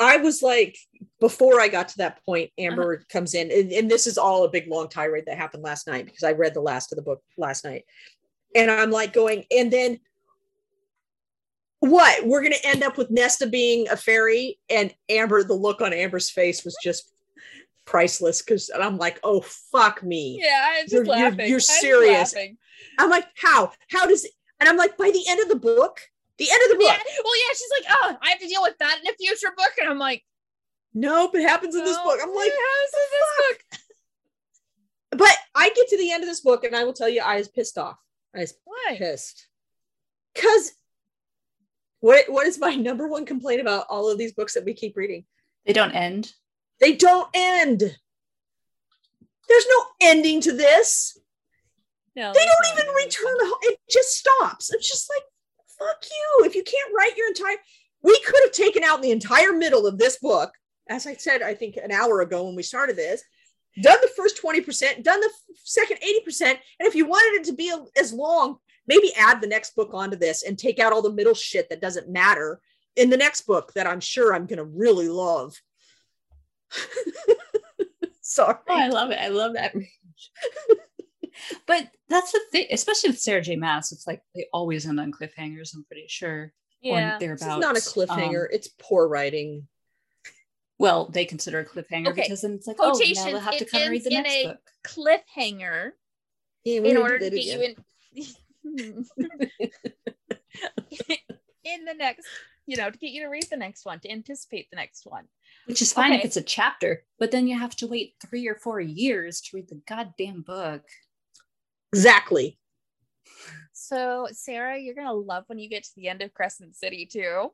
I 0.00 0.16
was 0.16 0.42
like, 0.42 0.76
before 1.20 1.60
I 1.60 1.68
got 1.68 1.88
to 1.88 1.98
that 1.98 2.24
point, 2.24 2.50
Amber 2.58 2.94
uh-huh. 2.94 3.04
comes 3.10 3.34
in, 3.34 3.50
and, 3.52 3.70
and, 3.70 3.90
this 3.90 4.06
is 4.06 4.16
all 4.16 4.44
a 4.44 4.50
big 4.50 4.66
long 4.66 4.88
tirade 4.88 5.24
that 5.26 5.36
happened 5.36 5.62
last 5.62 5.86
night 5.86 6.06
because 6.06 6.22
I 6.22 6.32
read 6.32 6.54
the 6.54 6.62
last 6.62 6.90
of 6.90 6.96
the 6.96 7.02
book 7.02 7.22
last 7.36 7.64
night. 7.64 7.84
And 8.56 8.70
I'm 8.70 8.90
like 8.90 9.12
going, 9.12 9.44
and 9.50 9.70
then 9.70 10.00
what? 11.80 12.26
We're 12.26 12.42
gonna 12.42 12.56
end 12.64 12.82
up 12.82 12.96
with 12.96 13.10
Nesta 13.10 13.46
being 13.46 13.88
a 13.88 13.96
fairy, 13.96 14.58
and 14.68 14.92
Amber, 15.08 15.44
the 15.44 15.54
look 15.54 15.80
on 15.80 15.92
Amber's 15.92 16.30
face 16.30 16.64
was 16.64 16.76
just 16.82 17.12
priceless 17.84 18.42
because 18.42 18.70
I'm 18.74 18.96
like, 18.96 19.20
oh 19.22 19.42
fuck 19.72 20.02
me. 20.02 20.40
Yeah, 20.42 20.68
I'm 20.68 20.84
just 20.84 20.94
you're, 20.94 21.04
laughing. 21.04 21.40
You're, 21.40 21.48
you're 21.48 21.60
serious. 21.60 22.34
I'm 22.98 23.10
like, 23.10 23.26
how? 23.36 23.72
How 23.90 24.06
does 24.06 24.26
and 24.58 24.68
I'm 24.68 24.76
like, 24.76 24.96
by 24.96 25.10
the 25.10 25.24
end 25.28 25.40
of 25.40 25.48
the 25.48 25.56
book, 25.56 26.00
the 26.40 26.50
end 26.50 26.60
of 26.64 26.70
the 26.70 26.82
book. 26.82 26.96
Yeah. 26.96 27.22
Well, 27.22 27.36
yeah, 27.36 27.52
she's 27.52 27.70
like, 27.78 27.96
oh, 28.00 28.16
I 28.22 28.30
have 28.30 28.40
to 28.40 28.48
deal 28.48 28.62
with 28.62 28.78
that 28.78 28.98
in 29.04 29.12
a 29.12 29.14
future 29.14 29.52
book. 29.54 29.72
And 29.78 29.90
I'm 29.90 29.98
like, 29.98 30.24
nope, 30.94 31.34
it 31.34 31.46
happens 31.46 31.74
in 31.74 31.84
this 31.84 31.98
book. 31.98 32.18
I'm 32.20 32.34
like, 32.34 32.50
happens 32.50 32.94
in 32.94 33.08
this 33.12 33.30
book. 33.38 33.80
But 35.18 35.36
I 35.54 35.68
get 35.68 35.88
to 35.88 35.98
the 35.98 36.10
end 36.12 36.22
of 36.22 36.28
this 36.28 36.40
book 36.40 36.64
and 36.64 36.74
I 36.74 36.84
will 36.84 36.94
tell 36.94 37.10
you, 37.10 37.20
I 37.20 37.36
was 37.36 37.48
pissed 37.48 37.76
off. 37.76 37.98
I 38.34 38.40
was 38.40 38.54
Why? 38.64 38.96
pissed. 38.96 39.48
Because 40.34 40.72
what 42.00 42.24
what 42.28 42.46
is 42.46 42.58
my 42.58 42.74
number 42.76 43.06
one 43.06 43.26
complaint 43.26 43.60
about 43.60 43.86
all 43.90 44.10
of 44.10 44.16
these 44.16 44.32
books 44.32 44.54
that 44.54 44.64
we 44.64 44.72
keep 44.72 44.96
reading? 44.96 45.26
They 45.66 45.74
don't 45.74 45.92
end. 45.92 46.32
They 46.80 46.94
don't 46.94 47.28
end. 47.34 47.80
There's 47.80 49.66
no 49.68 49.84
ending 50.00 50.40
to 50.42 50.52
this. 50.52 51.18
No, 52.16 52.32
they 52.32 52.40
don't 52.46 52.78
even 52.78 52.94
return 52.94 53.34
the 53.36 53.56
it 53.62 53.80
just 53.90 54.16
stops. 54.16 54.72
It's 54.72 54.88
just 54.88 55.10
like 55.14 55.24
fuck 55.80 56.04
you. 56.04 56.44
If 56.46 56.54
you 56.54 56.62
can't 56.62 56.94
write 56.96 57.16
your 57.16 57.28
entire 57.28 57.56
we 58.02 58.18
could 58.20 58.40
have 58.44 58.52
taken 58.52 58.82
out 58.82 59.02
the 59.02 59.10
entire 59.10 59.52
middle 59.52 59.86
of 59.86 59.98
this 59.98 60.18
book, 60.18 60.52
as 60.88 61.06
I 61.06 61.14
said, 61.14 61.42
I 61.42 61.54
think 61.54 61.76
an 61.76 61.92
hour 61.92 62.20
ago 62.20 62.44
when 62.44 62.56
we 62.56 62.62
started 62.62 62.96
this, 62.96 63.22
done 63.80 63.98
the 64.00 64.10
first 64.16 64.42
20%, 64.42 65.02
done 65.02 65.20
the 65.20 65.30
second 65.64 65.98
80%. 66.26 66.42
And 66.50 66.58
if 66.80 66.94
you 66.94 67.06
wanted 67.06 67.40
it 67.40 67.44
to 67.44 67.52
be 67.52 67.72
as 67.98 68.12
long, 68.12 68.56
maybe 68.86 69.12
add 69.16 69.40
the 69.40 69.46
next 69.46 69.76
book 69.76 69.90
onto 69.92 70.16
this 70.16 70.42
and 70.42 70.58
take 70.58 70.78
out 70.78 70.92
all 70.92 71.02
the 71.02 71.12
middle 71.12 71.34
shit 71.34 71.68
that 71.68 71.80
doesn't 71.80 72.08
matter 72.08 72.60
in 72.96 73.10
the 73.10 73.16
next 73.16 73.42
book 73.42 73.72
that 73.74 73.86
I'm 73.86 74.00
sure 74.00 74.34
I'm 74.34 74.46
going 74.46 74.58
to 74.58 74.64
really 74.64 75.08
love. 75.08 75.54
Sorry. 78.20 78.56
Oh, 78.68 78.74
I 78.74 78.88
love 78.88 79.10
it. 79.10 79.18
I 79.20 79.28
love 79.28 79.54
that. 79.54 79.74
but 81.66 81.88
that's 82.08 82.32
the 82.32 82.40
thing, 82.50 82.66
especially 82.70 83.10
with 83.10 83.20
Sarah 83.20 83.42
J. 83.42 83.56
Maas. 83.56 83.92
It's 83.92 84.06
like 84.06 84.22
they 84.34 84.46
always 84.52 84.86
end 84.86 85.00
on 85.00 85.12
cliffhangers. 85.12 85.74
I'm 85.74 85.84
pretty 85.84 86.06
sure. 86.08 86.52
Yeah, 86.80 87.18
it's 87.20 87.44
not 87.44 87.76
a 87.76 87.80
cliffhanger. 87.80 88.44
Um, 88.44 88.48
it's 88.50 88.68
poor 88.78 89.06
writing. 89.06 89.68
Well, 90.78 91.10
they 91.12 91.26
consider 91.26 91.60
a 91.60 91.64
cliffhanger 91.64 92.08
okay. 92.08 92.22
because 92.22 92.40
then 92.40 92.54
it's 92.54 92.66
like, 92.66 92.78
Quotation, 92.78 93.18
oh, 93.18 93.24
now 93.24 93.30
they'll 93.32 93.40
have 93.40 93.58
to 93.58 93.66
come 93.66 93.90
read 93.90 94.02
the 94.02 94.10
next 94.10 94.44
book. 94.44 94.58
Cliffhanger. 94.82 95.90
Yeah, 96.64 96.80
in 96.80 96.96
order 96.96 97.18
to 97.18 97.30
get 97.30 97.44
you 97.44 97.60
in. 97.60 97.76
in 101.64 101.84
the 101.84 101.94
next, 101.94 102.26
you 102.66 102.76
know, 102.76 102.90
to 102.90 102.98
get 102.98 103.10
you 103.10 103.22
to 103.22 103.28
read 103.28 103.46
the 103.50 103.56
next 103.56 103.84
one, 103.84 104.00
to 104.00 104.10
anticipate 104.10 104.68
the 104.70 104.76
next 104.76 105.06
one. 105.06 105.24
Which 105.66 105.82
is 105.82 105.92
fine 105.92 106.12
okay. 106.12 106.20
if 106.20 106.24
it's 106.24 106.36
a 106.36 106.42
chapter, 106.42 107.04
but 107.18 107.30
then 107.30 107.46
you 107.46 107.58
have 107.58 107.76
to 107.76 107.86
wait 107.86 108.14
three 108.26 108.48
or 108.48 108.54
four 108.54 108.80
years 108.80 109.40
to 109.42 109.56
read 109.56 109.68
the 109.68 109.80
goddamn 109.86 110.42
book. 110.42 110.82
Exactly. 111.92 112.58
So, 113.72 114.28
Sarah, 114.30 114.78
you're 114.78 114.94
going 114.94 115.06
to 115.06 115.12
love 115.12 115.44
when 115.48 115.58
you 115.58 115.68
get 115.68 115.84
to 115.84 115.90
the 115.96 116.08
end 116.08 116.22
of 116.22 116.32
Crescent 116.32 116.76
City, 116.76 117.06
too. 117.06 117.50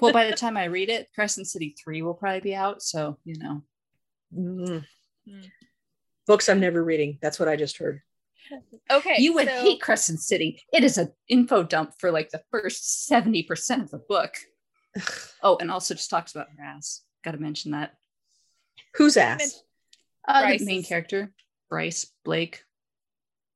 well, 0.00 0.12
by 0.12 0.26
the 0.26 0.36
time 0.36 0.56
I 0.56 0.64
read 0.64 0.88
it, 0.88 1.08
Crescent 1.14 1.46
City 1.46 1.74
3 1.82 2.02
will 2.02 2.14
probably 2.14 2.40
be 2.40 2.54
out. 2.54 2.82
So, 2.82 3.18
you 3.24 3.36
know. 3.38 3.62
Mm. 4.36 4.84
Mm. 5.28 5.50
Books 6.26 6.48
I'm 6.48 6.60
never 6.60 6.82
reading. 6.82 7.18
That's 7.22 7.38
what 7.38 7.48
I 7.48 7.56
just 7.56 7.78
heard. 7.78 8.00
Okay. 8.90 9.16
You 9.18 9.34
would 9.34 9.48
so... 9.48 9.60
hate 9.60 9.80
Crescent 9.80 10.20
City. 10.20 10.62
It 10.72 10.82
is 10.84 10.98
an 10.98 11.12
info 11.28 11.62
dump 11.62 11.94
for 11.98 12.10
like 12.10 12.30
the 12.30 12.42
first 12.50 13.08
70% 13.10 13.82
of 13.82 13.90
the 13.90 13.98
book. 13.98 14.34
oh, 15.42 15.56
and 15.60 15.70
also 15.70 15.94
just 15.94 16.10
talks 16.10 16.34
about 16.34 16.48
her 16.56 16.64
ass. 16.64 17.02
Got 17.24 17.32
to 17.32 17.38
mention 17.38 17.70
that. 17.70 17.94
Whose 18.94 19.16
ass? 19.16 19.62
Uh, 20.26 20.56
the 20.56 20.64
main 20.64 20.82
character, 20.82 21.32
Bryce 21.68 22.10
Blake. 22.24 22.64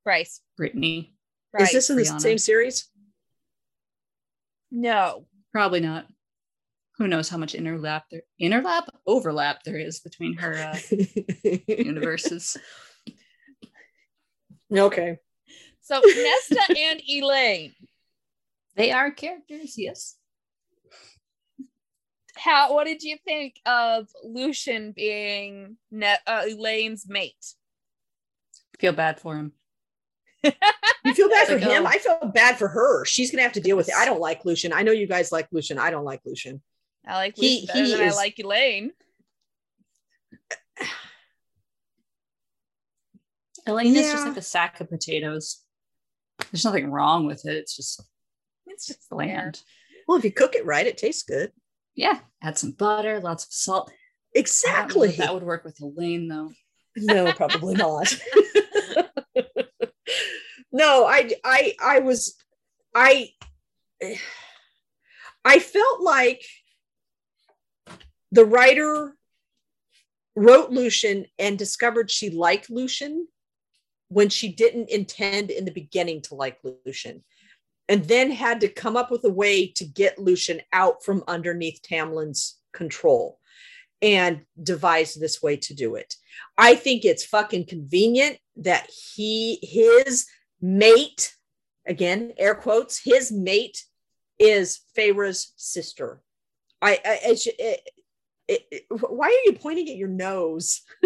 Bryce. 0.06 0.40
Brittany. 0.56 1.12
Is 1.58 1.72
this 1.72 1.90
in 1.90 1.96
the 1.96 2.04
same 2.04 2.38
series? 2.38 2.88
No. 4.70 5.26
Probably 5.52 5.80
not. 5.80 6.06
Who 6.98 7.08
knows 7.08 7.28
how 7.28 7.38
much 7.38 7.54
interlap 7.54 8.02
there 8.10 8.22
interlap 8.40 8.86
overlap 9.04 9.64
there 9.64 9.76
is 9.76 10.00
between 10.00 10.36
her 10.36 10.54
uh, 10.54 10.78
universes. 11.68 12.56
Okay. 14.72 15.18
So 15.82 16.00
Nesta 16.04 16.60
and 16.78 17.02
Elain. 17.10 17.74
They 18.76 18.92
are 18.92 19.10
characters, 19.10 19.74
yes. 19.76 20.16
How 22.36 22.72
what 22.72 22.84
did 22.84 23.02
you 23.02 23.16
think 23.24 23.56
of 23.66 24.06
Lucien 24.22 24.92
being 24.92 25.78
ne- 25.90 26.16
uh, 26.26 26.44
Elain's 26.48 27.06
mate? 27.08 27.44
feel 28.78 28.92
bad 28.92 29.18
for 29.18 29.36
him 29.36 29.52
you 31.04 31.14
feel 31.14 31.28
bad 31.28 31.48
for 31.48 31.58
him. 31.58 31.86
I 31.86 31.98
feel 31.98 32.30
bad 32.32 32.58
for 32.58 32.68
her. 32.68 33.04
She's 33.04 33.30
gonna 33.30 33.42
have 33.42 33.52
to 33.52 33.60
deal 33.60 33.76
with 33.76 33.88
it. 33.88 33.94
I 33.94 34.04
don't 34.04 34.20
like 34.20 34.44
Lucien. 34.44 34.72
I 34.72 34.82
know 34.82 34.92
you 34.92 35.06
guys 35.06 35.32
like 35.32 35.48
Lucien. 35.52 35.78
I 35.78 35.90
don't 35.90 36.04
like 36.04 36.20
Lucien. 36.24 36.62
I 37.06 37.16
like 37.16 37.36
Lucien 37.38 37.60
he, 37.60 37.66
better 37.66 37.84
he 37.84 37.90
than 37.92 38.00
is... 38.08 38.14
I 38.14 38.16
like 38.16 38.38
Elain. 38.38 38.90
Elain 43.66 43.94
yeah. 43.94 44.00
is 44.00 44.12
just 44.12 44.26
like 44.26 44.36
a 44.36 44.42
sack 44.42 44.80
of 44.80 44.88
potatoes. 44.90 45.62
There's 46.50 46.64
nothing 46.64 46.90
wrong 46.90 47.26
with 47.26 47.46
it. 47.46 47.56
It's 47.56 47.76
just 47.76 48.02
it's 48.66 48.86
just 48.86 49.08
bland. 49.10 49.62
Well, 50.06 50.18
if 50.18 50.24
you 50.24 50.32
cook 50.32 50.54
it 50.54 50.66
right, 50.66 50.86
it 50.86 50.98
tastes 50.98 51.22
good. 51.22 51.52
Yeah, 51.94 52.18
add 52.42 52.58
some 52.58 52.72
butter, 52.72 53.20
lots 53.20 53.44
of 53.44 53.52
salt. 53.52 53.92
Exactly. 54.34 55.12
That 55.12 55.32
would 55.32 55.42
work 55.42 55.64
with 55.64 55.80
Elain 55.80 56.28
though. 56.28 56.50
No, 56.96 57.32
probably 57.32 57.74
not. 57.74 58.14
no, 60.76 61.06
I 61.06 61.30
I 61.42 61.74
I 61.82 61.98
was 62.00 62.36
I 62.94 63.30
I 65.42 65.58
felt 65.58 66.02
like 66.02 66.44
the 68.30 68.44
writer 68.44 69.16
wrote 70.34 70.70
Lucien 70.70 71.24
and 71.38 71.58
discovered 71.58 72.10
she 72.10 72.28
liked 72.28 72.68
Lucien 72.68 73.26
when 74.08 74.28
she 74.28 74.52
didn't 74.52 74.90
intend 74.90 75.50
in 75.50 75.64
the 75.64 75.70
beginning 75.70 76.20
to 76.22 76.34
like 76.34 76.58
Lucien 76.84 77.24
and 77.88 78.04
then 78.04 78.30
had 78.30 78.60
to 78.60 78.68
come 78.68 78.98
up 78.98 79.10
with 79.10 79.24
a 79.24 79.30
way 79.30 79.68
to 79.68 79.84
get 79.86 80.18
Lucien 80.18 80.60
out 80.74 81.02
from 81.02 81.24
underneath 81.26 81.80
Tamlin's 81.82 82.58
control 82.74 83.38
and 84.02 84.42
devise 84.62 85.14
this 85.14 85.42
way 85.42 85.56
to 85.56 85.72
do 85.72 85.94
it. 85.94 86.16
I 86.58 86.74
think 86.74 87.06
it's 87.06 87.24
fucking 87.24 87.64
convenient 87.64 88.36
that 88.56 88.90
he 88.90 89.58
his 89.62 90.26
mate, 90.60 91.34
again, 91.86 92.32
air 92.38 92.54
quotes, 92.54 93.00
his 93.02 93.32
mate 93.32 93.84
is 94.38 94.80
Feyre's 94.94 95.52
sister. 95.56 96.20
I, 96.82 97.00
I 97.04 97.18
it, 97.24 97.80
it, 98.48 98.62
it, 98.70 98.86
why 98.90 99.26
are 99.26 99.50
you 99.50 99.54
pointing 99.54 99.88
at 99.88 99.96
your 99.96 100.08
nose? 100.08 100.82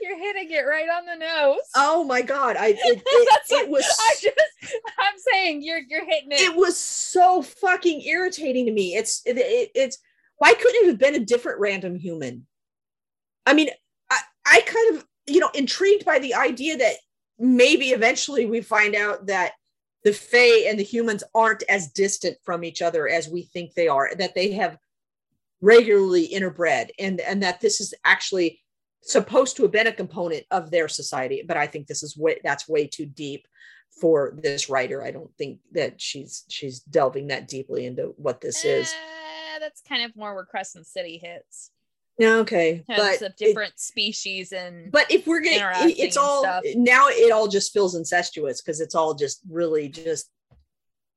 You're 0.00 0.18
hitting 0.18 0.50
it 0.50 0.60
right 0.60 0.88
on 0.88 1.06
the 1.06 1.16
nose. 1.16 1.62
Oh 1.74 2.04
my 2.04 2.22
god! 2.22 2.56
I 2.56 2.68
it, 2.68 2.78
it, 3.06 3.42
it 3.50 3.68
was 3.68 3.84
I 3.84 4.14
just 4.20 4.76
I'm 4.98 5.14
saying 5.32 5.62
you're 5.62 5.80
you're 5.88 6.04
hitting 6.04 6.30
it. 6.30 6.40
it 6.40 6.56
was 6.56 6.76
so 6.76 7.42
fucking 7.42 8.02
irritating 8.02 8.66
to 8.66 8.72
me. 8.72 8.94
It's 8.94 9.22
it, 9.26 9.36
it, 9.38 9.70
it's 9.74 9.98
why 10.38 10.54
couldn't 10.54 10.84
it 10.84 10.88
have 10.88 10.98
been 10.98 11.14
a 11.14 11.24
different 11.24 11.60
random 11.60 11.96
human? 11.96 12.46
I 13.46 13.54
mean, 13.54 13.70
I 14.10 14.20
I 14.46 14.60
kind 14.60 14.96
of 14.96 15.06
you 15.26 15.40
know 15.40 15.50
intrigued 15.54 16.04
by 16.04 16.18
the 16.18 16.34
idea 16.34 16.76
that 16.76 16.94
maybe 17.38 17.90
eventually 17.90 18.46
we 18.46 18.60
find 18.60 18.94
out 18.94 19.26
that 19.26 19.52
the 20.04 20.12
Fae 20.12 20.68
and 20.68 20.78
the 20.78 20.84
humans 20.84 21.24
aren't 21.34 21.62
as 21.68 21.90
distant 21.92 22.36
from 22.44 22.62
each 22.62 22.82
other 22.82 23.08
as 23.08 23.28
we 23.28 23.42
think 23.42 23.74
they 23.74 23.88
are. 23.88 24.10
That 24.14 24.34
they 24.34 24.52
have 24.52 24.78
regularly 25.60 26.28
interbred, 26.28 26.90
and 26.98 27.20
and 27.20 27.42
that 27.42 27.60
this 27.60 27.80
is 27.80 27.94
actually 28.04 28.60
supposed 29.02 29.56
to 29.56 29.62
have 29.62 29.72
been 29.72 29.86
a 29.86 29.92
component 29.92 30.44
of 30.50 30.70
their 30.70 30.88
society. 30.88 31.42
But 31.46 31.56
I 31.56 31.66
think 31.66 31.86
this 31.86 32.02
is 32.02 32.16
way 32.16 32.38
that's 32.44 32.68
way 32.68 32.86
too 32.86 33.06
deep 33.06 33.48
for 34.00 34.36
this 34.42 34.68
writer. 34.68 35.02
I 35.02 35.10
don't 35.10 35.34
think 35.38 35.60
that 35.72 36.00
she's 36.00 36.44
she's 36.48 36.80
delving 36.80 37.28
that 37.28 37.48
deeply 37.48 37.86
into 37.86 38.14
what 38.16 38.40
this 38.40 38.64
is. 38.64 38.92
Eh, 38.92 39.58
that's 39.58 39.80
kind 39.80 40.04
of 40.04 40.14
more 40.16 40.34
where 40.34 40.44
Crescent 40.44 40.86
City 40.86 41.18
hits. 41.22 41.70
Okay, 42.20 42.84
but 42.86 43.16
of 43.16 43.22
it- 43.22 43.36
different 43.36 43.78
species 43.78 44.52
and 44.52 44.92
but 44.92 45.10
if 45.10 45.26
we're 45.26 45.40
gonna, 45.40 45.56
it's 45.88 46.16
all 46.16 46.42
stuff. 46.42 46.62
now. 46.76 47.08
It 47.08 47.32
all 47.32 47.48
just 47.48 47.72
feels 47.72 47.96
incestuous 47.96 48.60
because 48.62 48.80
it's 48.80 48.94
all 48.94 49.14
just 49.14 49.40
really 49.50 49.88
just 49.88 50.30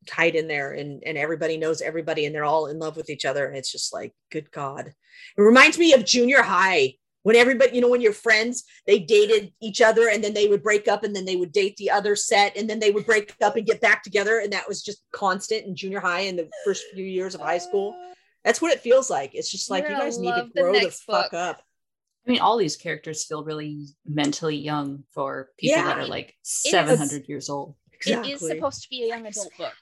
tied 0.07 0.35
in 0.35 0.47
there, 0.47 0.71
and 0.73 1.03
and 1.05 1.17
everybody 1.17 1.57
knows 1.57 1.81
everybody, 1.81 2.25
and 2.25 2.33
they're 2.33 2.45
all 2.45 2.67
in 2.67 2.79
love 2.79 2.97
with 2.97 3.09
each 3.11 3.25
other, 3.25 3.45
and 3.45 3.55
it's 3.55 3.71
just 3.71 3.93
like, 3.93 4.13
good 4.31 4.49
God, 4.51 4.87
it 4.87 5.41
reminds 5.41 5.77
me 5.77 5.93
of 5.93 6.03
junior 6.03 6.41
high 6.41 6.95
when 7.23 7.35
everybody, 7.35 7.75
you 7.75 7.81
know, 7.81 7.89
when 7.89 8.01
your 8.01 8.13
friends 8.13 8.63
they 8.87 8.97
dated 8.99 9.51
each 9.61 9.81
other, 9.81 10.09
and 10.09 10.23
then 10.23 10.33
they 10.33 10.47
would 10.47 10.63
break 10.63 10.87
up, 10.87 11.03
and 11.03 11.15
then 11.15 11.25
they 11.25 11.35
would 11.35 11.51
date 11.51 11.75
the 11.77 11.91
other 11.91 12.15
set, 12.15 12.57
and 12.57 12.67
then 12.67 12.79
they 12.79 12.89
would 12.89 13.05
break 13.05 13.35
up 13.43 13.55
and 13.55 13.67
get 13.67 13.81
back 13.81 14.01
together, 14.01 14.39
and 14.39 14.51
that 14.51 14.67
was 14.67 14.81
just 14.81 15.03
constant 15.11 15.65
in 15.65 15.75
junior 15.75 15.99
high 15.99 16.21
in 16.21 16.35
the 16.37 16.49
first 16.65 16.85
few 16.93 17.05
years 17.05 17.35
of 17.35 17.41
high 17.41 17.59
school. 17.59 17.95
That's 18.47 18.61
what 18.61 18.71
it 18.71 18.79
feels 18.79 19.09
like. 19.09 19.35
It's 19.35 19.51
just 19.51 19.69
like 19.69 19.83
You're 19.83 19.91
you 19.91 19.97
guys 19.99 20.17
need 20.17 20.31
to 20.31 20.37
love 20.37 20.49
the 20.53 20.61
grow 20.61 20.73
the, 20.73 20.89
fuck 20.89 21.31
book. 21.31 21.33
up. 21.33 21.61
I 22.25 22.31
mean, 22.31 22.39
all 22.39 22.57
these 22.57 22.77
characters 22.77 23.25
feel 23.25 23.43
really 23.43 23.85
mentally 24.05 24.55
young 24.55 25.03
for 25.13 25.49
people 25.57 25.83
that 25.83 25.97
are 25.97 26.07
like 26.07 26.35
is. 26.43 26.71
700 26.71 27.27
years 27.27 27.49
old. 27.49 27.75
It 28.05 28.25
is 28.25 28.39
supposed 28.39 28.83
to 28.83 28.89
be 28.89 29.03
a 29.03 29.07
young 29.07 29.25
adult 29.25 29.51
book. 29.57 29.75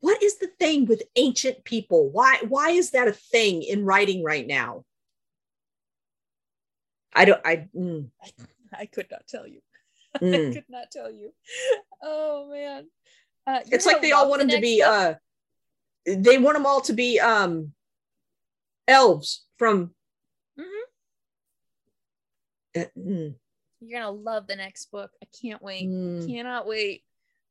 what 0.00 0.22
is 0.22 0.38
the 0.38 0.48
thing 0.58 0.84
with 0.86 1.02
ancient 1.16 1.64
people 1.64 2.10
why 2.10 2.38
why 2.48 2.70
is 2.70 2.90
that 2.90 3.06
a 3.06 3.12
thing 3.12 3.62
in 3.62 3.84
writing 3.84 4.24
right 4.24 4.46
now 4.46 4.84
i 7.14 7.24
don't 7.24 7.40
i 7.44 7.68
mm, 7.74 8.10
I 8.78 8.86
could 8.86 9.06
not 9.10 9.26
tell 9.26 9.46
you. 9.46 9.60
I 10.14 10.18
mm. 10.18 10.52
could 10.52 10.64
not 10.68 10.90
tell 10.90 11.10
you. 11.10 11.32
Oh 12.02 12.50
man. 12.50 12.86
Uh, 13.46 13.60
it's 13.70 13.86
like 13.86 14.00
they 14.00 14.12
all 14.12 14.22
love 14.22 14.30
want 14.30 14.42
the 14.42 14.48
them 14.48 14.56
to 14.56 14.60
be 14.62 14.80
book. 14.80 14.88
uh 14.88 15.14
they 16.06 16.38
want 16.38 16.56
them 16.56 16.66
all 16.66 16.80
to 16.82 16.92
be 16.92 17.20
um 17.20 17.72
elves 18.88 19.46
from 19.58 19.94
Mhm. 20.58 20.82
Uh, 22.76 22.84
mm, 22.96 23.34
You're 23.80 24.00
gonna 24.00 24.10
love 24.10 24.46
the 24.46 24.56
next 24.56 24.86
book. 24.90 25.10
I 25.22 25.26
can't 25.40 25.62
wait. 25.62 25.88
mm. 25.88 26.26
Cannot 26.26 26.66
wait 26.66 27.04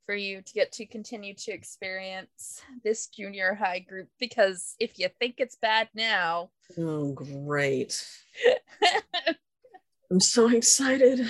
for 0.06 0.16
you 0.16 0.42
to 0.42 0.54
get 0.54 0.72
to 0.74 0.86
continue 0.86 1.34
to 1.34 1.52
experience 1.54 2.62
this 2.84 3.08
junior 3.08 3.54
high 3.54 3.80
group 3.80 4.10
because 4.20 4.76
if 4.80 5.00
you 5.00 5.08
think 5.20 5.36
it's 5.38 5.56
bad 5.56 5.88
now, 5.94 6.52
oh 6.78 7.14
great 7.14 8.06
i'm 10.12 10.20
so 10.20 10.50
excited 10.50 11.26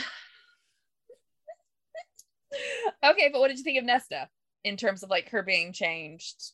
okay, 3.03 3.29
but 3.31 3.39
what 3.39 3.47
did 3.49 3.57
you 3.57 3.63
think 3.63 3.77
of 3.79 3.85
Nesta 3.85 4.29
in 4.63 4.77
terms 4.77 5.03
of 5.03 5.09
like 5.09 5.29
her 5.29 5.43
being 5.43 5.73
changed 5.73 6.51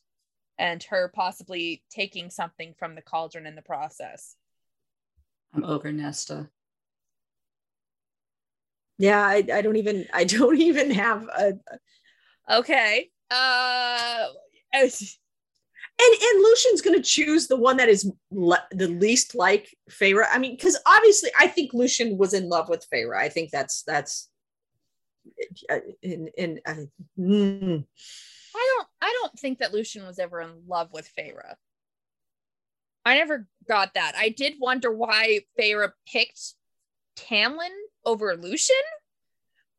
and 0.60 0.84
her 0.84 1.12
possibly 1.16 1.82
taking 1.90 2.30
something 2.30 2.76
from 2.78 2.94
the 2.94 3.02
cauldron 3.02 3.48
in 3.48 3.56
the 3.56 3.62
process? 3.64 4.36
I'm 5.54 5.64
over 5.64 5.92
Nesta. 5.92 6.50
yeah 9.00 9.26
I, 9.26 9.44
I 9.52 9.62
don't 9.64 9.78
even 9.78 10.06
i 10.14 10.24
don't 10.26 10.60
even 10.70 10.92
have 10.92 11.24
a 11.38 11.54
Okay. 12.52 13.10
Uh 13.30 14.26
as- 14.74 15.18
and 16.02 16.22
and 16.22 16.44
Lucien's 16.44 16.82
going 16.82 16.96
to 16.98 17.04
choose 17.04 17.48
the 17.48 17.56
one 17.58 17.78
that 17.78 17.90
is 17.90 18.10
le- 18.32 18.68
the 18.72 18.88
least 18.88 19.36
like 19.36 19.76
Feyre. 19.90 20.26
I 20.32 20.40
mean, 20.40 20.56
because 20.56 20.80
obviously, 20.86 21.30
I 21.38 21.48
think 21.48 21.74
Lucien 21.74 22.18
was 22.18 22.34
in 22.34 22.48
love 22.50 22.70
with 22.70 22.88
Feyre. 22.92 23.18
I 23.18 23.30
think 23.30 23.52
that's 23.52 23.84
that's 23.84 24.30
uh, 25.70 25.80
in 26.02 26.30
in 26.38 26.60
uh, 26.66 26.86
mm. 27.20 27.86
I 29.10 29.18
don't 29.22 29.40
think 29.40 29.58
that 29.60 29.74
Lucien 29.74 30.06
was 30.06 30.20
ever 30.20 30.40
in 30.40 30.52
love 30.68 30.94
with 30.94 31.10
Feyre. 31.18 31.56
I 33.06 33.16
never 33.18 33.48
got 33.68 33.96
that. 33.96 34.14
I 34.16 34.30
did 34.30 34.54
wonder 34.60 34.92
why 34.92 35.40
Feyre 35.60 35.94
picked 36.12 36.54
Tamlin 37.16 37.74
over 38.06 38.36
Lucien, 38.36 38.76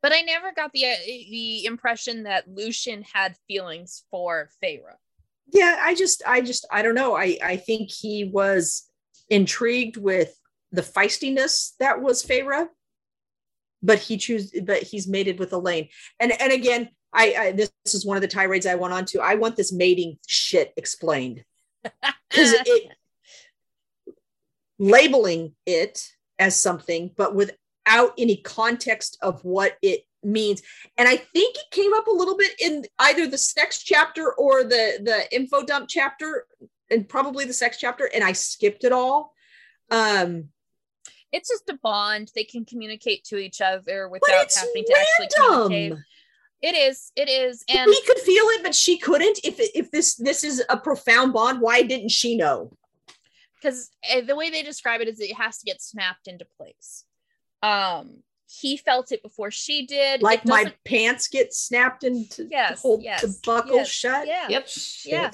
but 0.03 0.13
I 0.13 0.23
never 0.23 0.53
got 0.53 0.73
the 0.73 0.87
uh, 0.87 0.97
the 1.07 1.65
impression 1.65 2.25
that 2.25 2.49
Lucien 2.49 3.05
had 3.05 3.37
feelings 3.47 4.03
for 4.11 4.51
Feyre. 4.63 4.97
yeah. 5.53 5.81
I 5.81 5.95
just 5.95 6.23
I 6.27 6.41
just 6.41 6.67
I 6.73 6.83
don't 6.83 6.97
know. 6.97 7.15
I 7.15 7.39
I 7.43 7.57
think 7.57 7.91
he 7.91 8.25
was 8.25 8.91
intrigued 9.29 9.97
with 9.97 10.35
the 10.73 10.83
feistiness 10.83 11.77
that 11.79 12.01
was 12.01 12.25
Feyre, 12.25 12.67
but 13.83 13.99
he 14.01 14.17
choose 14.17 14.53
but 14.65 14.83
he's 14.83 15.07
mated 15.07 15.39
with 15.39 15.53
Elain. 15.53 15.89
And 16.19 16.33
and 16.33 16.53
again, 16.53 16.89
I, 17.13 17.35
I 17.39 17.53
this 17.53 17.71
is 17.87 18.07
one 18.07 18.17
of 18.17 18.21
the 18.21 18.29
tirades 18.29 18.67
I 18.67 18.75
went 18.77 18.95
on 18.95 19.05
to. 19.07 19.21
I 19.21 19.35
want 19.35 19.57
this 19.57 19.73
mating 19.73 20.19
shit 20.27 20.73
explained. 20.77 21.45
because 22.31 22.53
it 22.53 22.93
labeling 24.79 25.55
it 25.67 26.11
as 26.39 26.59
something 26.59 27.11
but 27.17 27.35
without 27.35 28.13
any 28.17 28.37
context 28.37 29.19
of 29.21 29.43
what 29.45 29.77
it 29.83 30.01
means 30.23 30.63
and 30.97 31.07
i 31.07 31.17
think 31.17 31.57
it 31.57 31.71
came 31.71 31.93
up 31.93 32.07
a 32.07 32.11
little 32.11 32.37
bit 32.37 32.53
in 32.61 32.85
either 33.01 33.27
the 33.27 33.37
sex 33.37 33.83
chapter 33.83 34.33
or 34.35 34.63
the 34.63 34.99
the 35.03 35.35
info 35.35 35.63
dump 35.63 35.87
chapter 35.89 36.47
and 36.91 37.09
probably 37.09 37.45
the 37.45 37.53
sex 37.53 37.77
chapter 37.79 38.11
and 38.15 38.25
i 38.25 38.33
skipped 38.33 38.85
it 38.85 38.93
all 38.93 39.35
um 39.91 40.49
it's 41.33 41.49
just 41.49 41.69
a 41.69 41.79
bond. 41.81 42.33
They 42.35 42.45
can 42.45 42.65
communicate 42.65 43.25
to 43.27 43.37
each 43.37 43.61
other 43.61 44.09
without 44.09 44.53
having 44.53 44.85
to 44.85 44.97
actually 44.99 45.29
communicate. 45.37 46.05
Random 46.63 46.81
It 46.81 46.91
is. 46.91 47.13
It 47.17 47.29
is. 47.29 47.65
And 47.69 47.87
we 47.87 48.03
could 48.03 48.19
feel 48.19 48.45
it 48.45 48.63
but 48.63 48.75
she 48.75 48.99
couldn't 48.99 49.41
if 49.45 49.57
if 49.75 49.91
this 49.91 50.17
this 50.17 50.45
is 50.45 50.63
a 50.69 50.77
profound 50.77 51.33
bond 51.33 51.61
why 51.61 51.83
didn't 51.83 52.11
she 52.11 52.37
know 52.37 52.73
because 53.61 53.91
the 54.27 54.37
way 54.37 54.51
they 54.51 54.63
describe 54.63 55.01
it 55.01 55.09
is 55.09 55.21
it 55.21 55.35
has 55.35 55.59
to 55.59 55.67
get 55.67 55.83
snapped 55.83 56.27
into 56.27 56.47
place. 56.57 57.05
Um, 57.63 58.23
he 58.49 58.77
felt 58.77 59.13
it 59.13 59.23
before 59.23 59.51
she 59.51 59.87
did. 59.87 60.23
like 60.23 60.45
my 60.45 60.73
pants 60.85 61.29
get 61.29 61.55
snapped 61.55 62.05
into 62.05 62.49
Yes, 62.51 62.83
hold 62.83 63.03
yes, 63.03 63.21
the 63.21 63.39
buckle 63.45 63.77
yes, 63.77 63.89
shut 63.89 64.27
yeah. 64.27 64.49
Yep. 64.49 64.69
Yeah. 65.05 65.31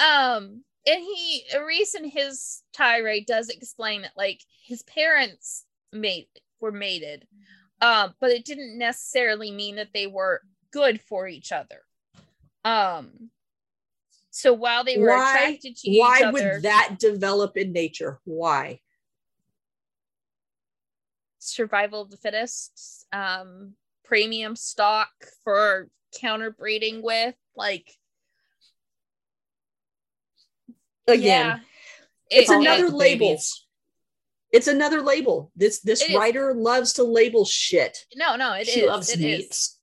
Um 0.00 0.64
and 0.84 1.00
he 1.00 1.44
Rhys 1.54 1.94
in 1.94 2.08
his 2.08 2.62
tirade 2.72 3.26
does 3.26 3.48
explain 3.48 4.02
that 4.02 4.12
like 4.16 4.40
his 4.66 4.82
parents 4.82 5.66
mate 5.92 6.28
were 6.60 6.72
mated 6.72 7.28
um 7.82 8.14
but 8.20 8.30
it 8.30 8.44
didn't 8.46 8.78
necessarily 8.78 9.50
mean 9.50 9.76
that 9.76 9.88
they 9.92 10.06
were 10.06 10.40
good 10.72 11.00
for 11.02 11.28
each 11.28 11.52
other. 11.52 11.82
Um 12.64 13.30
so 14.30 14.54
while 14.54 14.84
they 14.84 14.96
were 14.96 15.08
Why- 15.08 15.34
attracted 15.36 15.76
to 15.76 15.90
why 15.90 16.16
each 16.18 16.22
other 16.24 16.32
why 16.32 16.52
would 16.54 16.62
that 16.62 16.96
develop 16.98 17.56
in 17.58 17.72
nature? 17.72 18.18
Why? 18.24 18.80
Survival 21.38 22.00
of 22.02 22.10
the 22.10 22.16
fittest 22.16 23.06
um 23.12 23.74
premium 24.04 24.56
stock 24.56 25.10
for 25.44 25.88
counterbreeding 26.18 27.02
with 27.02 27.34
like 27.56 27.90
again 31.08 31.46
yeah 31.46 31.58
it's 32.30 32.50
It- 32.50 32.56
another 32.56 32.90
the 32.90 32.96
label. 32.96 33.36
It's 34.52 34.66
another 34.68 35.00
label 35.02 35.50
this 35.56 35.80
this 35.80 36.02
It 36.02 36.10
is. 36.10 36.16
writer 36.16 36.54
loves 36.54 36.92
to 36.94 37.04
label 37.04 37.44
shit 37.44 37.98
no 38.14 38.36
no 38.36 38.52
it 38.54 38.62
is. 38.68 38.68
she 38.74 38.86
loves 38.86 39.10
it 39.10 39.18
is. 39.20 39.24
mates. 39.24 39.78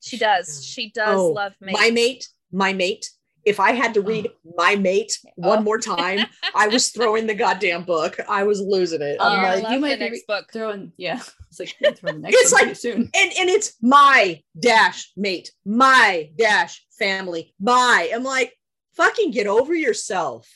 She 0.00 0.16
does. 0.16 0.64
She 0.64 0.90
does 0.90 1.16
Oh, 1.18 1.28
love 1.32 1.54
me. 1.60 1.72
my 1.72 1.90
mate 1.90 2.28
my 2.52 2.72
mate 2.72 3.10
if 3.44 3.60
i 3.60 3.72
had 3.72 3.94
to 3.94 4.00
read 4.00 4.28
my 4.56 4.74
mate 4.76 5.12
one 5.36 5.58
Oh. 5.60 5.62
more 5.62 5.78
time 5.78 6.20
i 6.54 6.68
was 6.68 6.88
throwing 6.94 7.26
the 7.26 7.34
goddamn 7.34 7.84
book 7.84 8.18
i 8.28 8.42
was 8.42 8.60
losing 8.60 9.00
it 9.02 9.16
Um, 9.20 9.32
I'm 9.32 9.38
You're 9.42 9.54
like, 9.54 9.62
love 9.62 9.72
you 9.72 9.78
the 9.78 9.80
might 9.86 9.98
be 9.98 10.04
next 10.04 10.12
re- 10.18 10.24
book. 10.28 10.46
Throwing, 10.52 10.92
yeah. 10.96 11.20
It's 11.50 11.60
like 11.60 11.74
you're 11.80 11.92
throwing 11.94 12.16
the 12.16 12.22
next 12.28 12.36
It's 12.42 12.52
one 12.52 12.66
like- 12.68 12.76
soon. 12.76 13.00
and 13.14 13.30
and 13.40 13.48
it's 13.48 13.72
my 13.80 14.42
dash 14.58 15.10
mate 15.16 15.50
my 15.64 16.30
dash 16.36 16.84
family 16.98 17.54
my 17.60 18.10
i'm 18.14 18.22
like 18.22 18.52
fucking 18.96 19.30
get 19.30 19.46
over 19.46 19.74
yourself 19.74 20.46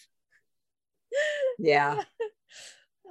yeah 1.58 2.02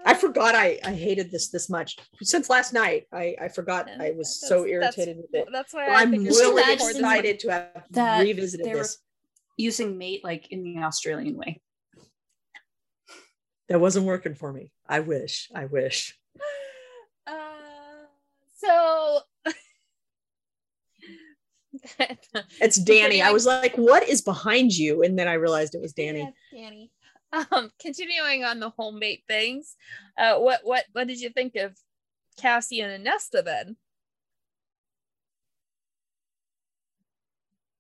I 0.06 0.14
forgot 0.14 0.56
I, 0.56 0.80
I 0.84 0.94
hated 0.94 1.32
this 1.32 1.50
this 1.50 1.70
much 1.70 1.98
since 2.22 2.50
last 2.50 2.74
night. 2.74 3.06
I, 3.14 3.36
I 3.42 3.48
forgot 3.50 3.88
Yeah, 3.88 3.98
I 4.04 4.12
was 4.12 4.40
so 4.40 4.66
irritated 4.66 5.18
with 5.18 5.34
it. 5.34 5.48
That's 5.52 5.74
why 5.74 5.88
I 5.88 6.02
I'm 6.02 6.12
think 6.12 6.28
really 6.28 6.74
excited 6.74 7.40
to 7.40 7.52
have 7.52 7.84
that 7.92 8.22
revisited 8.22 8.66
they 8.66 8.74
were- 8.74 8.80
this. 8.80 8.98
Using 9.58 9.98
mate 9.98 10.24
like 10.24 10.48
in 10.52 10.64
the 10.64 10.82
Australian 10.82 11.38
way. 11.38 11.62
That 13.70 13.80
wasn't 13.80 14.06
working 14.06 14.34
for 14.34 14.52
me. 14.52 14.72
I 14.88 15.02
wish. 15.02 15.50
I 15.54 15.66
wish. 15.66 16.18
Uh, 17.28 18.08
so 18.58 19.20
It's 22.60 22.78
Danny. 22.78 23.22
I 23.22 23.32
was 23.32 23.46
like, 23.46 23.76
what 23.76 24.08
is 24.08 24.22
behind 24.22 24.72
you? 24.74 25.04
And 25.04 25.18
then 25.18 25.28
I 25.28 25.34
realized 25.34 25.76
it 25.76 25.82
was 25.82 25.94
Danny. 25.94 26.20
Yeah, 26.52 26.62
Danny. 26.64 26.92
Um, 27.34 27.72
continuing 27.80 28.44
on 28.44 28.60
the 28.60 28.72
homemade 28.72 29.22
things, 29.26 29.78
uh, 30.18 30.36
what 30.38 30.62
what 30.64 30.84
what 30.92 31.08
did 31.08 31.22
you 31.22 31.30
think 31.30 31.56
of 31.56 31.78
Cassie 32.38 32.82
and 32.82 33.04
Nesta 33.04 33.42
then? 33.42 33.78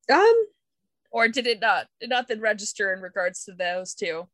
Um, 0.09 0.45
Or 1.11 1.27
did 1.27 1.47
it 1.47 1.59
not 1.59 1.87
did 1.99 2.09
not 2.09 2.27
then 2.27 2.39
register 2.39 2.93
in 2.93 3.01
regards 3.01 3.43
to 3.45 3.53
those 3.53 3.93
two? 3.93 4.27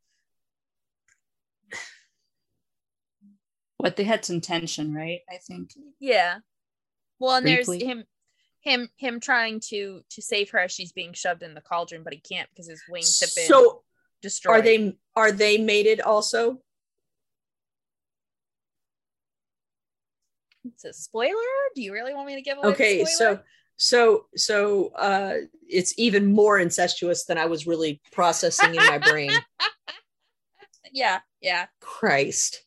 What 3.77 3.95
they 3.95 4.03
had 4.03 4.25
some 4.25 4.41
tension, 4.41 4.93
right? 4.93 5.21
I 5.29 5.37
think. 5.37 5.71
Yeah. 5.99 6.39
Well, 7.19 7.35
and 7.35 7.43
Briefly. 7.43 7.79
there's 7.79 7.89
him 7.89 8.03
him 8.61 8.89
him 8.97 9.19
trying 9.19 9.61
to 9.69 10.01
to 10.11 10.21
save 10.21 10.51
her 10.51 10.59
as 10.59 10.71
she's 10.71 10.91
being 10.91 11.13
shoved 11.13 11.41
in 11.41 11.53
the 11.53 11.61
cauldron, 11.61 12.03
but 12.03 12.13
he 12.13 12.19
can't 12.19 12.49
because 12.49 12.67
his 12.67 12.83
wings 12.89 13.19
have 13.21 13.33
been 13.35 13.47
so 13.47 13.83
destroyed. 14.21 14.59
are 14.59 14.61
they 14.61 14.97
are 15.15 15.31
they 15.31 15.57
mated 15.57 16.01
also? 16.01 16.61
It's 20.65 20.85
a 20.85 20.93
spoiler. 20.93 21.33
Do 21.75 21.81
you 21.81 21.93
really 21.93 22.13
want 22.13 22.27
me 22.27 22.35
to 22.35 22.41
give 22.41 22.57
away? 22.57 22.67
the 22.67 22.73
Okay, 22.73 23.05
so 23.05 23.39
so 23.77 24.25
so 24.35 24.87
uh 24.97 25.35
it's 25.67 25.93
even 25.97 26.25
more 26.33 26.59
incestuous 26.59 27.25
than 27.25 27.37
I 27.37 27.45
was 27.45 27.67
really 27.67 28.01
processing 28.11 28.75
in 28.75 28.85
my 28.85 28.97
brain. 28.97 29.31
yeah, 30.91 31.19
yeah, 31.41 31.67
Christ. 31.79 32.63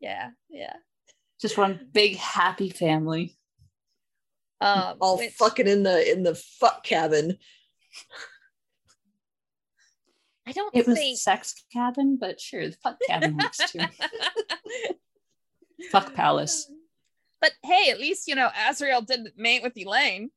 yeah, 0.00 0.30
yeah. 0.48 0.74
Just 1.40 1.58
one 1.58 1.88
big 1.92 2.16
happy 2.16 2.70
family. 2.70 3.36
Um, 4.60 4.96
All 5.00 5.18
which- 5.18 5.32
fucking 5.34 5.66
in 5.68 5.82
the 5.82 6.10
in 6.10 6.22
the 6.22 6.34
fuck 6.34 6.84
cabin. 6.84 7.36
I 10.46 10.52
don't 10.52 10.74
It 10.74 10.86
was 10.86 11.22
sex 11.22 11.54
cabin, 11.72 12.18
but 12.20 12.40
sure, 12.40 12.68
the 12.68 12.76
fuck 12.82 12.98
cabin 13.06 13.36
works 13.36 13.58
too. 13.70 13.80
fuck 15.90 16.14
palace. 16.14 16.70
But 17.40 17.52
hey, 17.62 17.90
at 17.90 17.98
least 17.98 18.28
you 18.28 18.34
know 18.34 18.50
Azriel 18.68 19.06
didn't 19.06 19.34
mate 19.36 19.62
with 19.62 19.76
Elain. 19.76 20.30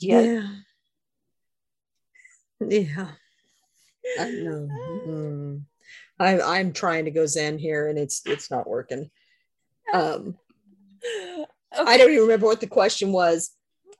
Yeah. 0.00 0.20
Yeah. 0.20 0.48
Yeah. 2.68 3.08
I 4.18 4.30
know. 4.30 4.68
Mm. 5.06 5.62
I'm 6.18 6.40
I'm 6.42 6.72
trying 6.72 7.04
to 7.04 7.10
go 7.10 7.26
Zen 7.26 7.58
here 7.58 7.88
and 7.88 7.98
it's 7.98 8.22
it's 8.26 8.50
not 8.50 8.68
working. 8.68 9.10
Um 9.92 10.36
I 11.72 11.96
don't 11.96 12.10
even 12.10 12.22
remember 12.22 12.46
what 12.46 12.60
the 12.60 12.68
question 12.68 13.10
was. 13.10 13.50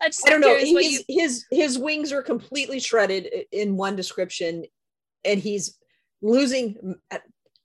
I, 0.03 0.09
just 0.09 0.27
I 0.27 0.31
don't 0.31 0.41
know. 0.41 0.57
His 0.57 0.71
you- 1.09 1.21
his 1.21 1.45
his 1.51 1.79
wings 1.79 2.13
are 2.13 2.23
completely 2.23 2.81
shredded 2.81 3.29
in 3.53 3.77
one 3.77 3.97
description, 3.97 4.65
and 5.25 5.41
he's 5.41 5.77
losing 6.23 6.97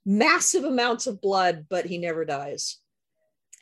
massive 0.04 0.64
amounts 0.64 1.06
of 1.06 1.20
blood, 1.20 1.66
but 1.68 1.86
he 1.86 1.98
never 1.98 2.24
dies. 2.24 2.78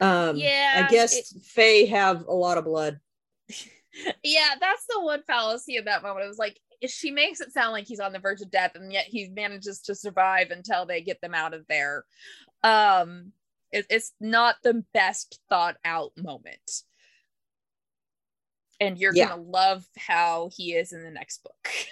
Um, 0.00 0.36
Yeah, 0.36 0.84
I 0.86 0.90
guess 0.90 1.16
it- 1.16 1.26
Fae 1.44 1.86
have 1.90 2.26
a 2.26 2.34
lot 2.34 2.58
of 2.58 2.64
blood. 2.64 3.00
yeah, 4.24 4.54
that's 4.60 4.86
the 4.88 5.00
one 5.00 5.22
fallacy 5.26 5.76
of 5.76 5.84
that 5.86 6.02
moment. 6.02 6.24
It 6.24 6.28
was 6.28 6.38
like 6.38 6.58
she 6.86 7.10
makes 7.10 7.40
it 7.40 7.52
sound 7.52 7.72
like 7.72 7.86
he's 7.86 8.00
on 8.00 8.12
the 8.12 8.18
verge 8.18 8.40
of 8.42 8.50
death, 8.50 8.72
and 8.74 8.92
yet 8.92 9.06
he 9.06 9.28
manages 9.28 9.80
to 9.82 9.94
survive 9.94 10.50
until 10.50 10.84
they 10.84 11.00
get 11.00 11.20
them 11.20 11.34
out 11.34 11.54
of 11.54 11.64
there. 11.68 12.04
Um, 12.62 13.32
it- 13.72 13.86
it's 13.88 14.12
not 14.20 14.56
the 14.62 14.84
best 14.92 15.40
thought 15.48 15.76
out 15.84 16.12
moment. 16.16 16.82
And 18.80 18.98
you're 18.98 19.14
Yeah. 19.14 19.28
gonna 19.28 19.42
love 19.42 19.86
how 19.96 20.50
he 20.54 20.74
is 20.74 20.92
in 20.92 21.02
the 21.02 21.10
next 21.10 21.42
book. 21.42 21.68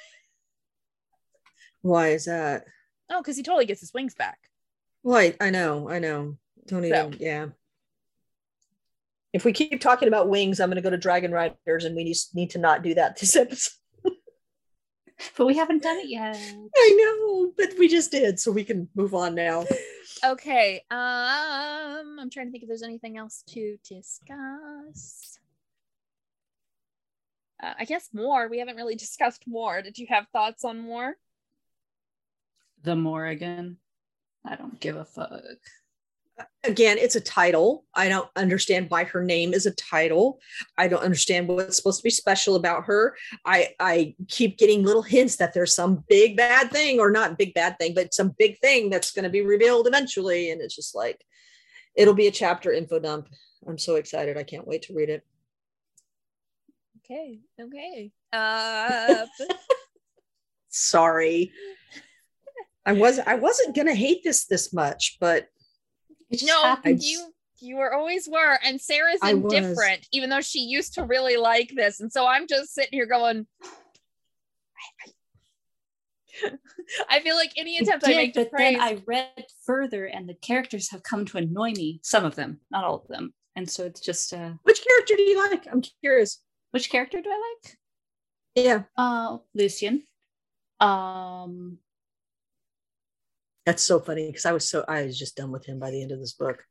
Why 1.82 2.08
is 2.10 2.26
that? 2.26 2.64
oh, 3.10 3.20
because 3.20 3.36
he 3.36 3.42
totally 3.42 3.66
gets 3.66 3.80
his 3.80 3.92
wings 3.92 4.14
back. 4.14 4.38
Well, 5.02 5.16
I, 5.18 5.34
I 5.40 5.50
know, 5.50 5.88
I 5.90 5.98
know. 5.98 6.38
Don't 6.66 6.88
So. 6.88 7.10
yeah. 7.18 7.46
If 9.32 9.44
we 9.44 9.52
keep 9.52 9.80
talking 9.80 10.08
about 10.08 10.28
wings, 10.28 10.60
I'm 10.60 10.68
going 10.68 10.76
to 10.76 10.82
go 10.82 10.90
to 10.90 10.96
Dragon 10.96 11.32
Riders, 11.32 11.84
and 11.84 11.96
we 11.96 12.04
need, 12.04 12.16
need 12.34 12.50
to 12.50 12.58
not 12.58 12.82
do 12.82 12.94
that 12.94 13.18
this 13.18 13.34
episode. 13.36 13.72
But 15.36 15.46
we 15.46 15.56
haven't 15.56 15.82
done 15.82 15.98
it 15.98 16.08
yet. 16.08 16.36
I 16.36 16.96
know, 16.98 17.52
but 17.56 17.70
we 17.78 17.88
just 17.88 18.10
did, 18.10 18.38
so 18.40 18.50
we 18.52 18.64
can 18.64 18.88
move 18.94 19.14
on 19.14 19.34
now. 19.34 19.64
Okay. 20.24 20.84
Um, 20.90 22.18
I'm 22.20 22.30
trying 22.30 22.46
to 22.46 22.52
think 22.52 22.62
if 22.62 22.68
there's 22.68 22.82
anything 22.82 23.16
else 23.18 23.42
to 23.48 23.76
discuss. 23.88 25.31
Uh, 27.62 27.74
I 27.78 27.84
guess 27.84 28.08
Mor. 28.12 28.48
We 28.48 28.58
haven't 28.58 28.76
really 28.76 28.94
discussed 29.06 29.44
Mor. 29.46 29.82
Did 29.82 29.98
you 29.98 30.06
have 30.10 30.26
thoughts 30.32 30.64
on 30.64 30.80
Mor? 30.80 31.14
The 32.82 32.96
Morrigan. 32.96 33.78
I 34.44 34.56
don't 34.56 34.80
give 34.80 34.96
a 34.96 35.04
fuck. 35.04 35.40
Again, 36.64 36.98
it's 36.98 37.14
a 37.14 37.20
title. 37.20 37.84
I 37.94 38.08
don't 38.08 38.28
understand 38.34 38.86
why 38.88 39.04
her 39.04 39.22
name 39.22 39.54
is 39.54 39.66
a 39.66 39.74
title. 39.74 40.40
I 40.76 40.88
don't 40.88 41.02
understand 41.02 41.46
what's 41.46 41.76
supposed 41.76 42.00
to 42.00 42.04
be 42.04 42.10
special 42.10 42.56
about 42.56 42.84
her. 42.86 43.16
I 43.44 43.74
I 43.78 44.16
keep 44.28 44.58
getting 44.58 44.82
little 44.82 45.02
hints 45.02 45.36
that 45.36 45.54
there's 45.54 45.74
some 45.74 46.02
big 46.08 46.36
bad 46.36 46.72
thing, 46.72 46.98
or 46.98 47.12
not 47.12 47.38
big 47.38 47.54
bad 47.54 47.78
thing, 47.78 47.94
but 47.94 48.14
some 48.14 48.34
big 48.38 48.58
thing 48.58 48.90
that's 48.90 49.12
going 49.12 49.24
to 49.24 49.30
be 49.30 49.42
revealed 49.42 49.86
eventually. 49.86 50.50
And 50.50 50.60
it's 50.60 50.74
just 50.74 50.96
like, 50.96 51.22
it'll 51.94 52.14
be 52.14 52.26
a 52.26 52.32
chapter 52.32 52.72
info 52.72 52.98
dump. 52.98 53.28
I'm 53.68 53.78
so 53.78 53.94
excited. 53.96 54.36
I 54.36 54.42
can't 54.42 54.66
wait 54.66 54.82
to 54.82 54.94
read 54.94 55.10
it. 55.10 55.24
Okay. 57.12 57.40
Okay. 57.60 58.10
Uh, 58.34 59.26
Sorry. 60.70 61.52
I 62.86 62.94
was 62.94 63.18
I 63.18 63.34
wasn't 63.34 63.76
gonna 63.76 63.94
hate 63.94 64.24
this 64.24 64.46
this 64.46 64.72
much, 64.72 65.18
but 65.20 65.48
no, 66.42 66.62
happens. 66.62 67.06
you 67.06 67.30
you 67.60 67.76
were 67.76 67.92
always 67.92 68.26
were, 68.26 68.58
and 68.64 68.80
Sarah's 68.80 69.18
I 69.20 69.34
was. 69.34 69.52
indifferent, 69.52 70.06
even 70.12 70.30
though 70.30 70.40
she 70.40 70.60
used 70.60 70.94
to 70.94 71.04
really 71.04 71.36
like 71.36 71.70
this, 71.76 72.00
and 72.00 72.10
so 72.10 72.26
I'm 72.26 72.46
just 72.46 72.72
sitting 72.72 72.92
here 72.92 73.04
going. 73.04 73.46
I 77.10 77.20
feel 77.20 77.36
like 77.36 77.52
any 77.58 77.76
I 77.76 77.82
attempt 77.82 78.06
I, 78.06 78.08
did, 78.08 78.16
make 78.16 78.32
to 78.32 78.40
but 78.44 78.50
praise, 78.50 78.78
then 78.78 78.80
I 78.80 79.02
read 79.04 79.44
further, 79.66 80.06
and 80.06 80.26
the 80.26 80.36
characters 80.36 80.90
have 80.90 81.02
come 81.02 81.26
to 81.26 81.36
annoy 81.36 81.72
me. 81.72 82.00
Some 82.02 82.24
of 82.24 82.34
them, 82.34 82.60
not 82.70 82.84
all 82.84 82.94
of 82.94 83.08
them, 83.08 83.34
and 83.56 83.68
so 83.68 83.84
it's 83.84 84.00
just 84.00 84.32
uh, 84.32 84.52
which 84.62 84.82
character 84.82 85.16
do 85.16 85.22
you 85.22 85.50
like? 85.50 85.66
I'm 85.70 85.82
curious. 86.00 86.40
Which 86.72 86.90
character 86.90 87.20
do 87.20 87.30
I 87.30 87.54
like? 87.64 87.78
Yeah, 88.54 88.82
Uh, 88.96 89.38
Lucien. 89.54 90.06
Um, 90.80 91.78
that's 93.64 93.82
so 93.82 94.00
funny 94.00 94.26
because 94.26 94.44
I 94.46 94.52
was 94.52 94.68
so 94.68 94.84
I 94.88 95.04
was 95.04 95.18
just 95.18 95.36
done 95.36 95.52
with 95.52 95.64
him 95.64 95.78
by 95.78 95.90
the 95.90 96.02
end 96.02 96.10
of 96.12 96.18
this 96.18 96.32
book. 96.32 96.64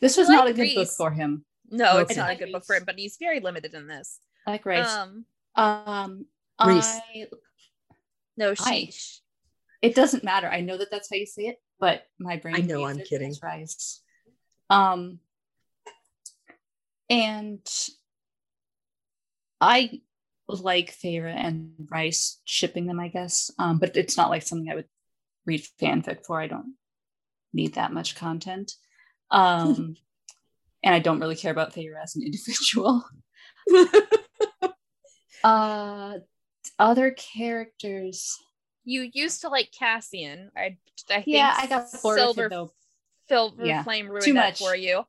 this 0.00 0.16
was 0.16 0.30
I 0.30 0.36
not 0.36 0.48
a 0.48 0.52
good 0.52 0.74
book 0.74 0.88
for 0.88 1.10
him. 1.10 1.44
no, 1.68 1.98
it's 1.98 2.12
Okay. 2.12 2.20
not 2.20 2.30
a 2.30 2.36
good 2.36 2.52
book 2.52 2.64
for 2.64 2.76
him, 2.76 2.84
but 2.86 2.96
he's 2.98 3.16
very 3.18 3.40
limited 3.40 3.74
in 3.74 3.86
this. 3.88 4.20
I 4.46 4.52
like 4.52 4.64
Rice. 4.66 4.88
Um, 4.88 5.24
um, 5.56 6.26
Rhys. 6.64 6.86
I 6.86 7.26
no, 8.36 8.54
I- 8.60 8.90
it 9.82 9.94
doesn't 9.94 10.22
matter. 10.24 10.46
I 10.48 10.60
know 10.60 10.76
that 10.76 10.90
that's 10.90 11.08
how 11.10 11.16
you 11.16 11.26
say 11.26 11.44
it, 11.48 11.60
but 11.78 12.06
my 12.18 12.36
brain. 12.36 12.54
I 12.56 12.60
know, 12.60 12.84
I'm 12.84 13.00
kidding. 13.00 13.30
as 13.30 13.42
Rice. 13.42 14.02
Um, 14.68 15.18
and 17.08 17.66
I 19.60 20.00
like 20.48 20.96
Feyre 20.96 21.32
and 21.32 21.72
Rice 21.90 22.40
shipping 22.44 22.86
them, 22.86 22.98
I 23.00 23.08
guess. 23.08 23.50
Um, 23.58 23.78
but 23.78 23.96
it's 23.96 24.16
not 24.16 24.30
like 24.30 24.42
something 24.42 24.70
I 24.70 24.76
would 24.76 24.88
read 25.46 25.64
fanfic 25.80 26.24
for. 26.26 26.40
I 26.40 26.46
don't 26.46 26.74
need 27.52 27.74
that 27.74 27.92
much 27.92 28.16
content. 28.16 28.72
Um, 29.30 29.96
and 30.82 30.94
I 30.94 30.98
don't 30.98 31.20
really 31.20 31.36
care 31.36 31.52
about 31.52 31.72
Feyre 31.74 32.00
as 32.02 32.16
an 32.16 32.22
individual. 32.26 33.04
Uh, 35.42 36.18
other 36.78 37.12
characters. 37.12 38.36
You 38.84 39.08
used 39.12 39.42
to 39.42 39.48
like 39.48 39.72
Cassian. 39.72 40.50
I, 40.56 40.76
I 41.08 41.14
think 41.14 41.28
Yeah, 41.28 41.54
I 41.56 41.66
got 41.66 41.86
bored 42.02 42.18
Silver 42.18 42.48
though. 42.48 42.72
Silver 43.28 43.64
Yeah, 43.64 43.82
Flame 43.82 44.08
ruined 44.08 44.24
too 44.24 44.34
that 44.34 44.50
much. 44.50 44.58
for 44.58 44.74
you. 44.76 45.04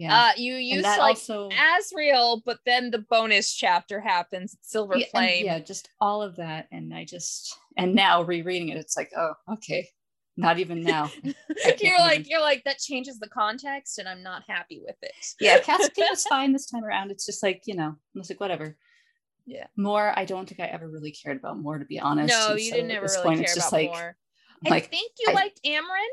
Yeah, 0.00 0.18
Uh, 0.18 0.30
you 0.38 0.54
and 0.54 0.64
used 0.64 0.84
that 0.86 0.96
to 0.96 1.02
like 1.02 1.16
also. 1.16 1.50
Azriel, 1.50 2.40
but 2.46 2.58
then 2.64 2.90
the 2.90 3.00
bonus 3.10 3.52
chapter 3.54 4.00
happens. 4.00 4.56
Silver 4.62 4.96
yeah, 4.96 5.06
Flame. 5.10 5.44
yeah, 5.44 5.58
just 5.58 5.90
all 6.00 6.22
of 6.22 6.36
that, 6.36 6.68
and 6.72 6.94
I 6.94 7.04
just 7.04 7.54
and 7.76 7.94
now 7.94 8.22
rereading 8.22 8.70
it, 8.70 8.78
it's 8.78 8.96
like, 8.96 9.10
oh, 9.14 9.34
okay. 9.52 9.86
not 10.38 10.58
even 10.58 10.80
now. 10.82 11.10
you're 11.80 11.98
like, 11.98 12.30
you're 12.30 12.40
like, 12.40 12.64
that 12.64 12.78
changes 12.78 13.18
the 13.18 13.28
context, 13.28 13.98
and 13.98 14.08
I'm 14.08 14.22
not 14.22 14.42
happy 14.48 14.80
with 14.82 14.96
it. 15.02 15.12
Yeah, 15.38 15.58
Cassidy 15.60 16.00
was 16.10 16.24
fine 16.24 16.52
this 16.54 16.64
time 16.70 16.82
around. 16.84 17.10
It's 17.10 17.26
just 17.26 17.42
like, 17.42 17.62
you 17.66 17.74
know, 17.74 17.94
I 17.94 18.18
was 18.18 18.30
like, 18.30 18.40
whatever. 18.40 18.78
Yeah. 19.44 19.66
Mor, 19.76 20.14
I 20.16 20.24
don't 20.24 20.48
think 20.48 20.60
I 20.60 20.66
ever 20.66 20.88
really 20.88 21.10
cared 21.12 21.36
about 21.36 21.58
Mor, 21.58 21.78
to 21.78 21.84
be 21.84 22.00
honest. 22.00 22.28
No, 22.32 22.52
And 22.52 22.60
you 22.60 22.70
so 22.70 22.76
didn't 22.76 22.90
ever 22.92 23.04
really 23.06 23.22
point, 23.22 23.36
care 23.40 23.44
it's 23.44 23.54
just 23.54 23.68
about 23.68 23.76
like, 23.82 23.90
Mor. 23.90 24.16
like, 24.64 24.84
I 24.84 24.86
think 24.86 25.12
you 25.18 25.26
I- 25.32 25.34
liked 25.34 25.60
Amren. 25.62 26.08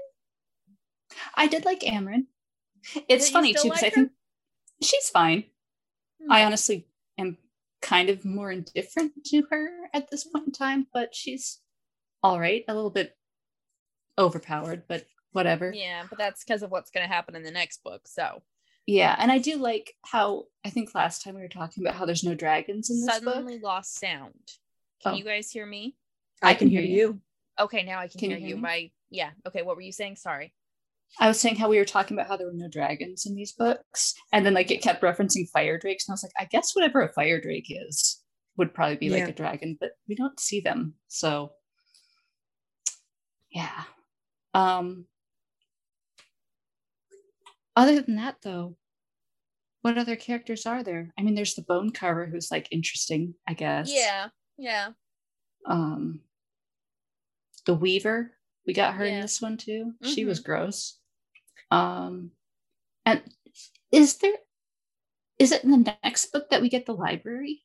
I 1.35 1.47
did 1.47 1.63
like 1.63 1.79
Amren. 1.81 2.25
It's 3.09 3.27
you 3.29 3.33
funny 3.33 3.53
too, 3.53 3.63
because 3.63 3.81
like 3.81 3.91
I 3.91 3.95
think 3.95 4.11
she's 4.81 5.09
fine. 5.09 5.45
Hmm. 6.23 6.31
I 6.31 6.45
honestly 6.45 6.87
am 7.17 7.37
kind 7.81 8.09
of 8.09 8.25
more 8.25 8.51
indifferent 8.51 9.13
to 9.25 9.43
her 9.51 9.69
at 9.93 10.09
this 10.09 10.23
point 10.23 10.47
in 10.47 10.51
time, 10.51 10.87
but 10.93 11.13
she's 11.15 11.59
all 12.23 12.39
right, 12.39 12.63
a 12.67 12.73
little 12.73 12.89
bit 12.89 13.15
overpowered, 14.17 14.83
but 14.87 15.05
whatever. 15.31 15.71
Yeah, 15.73 16.03
but 16.09 16.17
that's 16.17 16.43
because 16.43 16.63
of 16.63 16.71
what's 16.71 16.89
going 16.91 17.07
to 17.07 17.13
happen 17.13 17.35
in 17.35 17.43
the 17.43 17.51
next 17.51 17.83
book. 17.83 18.01
So 18.07 18.41
Yeah, 18.85 19.15
and 19.19 19.31
I 19.31 19.37
do 19.37 19.57
like 19.57 19.93
how 20.05 20.45
I 20.65 20.69
think 20.69 20.95
last 20.95 21.23
time 21.23 21.35
we 21.35 21.41
were 21.41 21.47
talking 21.47 21.83
about 21.83 21.95
how 21.95 22.05
there's 22.05 22.23
no 22.23 22.33
dragons 22.35 22.89
in 22.89 23.05
this 23.05 23.19
book. 23.19 23.33
suddenly 23.35 23.59
lost 23.59 23.99
sound. 23.99 24.33
Can 25.03 25.13
Oh. 25.13 25.15
you 25.15 25.23
guys 25.23 25.51
hear 25.51 25.65
me? 25.65 25.95
I 26.41 26.53
can 26.55 26.69
hear 26.69 26.81
you. 26.81 27.21
Okay, 27.59 27.83
now 27.83 27.99
I 27.99 28.07
can, 28.07 28.19
Can 28.19 28.29
hear 28.31 28.39
you 28.39 28.43
you. 28.43 28.47
hear 28.49 28.55
me? 28.57 28.61
My 28.61 28.91
yeah. 29.09 29.29
Okay, 29.47 29.61
what 29.61 29.75
were 29.75 29.81
you 29.81 29.91
saying? 29.91 30.15
Sorry. 30.15 30.53
I 31.19 31.27
was 31.27 31.39
saying 31.39 31.55
how 31.55 31.69
we 31.69 31.77
were 31.77 31.85
talking 31.85 32.15
about 32.17 32.27
how 32.27 32.37
there 32.37 32.47
were 32.47 32.53
no 32.53 32.67
dragons 32.69 33.25
in 33.25 33.35
these 33.35 33.53
books, 33.53 34.13
and 34.33 34.45
then 34.45 34.53
like 34.53 34.69
it 34.71 34.81
kept 34.83 35.01
referencing 35.01 35.49
fire 35.49 35.77
drakes, 35.79 36.07
and 36.07 36.13
I 36.13 36.15
was 36.15 36.23
like, 36.23 36.33
I 36.37 36.45
guess 36.45 36.75
whatever 36.75 37.01
a 37.01 37.11
fire 37.13 37.41
drake 37.41 37.67
is 37.69 38.21
would 38.57 38.73
probably 38.73 38.97
be 38.97 39.09
like 39.09 39.27
a 39.27 39.33
dragon, 39.33 39.77
but 39.79 39.91
we 40.07 40.15
don't 40.15 40.39
see 40.39 40.59
them, 40.59 40.93
so 41.07 41.53
yeah. 43.51 43.83
Um. 44.53 45.05
Other 47.75 48.01
than 48.01 48.15
that, 48.15 48.37
though, 48.41 48.75
what 49.83 49.97
other 49.99 50.15
characters 50.15 50.65
are 50.65 50.81
there? 50.83 51.13
I 51.17 51.21
mean, 51.21 51.35
there's 51.35 51.53
the 51.53 51.61
bone 51.61 51.91
carver 51.91 52.25
who's 52.25 52.49
like 52.51 52.67
interesting, 52.71 53.35
I 53.47 53.53
guess. 53.53 53.91
Yeah, 53.93 54.29
yeah. 54.57 54.89
Um. 55.65 56.21
The 57.65 57.73
weaver, 57.75 58.31
we 58.65 58.73
got 58.73 58.95
her 58.95 59.05
Yeah. 59.05 59.15
in 59.15 59.21
this 59.21 59.41
one 59.41 59.57
too. 59.57 59.93
She 60.03 60.25
was 60.25 60.39
Mhm. 60.39 60.45
gross. 60.45 60.96
Um, 61.71 62.31
and 63.05 63.21
is 63.91 64.17
there 64.17 64.33
is 65.39 65.51
it 65.51 65.63
in 65.63 65.71
the 65.71 65.95
next 66.03 66.31
book 66.31 66.49
that 66.49 66.61
we 66.61 66.69
get 66.69 66.85
the 66.85 66.93
library? 66.93 67.63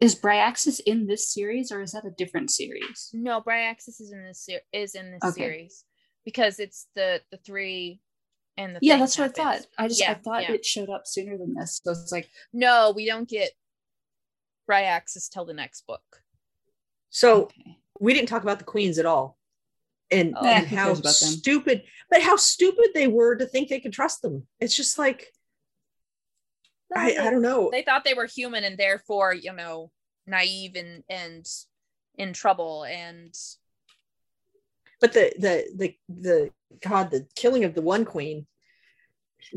Is 0.00 0.14
Bryaxis 0.14 0.80
in 0.80 1.06
this 1.06 1.32
series 1.32 1.70
or 1.70 1.80
is 1.80 1.92
that 1.92 2.04
a 2.04 2.10
different 2.10 2.50
series? 2.50 3.10
No, 3.12 3.40
Bryaxis 3.40 4.00
is 4.00 4.12
in 4.12 4.24
this 4.24 4.44
ser- 4.44 4.60
is 4.72 4.94
in 4.94 5.12
this 5.12 5.22
Okay. 5.24 5.42
series 5.42 5.84
because 6.24 6.58
it's 6.58 6.86
the 6.94 7.20
the 7.30 7.36
three 7.38 8.00
and 8.56 8.74
the 8.74 8.80
Yeah, 8.82 8.94
thing 8.94 9.00
that's 9.00 9.18
what 9.18 9.24
I 9.38 9.42
thought. 9.42 9.66
I 9.78 9.88
just 9.88 10.02
I 10.02 10.14
thought 10.14 10.42
yeah. 10.42 10.52
it 10.52 10.64
showed 10.64 10.90
up 10.90 11.06
sooner 11.06 11.38
than 11.38 11.54
this. 11.54 11.80
So 11.84 11.92
it's 11.92 12.12
like, 12.12 12.28
No, 12.52 12.92
we 12.94 13.06
don't 13.06 13.28
get 13.28 13.52
Bryaxis 14.68 15.28
till 15.28 15.44
the 15.44 15.54
next 15.54 15.86
book. 15.86 16.02
So 17.10 17.44
okay. 17.44 17.78
we 18.00 18.12
didn't 18.14 18.28
talk 18.28 18.42
about 18.42 18.58
the 18.58 18.64
queens 18.64 18.98
at 18.98 19.06
all. 19.06 19.38
And, 20.12 20.34
Oh. 20.36 20.46
and 20.46 20.66
how 20.66 20.94
stupid, 20.94 21.82
but 22.10 22.20
how 22.20 22.36
stupid 22.36 22.90
they 22.94 23.08
were 23.08 23.34
to 23.36 23.46
think 23.46 23.68
they 23.68 23.80
could 23.80 23.92
trust 23.92 24.20
them. 24.22 24.46
It's 24.60 24.76
just 24.76 24.98
like, 24.98 25.32
I, 26.94 27.16
I 27.18 27.30
don't 27.30 27.40
know. 27.40 27.70
They 27.72 27.82
thought 27.82 28.04
they 28.04 28.12
were 28.14 28.26
human 28.26 28.64
and 28.64 28.76
therefore, 28.76 29.32
you 29.32 29.52
know, 29.54 29.90
naive 30.26 30.76
and 30.76 31.02
and 31.08 31.46
in 32.16 32.32
trouble 32.32 32.84
and 32.84 33.34
but 35.00 35.12
the 35.12 35.32
the 35.38 35.66
the 35.74 35.96
the 36.08 36.50
god 36.80 37.10
the 37.10 37.26
killing 37.34 37.64
of 37.64 37.74
the 37.74 37.82
one 37.82 38.04
queen 38.04 38.46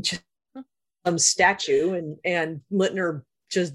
just 0.01 0.23
some 1.05 1.19
statue 1.19 1.93
and 1.93 2.17
and 2.25 2.61
letting 2.71 2.97
her 2.97 3.23
just 3.51 3.73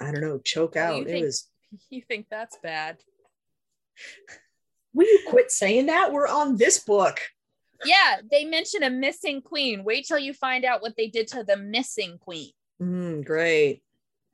i 0.00 0.12
don't 0.12 0.20
know 0.20 0.38
choke 0.38 0.76
out 0.76 1.06
it 1.06 1.24
was 1.24 1.48
you 1.90 2.02
think 2.02 2.26
that's 2.30 2.58
bad. 2.62 2.98
Will 4.94 5.06
you 5.06 5.20
quit 5.28 5.50
saying 5.50 5.86
that 5.86 6.12
we're 6.12 6.28
on 6.28 6.56
this 6.56 6.78
book 6.80 7.20
Yeah, 7.84 8.18
they 8.30 8.44
mention 8.44 8.82
a 8.82 8.90
missing 8.90 9.42
queen. 9.42 9.82
Wait 9.84 10.06
till 10.06 10.18
you 10.18 10.32
find 10.34 10.64
out 10.64 10.82
what 10.82 10.96
they 10.96 11.08
did 11.08 11.26
to 11.28 11.42
the 11.44 11.56
missing 11.56 12.18
queen. 12.18 12.52
Mm, 12.80 13.24
great 13.24 13.82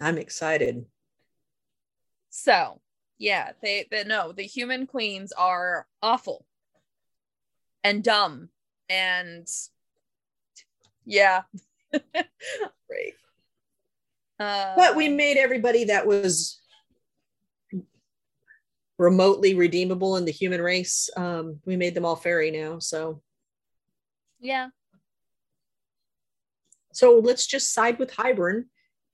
i'm 0.01 0.19
excited 0.19 0.85
So, 2.31 2.81
yeah, 3.19 3.53
they, 3.63 3.87
they 3.91 4.05
no, 4.05 4.33
the 4.33 4.45
human 4.45 4.87
queens 4.87 5.33
are 5.33 5.87
awful 6.03 6.45
and 7.83 8.05
dumb 8.05 8.49
and 8.89 9.47
yeah. 11.05 11.43
great 11.93 13.15
Uh, 14.39 14.75
but 14.77 14.95
we 14.95 15.09
made 15.09 15.37
everybody 15.37 15.85
that 15.85 16.07
was 16.07 16.61
remotely 18.99 19.55
redeemable 19.55 20.17
in 20.17 20.25
the 20.25 20.33
human 20.33 20.61
race 20.61 21.09
um 21.17 21.59
we 21.65 21.77
made 21.77 21.95
them 21.95 22.05
all 22.05 22.17
fairy 22.17 22.51
now 22.51 22.79
so 22.79 23.23
yeah, 24.41 24.69
so 26.93 27.19
let's 27.19 27.47
just 27.47 27.75
side 27.75 27.99
with 27.99 28.13
hybern 28.13 28.65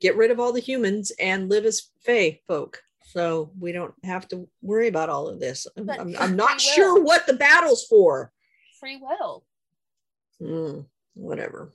get 0.01 0.17
rid 0.17 0.31
of 0.31 0.39
all 0.39 0.53
the 0.53 0.61
humans 0.61 1.13
and 1.19 1.49
live 1.49 1.65
as 1.65 1.91
fae 2.01 2.39
folk 2.47 2.83
so 3.07 3.51
we 3.59 3.73
don't 3.73 3.95
have 4.05 4.27
to 4.29 4.49
worry 4.61 4.89
about 4.89 5.09
all 5.09 5.29
of 5.29 5.41
this 5.41 5.67
i'm, 5.77 5.89
I'm, 5.91 6.15
I'm 6.21 6.37
not 6.37 6.61
sure 6.61 7.03
what 7.03 7.27
the 7.27 7.35
battle's 7.35 7.85
for 7.85 8.33
free 8.81 8.97
will. 8.97 9.45
Mm, 10.43 10.85
whatever 11.15 11.73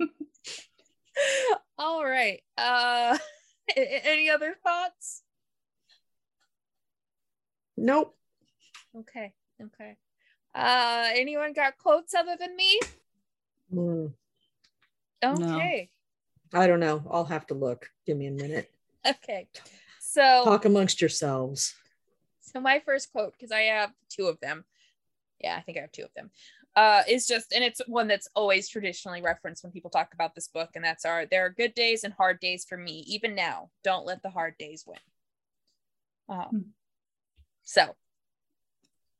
All 1.78 2.04
right. 2.04 2.40
Uh 2.56 3.18
any 3.76 4.30
other 4.30 4.56
thoughts? 4.62 5.22
Nope 7.84 8.14
Okay. 8.96 9.32
Okay. 9.62 9.96
Uh 10.54 11.08
anyone 11.14 11.52
got 11.52 11.78
quotes 11.78 12.14
other 12.14 12.36
than 12.38 12.56
me? 12.56 12.80
Mm, 13.72 14.12
Okay. 15.22 15.90
i 16.54 16.66
don't 16.66 16.80
know 16.80 17.02
i'll 17.10 17.24
have 17.26 17.46
to 17.46 17.54
look 17.54 17.90
give 18.06 18.16
me 18.16 18.26
a 18.26 18.30
minute 18.30 18.72
Okay. 19.06 19.46
So 20.00 20.42
talk 20.44 20.64
amongst 20.64 21.00
yourselves 21.00 21.74
So 22.40 22.60
my 22.60 22.80
first 22.80 23.12
quote, 23.12 23.32
because 23.32 23.52
I 23.52 23.60
have 23.62 23.90
two 24.08 24.26
of 24.26 24.40
them. 24.40 24.64
Yeah, 25.38 25.54
I 25.56 25.60
think 25.60 25.76
I 25.78 25.82
have 25.82 25.92
two 25.92 26.02
of 26.04 26.14
them. 26.16 26.30
Uh, 26.74 27.02
is 27.08 27.26
just, 27.26 27.52
and 27.52 27.62
it's 27.62 27.80
one 27.86 28.08
that's 28.08 28.28
always 28.34 28.68
traditionally 28.68 29.20
referenced 29.20 29.62
when 29.62 29.72
people 29.72 29.90
talk 29.90 30.14
about 30.14 30.34
this 30.34 30.48
book, 30.48 30.70
and 30.74 30.84
that's 30.84 31.04
our 31.04 31.26
there 31.26 31.44
are 31.44 31.50
good 31.50 31.74
days 31.74 32.04
and 32.04 32.14
hard 32.14 32.40
days 32.40 32.64
for 32.64 32.78
me. 32.78 33.04
Even 33.06 33.34
now, 33.34 33.70
don't 33.84 34.06
let 34.06 34.22
the 34.22 34.30
hard 34.30 34.54
days 34.58 34.84
win. 34.86 34.98
Um, 36.28 36.46
Hmm. 36.50 36.60
So 37.68 37.94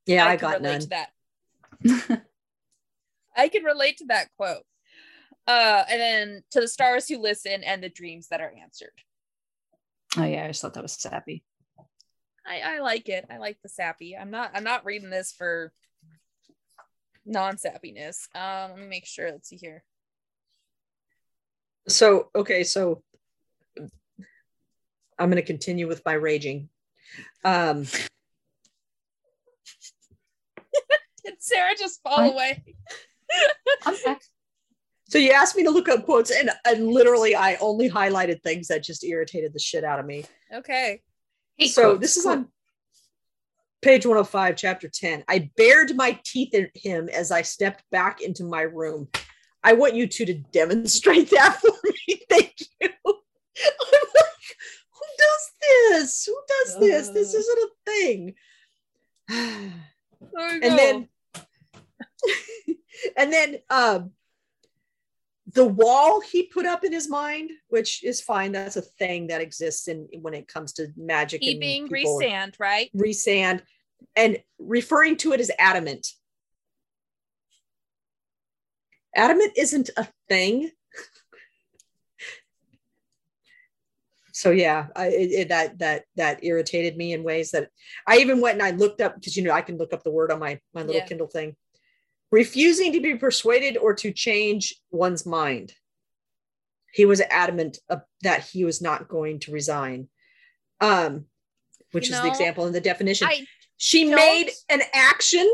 yeah 0.06 0.26
i, 0.26 0.36
can 0.36 0.50
got 0.50 0.60
relate 0.60 0.72
none 0.72 0.80
to 0.80 0.88
that. 0.88 2.22
I 3.36 3.48
can 3.48 3.62
relate 3.62 3.98
to 3.98 4.06
that 4.06 4.28
quote. 4.36 4.64
Uh, 5.46 5.84
and 5.88 6.00
then 6.00 6.42
to 6.50 6.60
the 6.60 6.66
stars 6.68 7.08
who 7.08 7.18
listen 7.18 7.62
and 7.62 7.82
the 7.82 7.88
dreams 7.88 8.28
that 8.28 8.40
are 8.40 8.52
answered. 8.60 8.92
oh 10.16 10.24
yeah, 10.24 10.44
I 10.44 10.48
just 10.48 10.60
thought 10.60 10.74
that 10.74 10.82
was 10.82 10.92
sappy. 10.92 11.44
I, 12.44 12.76
I 12.76 12.78
like 12.80 13.08
it. 13.08 13.26
I 13.30 13.38
like 13.38 13.58
the 13.62 13.68
sappy. 13.68 14.16
I'm 14.16 14.30
not 14.30 14.50
I'm 14.54 14.64
not 14.64 14.84
reading 14.84 15.10
this 15.10 15.32
for 15.32 15.72
non-sappiness. 17.24 18.26
Um, 18.34 18.72
let 18.72 18.80
me 18.80 18.86
make 18.86 19.06
sure. 19.06 19.30
Let's 19.30 19.48
see 19.48 19.56
here. 19.56 19.84
so 21.86 22.28
okay 22.34 22.64
so 22.64 23.02
i'm 25.18 25.30
going 25.30 25.36
to 25.36 25.42
continue 25.42 25.88
with 25.88 26.04
my 26.04 26.12
raging 26.12 26.68
um 27.44 27.86
Did 31.24 31.37
Sarah 31.48 31.74
just 31.78 32.02
fall 32.02 32.18
What? 32.18 32.32
away? 32.34 32.62
I'm 33.86 33.94
back. 34.04 34.20
so 35.08 35.18
you 35.18 35.30
asked 35.32 35.56
me 35.56 35.64
to 35.64 35.70
look 35.70 35.88
up 35.88 36.04
quotes 36.04 36.30
and, 36.30 36.50
and 36.66 36.88
literally 36.88 37.34
i 37.34 37.56
only 37.56 37.88
highlighted 37.90 38.42
things 38.42 38.68
that 38.68 38.82
just 38.82 39.04
irritated 39.04 39.52
the 39.52 39.58
shit 39.58 39.84
out 39.84 39.98
of 40.00 40.06
me 40.06 40.24
Okay. 40.54 41.02
Hate 41.58 41.68
so 41.72 41.82
quotes. 41.90 42.00
this 42.00 42.16
is 42.16 42.22
Cool. 42.24 42.32
on 42.32 42.48
page 43.82 44.06
105 44.06 44.56
chapter 44.56 44.88
10 44.88 45.24
i 45.28 45.50
bared 45.56 45.94
my 45.94 46.18
teeth 46.24 46.54
at 46.54 46.70
him 46.74 47.08
as 47.10 47.30
i 47.30 47.42
stepped 47.42 47.84
back 47.90 48.20
into 48.22 48.44
my 48.44 48.62
room 48.62 49.08
i 49.62 49.72
want 49.74 49.94
you 49.94 50.06
two 50.06 50.24
to 50.24 50.34
demonstrate 50.34 51.28
that 51.30 51.58
for 51.60 51.72
me 51.84 52.20
thank 52.30 52.54
you 52.80 52.88
i'm 53.06 54.08
like 54.14 54.56
who 54.94 55.06
does 55.18 55.50
this 56.00 56.24
who 56.26 56.36
does 56.48 56.80
this 56.80 57.08
this 57.10 57.34
isn't 57.34 57.58
a 57.58 57.68
thing 57.90 58.34
oh, 59.30 60.58
and 60.62 60.78
then 60.78 61.08
and 63.16 63.32
then 63.32 63.58
um 63.70 64.12
the 65.54 65.64
wall 65.64 66.20
he 66.20 66.42
put 66.44 66.66
up 66.66 66.84
in 66.84 66.92
his 66.92 67.08
mind, 67.08 67.50
which 67.68 68.04
is 68.04 68.20
fine. 68.20 68.52
That's 68.52 68.76
a 68.76 68.82
thing 68.82 69.28
that 69.28 69.40
exists 69.40 69.88
in 69.88 70.06
when 70.20 70.34
it 70.34 70.46
comes 70.46 70.74
to 70.74 70.88
magic. 70.96 71.42
being 71.58 71.88
resand, 71.88 72.54
right? 72.58 72.90
Rhysand, 72.94 73.62
and 74.14 74.38
referring 74.58 75.16
to 75.18 75.32
it 75.32 75.40
as 75.40 75.50
adamant. 75.58 76.08
Adamant 79.16 79.52
isn't 79.56 79.88
a 79.96 80.06
thing. 80.28 80.70
so 84.32 84.50
yeah, 84.50 84.88
I, 84.94 85.06
it, 85.06 85.32
it, 85.32 85.48
that 85.48 85.78
that 85.78 86.04
that 86.16 86.44
irritated 86.44 86.98
me 86.98 87.14
in 87.14 87.22
ways 87.22 87.52
that 87.52 87.70
I 88.06 88.18
even 88.18 88.42
went 88.42 88.60
and 88.60 88.62
I 88.62 88.72
looked 88.72 89.00
up 89.00 89.14
because 89.14 89.34
you 89.34 89.44
know 89.44 89.52
I 89.52 89.62
can 89.62 89.78
look 89.78 89.94
up 89.94 90.02
the 90.02 90.10
word 90.10 90.30
on 90.30 90.40
my 90.40 90.60
my 90.74 90.82
little 90.82 90.96
yeah. 90.96 91.06
Kindle 91.06 91.28
thing 91.28 91.56
refusing 92.30 92.92
to 92.92 93.00
be 93.00 93.14
persuaded 93.16 93.76
or 93.76 93.94
to 93.94 94.12
change 94.12 94.74
one's 94.90 95.24
mind. 95.24 95.72
He 96.92 97.04
was 97.04 97.20
adamant 97.20 97.78
that 98.22 98.44
he 98.44 98.64
was 98.64 98.80
not 98.80 99.08
going 99.08 99.40
to 99.40 99.52
resign, 99.52 100.08
um, 100.80 101.26
which 101.92 102.08
you 102.08 102.14
is 102.14 102.18
know, 102.18 102.24
the 102.24 102.30
example 102.30 102.66
in 102.66 102.72
the 102.72 102.80
definition. 102.80 103.28
I 103.28 103.46
she 103.76 104.04
don't... 104.04 104.16
made 104.16 104.50
an 104.68 104.82
action 104.92 105.48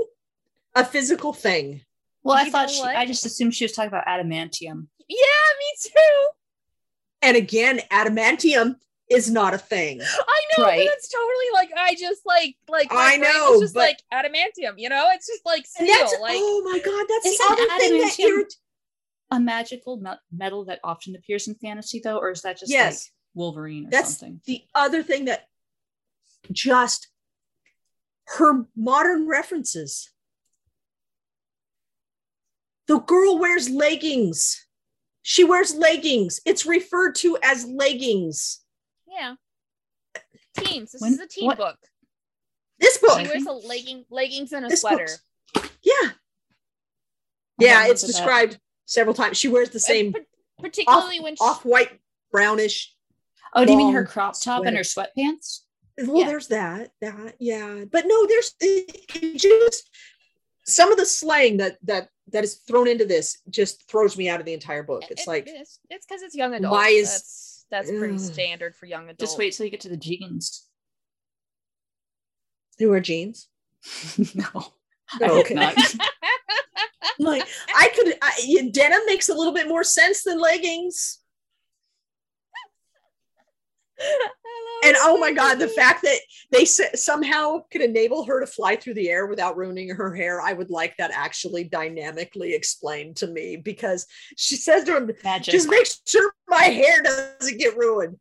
a 0.75 0.85
physical 0.85 1.33
thing. 1.33 1.83
Well, 2.23 2.41
you 2.41 2.49
I 2.49 2.51
thought 2.51 2.71
she, 2.71 2.83
I 2.83 3.07
just 3.07 3.27
assumed 3.27 3.55
she 3.55 3.65
was 3.65 3.73
talking 3.73 3.89
about 3.89 4.07
adamantium. 4.07 4.87
Yeah, 5.09 5.49
me 5.59 5.75
too. 5.81 6.29
And 7.23 7.37
again, 7.37 7.81
adamantium 7.93 8.77
is 9.11 9.31
not 9.31 9.55
a 9.55 9.59
thing. 9.59 10.01
I 10.03 10.41
know, 10.57 10.65
right? 10.65 10.81
it's 10.81 11.09
totally 11.09 11.47
like 11.53 11.71
I 11.77 11.95
just 11.95 12.23
like 12.25 12.57
like 12.69 12.89
I 12.91 13.17
know, 13.17 13.53
it's 13.53 13.61
just 13.61 13.75
but, 13.75 13.81
like 13.81 13.99
adamantium. 14.13 14.75
You 14.77 14.89
know, 14.89 15.09
it's 15.13 15.27
just 15.27 15.45
like 15.45 15.67
steel. 15.67 15.89
Like 16.21 16.37
oh 16.37 16.63
my 16.65 16.79
god, 16.79 17.07
that's 17.09 17.39
the 17.39 17.45
other 17.51 17.79
thing 17.79 18.01
that 18.01 18.19
you're 18.19 18.45
a 19.31 19.41
magical 19.41 20.03
metal 20.33 20.65
that 20.67 20.81
often 20.85 21.17
appears 21.17 21.49
in 21.49 21.55
fantasy, 21.57 22.01
though, 22.03 22.19
or 22.19 22.31
is 22.31 22.43
that 22.43 22.59
just 22.59 22.71
yes. 22.71 23.05
like 23.05 23.13
Wolverine 23.35 23.87
or 23.87 23.91
that's 23.91 24.19
something? 24.19 24.41
The 24.47 24.63
other 24.75 25.03
thing 25.03 25.27
that 25.27 25.49
just 26.53 27.09
her 28.27 28.67
modern 28.77 29.27
references. 29.29 30.11
The 32.87 32.99
girl 32.99 33.39
wears 33.39 33.71
leggings. 33.71 34.67
She 35.23 35.43
wears 35.43 35.75
leggings. 35.75 36.41
It's 36.45 36.67
referred 36.67 37.15
to 37.17 37.39
as 37.43 37.65
leggings. 37.65 38.61
Yeah. 39.15 39.35
Teens. 40.59 40.93
This 40.93 41.01
when, 41.01 41.13
is 41.13 41.21
a 41.21 41.27
teen 41.27 41.47
what? 41.47 41.59
book. 41.59 41.79
This 42.79 42.99
book. 42.99 43.21
She 43.21 43.27
wears 43.27 43.47
a 43.47 43.53
legging, 43.53 44.05
leggings 44.11 44.53
and 44.53 44.67
a 44.67 44.69
this 44.69 44.81
sweater. 44.81 45.09
Yeah. 45.83 46.11
Yeah, 47.59 47.87
it's 47.87 48.03
described 48.03 48.55
that. 48.55 48.61
several 48.85 49.15
times. 49.15 49.37
She 49.37 49.49
wears 49.49 49.71
the 49.71 49.81
same, 49.81 50.13
particularly 50.61 51.19
off, 51.19 51.23
when 51.23 51.37
she, 51.37 51.45
off 51.45 51.65
white, 51.65 52.01
brownish. 52.33 52.93
Oh, 53.55 53.65
do 53.65 53.73
you 53.73 53.79
mean 53.79 53.95
her 53.95 54.05
crop 54.05 54.35
top 54.35 54.63
sweater. 54.63 54.69
and 54.69 54.77
her 54.77 54.83
sweatpants? 54.83 55.61
Well, 55.97 56.23
yeah. 56.23 56.27
there's 56.27 56.49
that. 56.49 56.91
That 57.01 57.37
yeah, 57.39 57.85
but 57.91 58.07
no, 58.07 58.27
there's 58.27 58.55
just 59.37 59.89
some 60.67 60.91
of 60.91 60.99
the 60.99 61.07
slang 61.07 61.59
that 61.59 61.79
that 61.85 62.09
that 62.33 62.43
is 62.43 62.57
thrown 62.57 62.89
into 62.89 63.05
this 63.05 63.39
just 63.49 63.89
throws 63.89 64.17
me 64.17 64.29
out 64.29 64.41
of 64.41 64.47
the 64.47 64.55
entire 64.55 64.83
book. 64.83 65.05
It's 65.11 65.23
it, 65.23 65.29
like 65.29 65.47
it's 65.47 65.79
because 65.89 66.23
it's, 66.23 66.35
young 66.35 66.55
adults. 66.55 66.73
Why 66.73 66.89
is 66.89 67.11
That's, 67.13 67.54
that's 67.75 67.91
pretty 67.91 68.19
standard 68.19 68.77
for 68.77 68.87
young 68.87 69.05
adults. 69.05 69.19
Just 69.19 69.37
wait 69.39 69.53
till 69.53 69.65
you 69.65 69.71
get 69.71 69.81
to 69.81 69.89
the 69.89 69.97
jeans. 69.97 70.69
They 72.79 72.87
wear 72.87 73.01
jeans. 73.01 73.49
no, 74.35 74.47
oh, 75.21 75.41
okay. 75.41 75.57
like 77.19 77.43
I 77.75 77.89
could, 77.97 78.15
I, 78.23 78.71
denim 78.73 79.01
makes 79.07 79.29
a 79.29 79.35
little 79.35 79.53
bit 79.53 79.67
more 79.67 79.83
sense 79.83 80.23
than 80.23 80.41
leggings. 80.41 81.19
And 84.85 84.97
oh 85.01 85.19
my 85.19 85.33
god 85.33 85.59
the 85.59 85.69
fact 85.69 86.03
that 86.03 86.19
they 86.51 86.65
somehow 86.65 87.63
could 87.71 87.81
enable 87.81 88.25
her 88.25 88.41
to 88.41 88.47
fly 88.47 88.77
through 88.77 88.95
the 88.95 89.09
air 89.09 89.27
without 89.27 89.57
ruining 89.57 89.89
her 89.89 90.15
hair 90.15 90.41
i 90.41 90.53
would 90.53 90.71
like 90.71 90.97
that 90.97 91.11
actually 91.13 91.65
dynamically 91.65 92.55
explained 92.55 93.17
to 93.17 93.27
me 93.27 93.57
because 93.57 94.07
she 94.37 94.57
says 94.57 94.85
to 94.85 94.97
him 94.97 95.11
Magic. 95.23 95.53
just 95.53 95.69
make 95.69 95.87
sure 96.07 96.33
my 96.49 96.65
hair 96.65 97.03
doesn't 97.03 97.59
get 97.59 97.77
ruined 97.77 98.17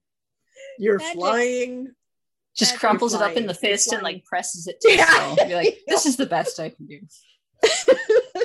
you're 0.78 1.00
Magic. 1.00 1.16
flying 1.16 1.88
just 2.56 2.72
Magic. 2.72 2.80
crumples 2.80 3.14
it 3.14 3.22
up 3.22 3.36
in 3.36 3.48
the 3.48 3.54
fist 3.54 3.92
and 3.92 4.04
like 4.04 4.24
presses 4.26 4.68
it 4.68 4.80
to 4.82 4.92
yeah. 4.96 5.36
Be 5.48 5.56
like 5.56 5.80
this 5.88 6.06
is 6.06 6.18
the 6.18 6.26
best 6.26 6.60
i 6.60 6.70
can 6.70 6.86
do 6.86 7.00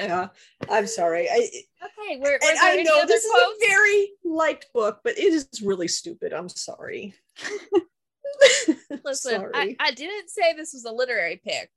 yeah 0.00 0.28
i'm 0.68 0.86
sorry. 0.86 1.28
I, 1.28 1.48
okay 1.84 2.20
we're, 2.20 2.38
we're 2.42 2.54
i 2.62 2.82
know 2.82 3.06
this 3.06 3.26
quotes? 3.30 3.56
is 3.56 3.62
a 3.62 3.68
very 3.68 4.08
liked 4.24 4.72
book 4.72 5.00
but 5.04 5.18
it 5.18 5.32
is 5.32 5.48
really 5.62 5.88
stupid. 5.88 6.32
I'm 6.32 6.48
sorry. 6.48 7.14
Listen 9.04 9.40
sorry. 9.40 9.52
I, 9.54 9.76
I 9.78 9.90
didn't 9.92 10.30
say 10.30 10.54
this 10.56 10.72
was 10.72 10.84
a 10.84 10.92
literary 10.92 11.40
pick. 11.42 11.70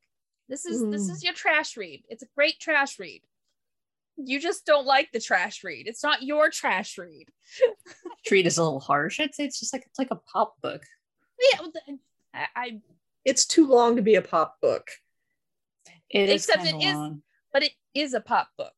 This 0.50 0.66
is 0.66 0.82
mm. 0.82 0.92
this 0.92 1.10
is 1.10 1.24
your 1.24 1.34
trash 1.34 1.78
read. 1.78 2.04
It's 2.10 2.24
a 2.24 2.28
great 2.36 2.60
trash 2.60 3.00
read. 3.00 3.22
You 4.18 4.40
just 4.40 4.66
don't 4.66 4.86
like 4.86 5.12
the 5.12 5.20
trash 5.20 5.64
read. 5.64 5.88
It's 5.88 6.04
not 6.04 6.24
your 6.24 6.50
trash 6.50 6.98
read. 6.98 7.30
Treat 8.26 8.46
is 8.46 8.58
a 8.58 8.64
little 8.64 8.80
harsh 8.80 9.20
i'd 9.20 9.34
say. 9.34 9.46
It's 9.46 9.60
just 9.60 9.74
like 9.74 9.86
it's 9.86 10.00
like 10.00 10.12
a 10.12 10.20
pop 10.32 10.56
book. 10.62 10.84
Yeah 11.54 11.96
I, 12.34 12.48
I 12.56 12.82
it's 13.26 13.46
too 13.46 13.68
long 13.68 13.96
to 13.96 14.02
be 14.02 14.16
a 14.16 14.22
pop 14.22 14.58
book. 14.62 14.88
It 16.10 16.30
except 16.30 16.66
it 16.66 16.74
long. 16.74 16.82
is 16.82 17.22
but 17.54 17.64
it 17.64 17.72
is 17.94 18.14
a 18.14 18.20
pop 18.20 18.50
book. 18.58 18.74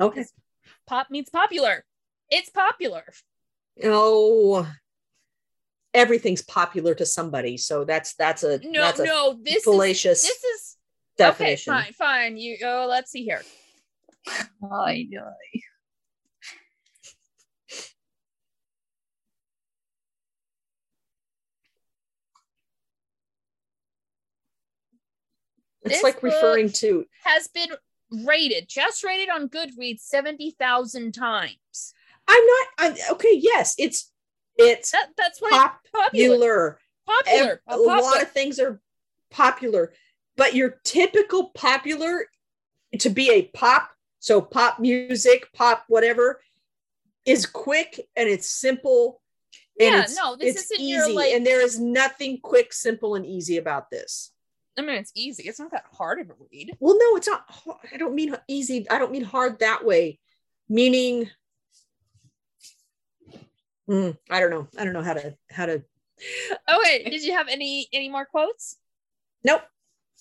Okay. 0.00 0.24
Pop 0.86 1.10
means 1.10 1.30
popular. 1.30 1.84
It's 2.28 2.50
popular. 2.50 3.04
Oh, 3.84 4.68
everything's 5.94 6.42
popular 6.42 6.94
to 6.94 7.06
somebody. 7.06 7.56
So 7.56 7.84
that's 7.84 8.14
that's 8.14 8.42
a 8.42 8.58
no, 8.58 8.80
that's 8.80 9.00
a 9.00 9.04
no. 9.04 9.38
This 9.42 9.64
fallacious. 9.64 10.24
Is, 10.24 10.28
this 10.28 10.44
is 10.44 10.76
definition. 11.16 11.72
Okay, 11.72 11.84
fine, 11.84 11.92
fine. 11.92 12.36
You 12.36 12.58
oh, 12.64 12.86
let's 12.88 13.10
see 13.10 13.22
here. 13.24 13.42
I 14.72 15.06
know. 15.10 15.32
It's 25.84 25.94
this 25.94 26.02
like 26.02 26.22
referring 26.22 26.70
to 26.72 27.04
has 27.24 27.48
been 27.48 27.70
rated, 28.24 28.68
just 28.68 29.02
rated 29.04 29.28
on 29.30 29.48
Goodreads 29.48 30.00
70,000 30.00 31.12
times. 31.12 31.94
I'm 32.28 32.44
not 32.46 32.66
I'm, 32.78 32.94
okay, 33.12 33.34
yes, 33.34 33.74
it's 33.78 34.10
it's 34.56 34.92
that, 34.92 35.08
that's 35.16 35.40
what 35.40 35.72
popular. 35.92 36.78
Popular. 37.06 37.62
A, 37.66 37.74
a 37.74 37.76
lot 37.76 38.22
of 38.22 38.30
things 38.30 38.60
are 38.60 38.80
popular, 39.30 39.92
but 40.36 40.54
your 40.54 40.80
typical 40.84 41.50
popular 41.50 42.26
to 42.98 43.10
be 43.10 43.30
a 43.30 43.42
pop, 43.42 43.90
so 44.20 44.40
pop 44.40 44.78
music, 44.78 45.48
pop 45.52 45.84
whatever 45.88 46.40
is 47.24 47.46
quick 47.46 48.00
and 48.16 48.28
it's 48.28 48.48
simple 48.48 49.22
and 49.80 49.94
yeah, 49.94 50.02
it's, 50.02 50.16
no, 50.16 50.36
this 50.36 50.56
it's 50.56 50.70
isn't 50.70 50.80
easy. 50.80 50.92
Your, 50.92 51.14
like, 51.14 51.32
and 51.32 51.46
there 51.46 51.62
is 51.62 51.80
nothing 51.80 52.40
quick, 52.42 52.72
simple, 52.72 53.14
and 53.14 53.24
easy 53.24 53.56
about 53.56 53.90
this. 53.90 54.31
I 54.78 54.82
mean, 54.82 54.96
it's 54.96 55.12
easy. 55.14 55.44
It's 55.44 55.58
not 55.58 55.70
that 55.72 55.84
hard 55.92 56.20
of 56.20 56.30
a 56.30 56.34
read. 56.50 56.76
Well, 56.80 56.96
no, 56.98 57.16
it's 57.16 57.28
not. 57.28 57.44
I 57.92 57.96
don't 57.96 58.14
mean 58.14 58.34
easy. 58.48 58.88
I 58.88 58.98
don't 58.98 59.12
mean 59.12 59.24
hard 59.24 59.58
that 59.58 59.84
way. 59.84 60.18
Meaning, 60.68 61.28
mm, 63.88 64.16
I 64.30 64.40
don't 64.40 64.50
know. 64.50 64.68
I 64.78 64.84
don't 64.84 64.94
know 64.94 65.02
how 65.02 65.14
to 65.14 65.36
how 65.50 65.66
to. 65.66 65.82
Okay. 66.72 67.04
Did 67.04 67.22
you 67.22 67.32
have 67.32 67.48
any 67.48 67.88
any 67.92 68.08
more 68.08 68.24
quotes? 68.24 68.78
Nope. 69.44 69.62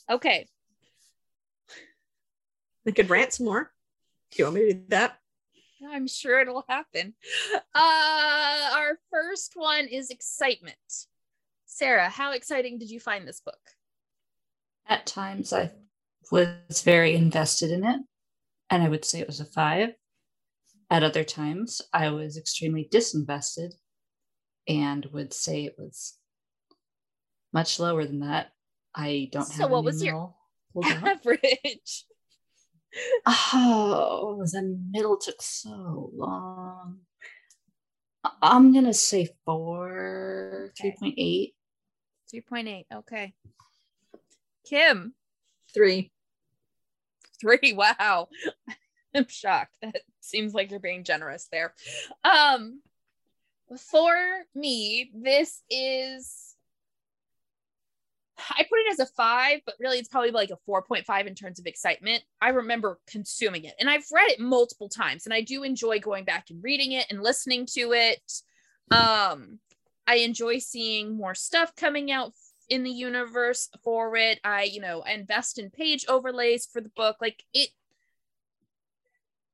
Okay. 0.10 0.48
I 2.86 2.92
could 2.92 3.10
rant 3.10 3.34
some 3.34 3.46
more. 3.46 3.72
Do 4.32 4.38
you 4.38 4.46
want 4.46 4.56
me 4.56 4.62
to 4.68 4.74
do 4.74 4.86
that? 4.90 5.18
I'm 5.90 6.08
sure 6.08 6.40
it'll 6.40 6.66
happen. 6.68 7.14
Uh, 7.74 8.70
our 8.76 9.00
first 9.10 9.54
one 9.56 9.88
is 9.88 10.10
excitement. 10.10 10.78
Sarah, 11.66 12.10
how 12.10 12.34
exciting 12.34 12.78
did 12.78 12.90
you 12.90 13.00
find 13.00 13.28
this 13.28 13.40
book? 13.40 13.60
At 14.92 15.08
times, 15.08 15.54
I 15.54 15.72
was 16.34 16.82
very 16.84 17.16
invested 17.16 17.72
in 17.72 17.86
it, 17.86 18.02
and 18.70 18.84
I 18.84 18.90
would 18.90 19.06
say 19.06 19.22
it 19.22 19.28
was 19.28 19.40
a 19.40 19.46
five. 19.46 19.92
At 20.90 21.02
other 21.02 21.24
times, 21.24 21.82
I 21.94 22.10
was 22.10 22.36
extremely 22.36 22.90
disinvested 22.92 23.72
and 24.68 25.06
would 25.14 25.32
say 25.32 25.64
it 25.64 25.76
was 25.78 26.18
much 27.54 27.80
lower 27.80 28.04
than 28.04 28.20
that. 28.20 28.52
I 28.94 29.30
don't 29.32 29.46
so 29.46 29.54
have. 29.54 29.62
So, 29.62 29.68
what 29.70 29.86
was 29.86 30.04
your 30.04 30.36
average? 30.76 32.06
oh, 33.26 34.44
the 34.46 34.78
middle 34.92 35.18
took 35.18 35.42
so 35.42 36.12
long. 36.14 37.00
I'm 38.42 38.74
gonna 38.74 38.94
say 38.94 39.30
four, 39.46 40.74
okay. 40.78 40.94
3.8. 41.02 41.54
3.8. 42.36 42.86
Okay. 42.94 43.34
Kim. 44.68 45.14
Three. 45.74 46.12
three. 47.40 47.74
Wow. 47.76 48.28
I'm 49.16 49.28
shocked. 49.28 49.76
It 49.82 50.04
seems 50.22 50.54
like 50.54 50.72
you're 50.72 50.80
being 50.80 51.04
generous 51.04 51.48
there. 51.52 51.74
Um, 52.24 52.82
for 53.78 54.16
me, 54.56 55.12
this 55.14 55.62
is 55.70 56.56
I 58.50 58.64
put 58.64 58.80
it 58.80 58.92
as 58.92 59.00
a 59.00 59.06
five, 59.06 59.60
but 59.66 59.76
really 59.80 60.00
it's 60.00 60.08
probably 60.08 60.32
like 60.32 60.50
a 60.50 60.58
4.5 60.70 61.28
in 61.28 61.36
terms 61.36 61.60
of 61.60 61.68
excitement. 61.68 62.24
I 62.42 62.50
remember 62.50 63.00
consuming 63.08 63.66
it 63.66 63.76
and 63.80 63.90
I've 63.90 64.06
read 64.12 64.30
it 64.30 64.40
multiple 64.40 64.90
times 64.90 65.26
and 65.26 65.34
I 65.34 65.42
do 65.42 65.64
enjoy 65.64 66.00
going 66.00 66.26
back 66.26 66.50
and 66.50 66.64
reading 66.64 66.94
it 66.94 67.06
and 67.10 67.22
listening 67.22 67.68
to 67.74 67.94
it. 67.94 68.32
Um, 68.90 69.60
I 70.08 70.16
enjoy 70.16 70.58
seeing 70.58 71.16
more 71.16 71.36
stuff 71.36 71.76
coming 71.76 72.12
out 72.12 72.34
in 72.70 72.84
the 72.84 72.92
universe 72.92 73.70
for 73.84 74.16
it. 74.16 74.40
I, 74.44 74.64
you 74.64 74.82
know, 74.82 75.04
invest 75.04 75.60
in 75.60 75.70
page 75.70 76.06
overlays 76.08 76.66
for 76.66 76.82
the 76.82 76.90
book. 76.90 77.18
Like 77.22 77.44
it, 77.54 77.70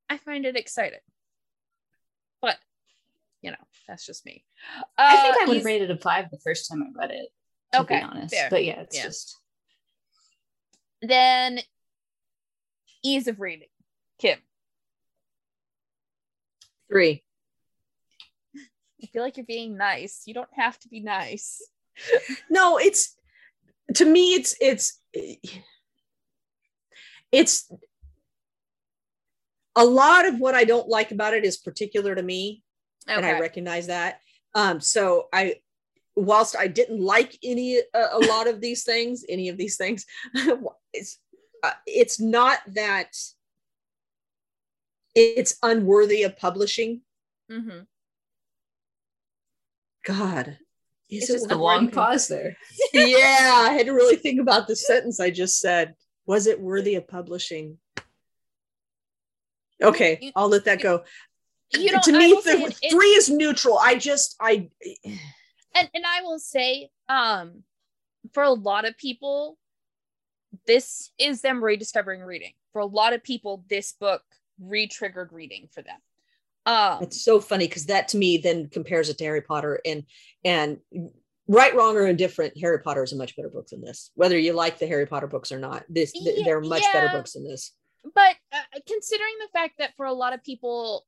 I 0.09 0.17
find 0.17 0.45
it 0.45 0.55
exciting. 0.55 0.99
But, 2.41 2.57
you 3.41 3.51
know, 3.51 3.57
that's 3.87 4.05
just 4.05 4.25
me. 4.25 4.43
Uh, 4.75 4.83
I 4.97 5.17
think 5.17 5.35
I 5.41 5.45
would 5.47 5.65
rate 5.65 5.81
it 5.81 5.91
a 5.91 5.97
five 5.97 6.29
the 6.29 6.39
first 6.39 6.69
time 6.69 6.83
I 6.83 6.99
read 6.99 7.11
it. 7.11 7.29
To 7.73 7.81
okay, 7.81 7.97
be 7.97 8.03
honest, 8.03 8.33
fair. 8.33 8.47
but 8.49 8.63
yeah, 8.63 8.81
it's 8.81 8.95
yeah. 8.95 9.03
just. 9.03 9.37
Then, 11.01 11.59
ease 13.03 13.27
of 13.27 13.39
reading, 13.39 13.67
Kim. 14.19 14.39
Three. 16.89 17.23
I 19.03 19.05
feel 19.07 19.21
like 19.21 19.37
you're 19.37 19.45
being 19.45 19.77
nice. 19.77 20.23
You 20.25 20.33
don't 20.33 20.49
have 20.53 20.79
to 20.79 20.87
be 20.87 21.01
nice. 21.01 21.61
No, 22.49 22.77
it's 22.77 23.15
to 23.95 24.05
me. 24.05 24.33
It's 24.33 24.55
it's 24.59 24.99
it's 27.31 27.71
a 29.75 29.85
lot 29.85 30.25
of 30.25 30.39
what 30.39 30.55
I 30.55 30.63
don't 30.63 30.89
like 30.89 31.11
about 31.11 31.33
it 31.33 31.45
is 31.45 31.57
particular 31.57 32.15
to 32.15 32.23
me, 32.23 32.63
okay. 33.07 33.15
and 33.15 33.25
I 33.25 33.39
recognize 33.39 33.87
that. 33.87 34.19
Um, 34.55 34.81
so 34.81 35.27
I, 35.31 35.55
whilst 36.15 36.55
I 36.57 36.67
didn't 36.67 36.99
like 36.99 37.37
any 37.43 37.79
uh, 37.93 38.07
a 38.11 38.19
lot 38.19 38.47
of 38.47 38.59
these 38.59 38.83
things, 38.83 39.23
any 39.29 39.49
of 39.49 39.57
these 39.57 39.77
things, 39.77 40.05
it's 40.93 41.19
uh, 41.63 41.71
it's 41.85 42.19
not 42.19 42.59
that 42.73 43.15
it's 45.13 45.57
unworthy 45.63 46.23
of 46.23 46.37
publishing. 46.37 47.01
Mm-hmm. 47.51 47.81
God, 50.05 50.57
is 51.09 51.29
it's 51.29 51.41
just 51.41 51.51
a 51.51 51.55
long 51.55 51.89
pause 51.89 52.27
there. 52.27 52.57
yeah, 52.93 53.65
I 53.67 53.73
had 53.73 53.85
to 53.85 53.93
really 53.93 54.17
think 54.17 54.41
about 54.41 54.67
the 54.67 54.75
sentence 54.75 55.19
I 55.19 55.29
just 55.29 55.59
said. 55.59 55.95
Was 56.25 56.47
it 56.47 56.59
worthy 56.59 56.95
of 56.95 57.07
publishing? 57.07 57.77
Okay, 59.81 60.17
you, 60.21 60.31
I'll 60.35 60.49
let 60.49 60.65
that 60.65 60.81
go. 60.81 61.03
You 61.71 61.91
know, 61.93 61.99
to 62.03 62.11
me, 62.11 62.33
the, 62.43 62.75
it, 62.81 62.91
three 62.91 63.09
is 63.09 63.29
neutral. 63.29 63.77
I 63.77 63.95
just 63.95 64.35
I 64.41 64.69
and 65.05 65.89
and 65.93 66.03
I 66.05 66.21
will 66.23 66.39
say, 66.39 66.89
um, 67.07 67.63
for 68.33 68.43
a 68.43 68.51
lot 68.51 68.85
of 68.85 68.97
people, 68.97 69.57
this 70.65 71.11
is 71.17 71.41
them 71.41 71.63
rediscovering 71.63 72.21
reading. 72.21 72.53
For 72.73 72.79
a 72.79 72.85
lot 72.85 73.13
of 73.13 73.23
people, 73.23 73.63
this 73.69 73.93
book 73.93 74.21
re-triggered 74.59 75.31
reading 75.31 75.67
for 75.71 75.81
them. 75.81 75.97
Um, 76.67 77.01
it's 77.01 77.23
so 77.23 77.39
funny 77.39 77.67
because 77.67 77.87
that 77.87 78.09
to 78.09 78.17
me 78.17 78.37
then 78.37 78.67
compares 78.67 79.09
it 79.09 79.17
to 79.17 79.23
Harry 79.23 79.41
Potter 79.41 79.79
and 79.85 80.03
and 80.43 80.77
right, 81.47 81.75
wrong, 81.75 81.95
or 81.95 82.05
indifferent. 82.05 82.57
Harry 82.59 82.79
Potter 82.79 83.03
is 83.03 83.13
a 83.13 83.17
much 83.17 83.35
better 83.35 83.49
book 83.49 83.67
than 83.67 83.81
this. 83.81 84.11
Whether 84.15 84.37
you 84.37 84.53
like 84.53 84.77
the 84.77 84.87
Harry 84.87 85.05
Potter 85.05 85.27
books 85.27 85.51
or 85.51 85.59
not, 85.59 85.85
this 85.89 86.11
yeah, 86.13 86.43
they're 86.43 86.61
much 86.61 86.83
yeah. 86.83 86.93
better 86.93 87.17
books 87.17 87.33
than 87.33 87.43
this 87.43 87.71
but 88.13 88.35
uh, 88.51 88.79
considering 88.87 89.33
the 89.39 89.49
fact 89.51 89.75
that 89.79 89.95
for 89.95 90.05
a 90.05 90.13
lot 90.13 90.33
of 90.33 90.43
people 90.43 91.05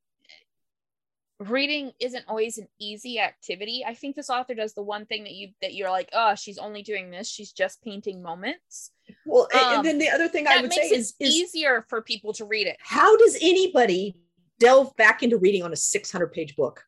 reading 1.39 1.93
isn't 1.99 2.25
always 2.27 2.57
an 2.57 2.67
easy 2.79 3.17
activity 3.17 3.85
i 3.87 3.93
think 3.93 4.13
this 4.13 4.29
author 4.29 4.53
does 4.53 4.73
the 4.73 4.81
one 4.81 5.05
thing 5.05 5.23
that 5.23 5.31
you 5.31 5.49
that 5.61 5.73
you're 5.73 5.89
like 5.89 6.09
oh 6.11 6.35
she's 6.35 6.57
only 6.57 6.81
doing 6.81 7.09
this 7.09 7.29
she's 7.29 7.53
just 7.53 7.81
painting 7.81 8.21
moments 8.21 8.91
well 9.25 9.47
um, 9.53 9.77
and 9.77 9.85
then 9.85 9.97
the 9.97 10.09
other 10.09 10.27
thing 10.27 10.47
i 10.47 10.59
would 10.59 10.73
say 10.73 10.81
is, 10.81 11.13
is 11.17 11.33
easier 11.33 11.85
for 11.87 12.01
people 12.01 12.33
to 12.33 12.43
read 12.43 12.67
it 12.67 12.75
how 12.81 13.15
does 13.15 13.37
anybody 13.41 14.17
delve 14.59 14.95
back 14.95 15.23
into 15.23 15.37
reading 15.37 15.63
on 15.63 15.73
a 15.73 15.75
600 15.75 16.31
page 16.31 16.55
book 16.55 16.83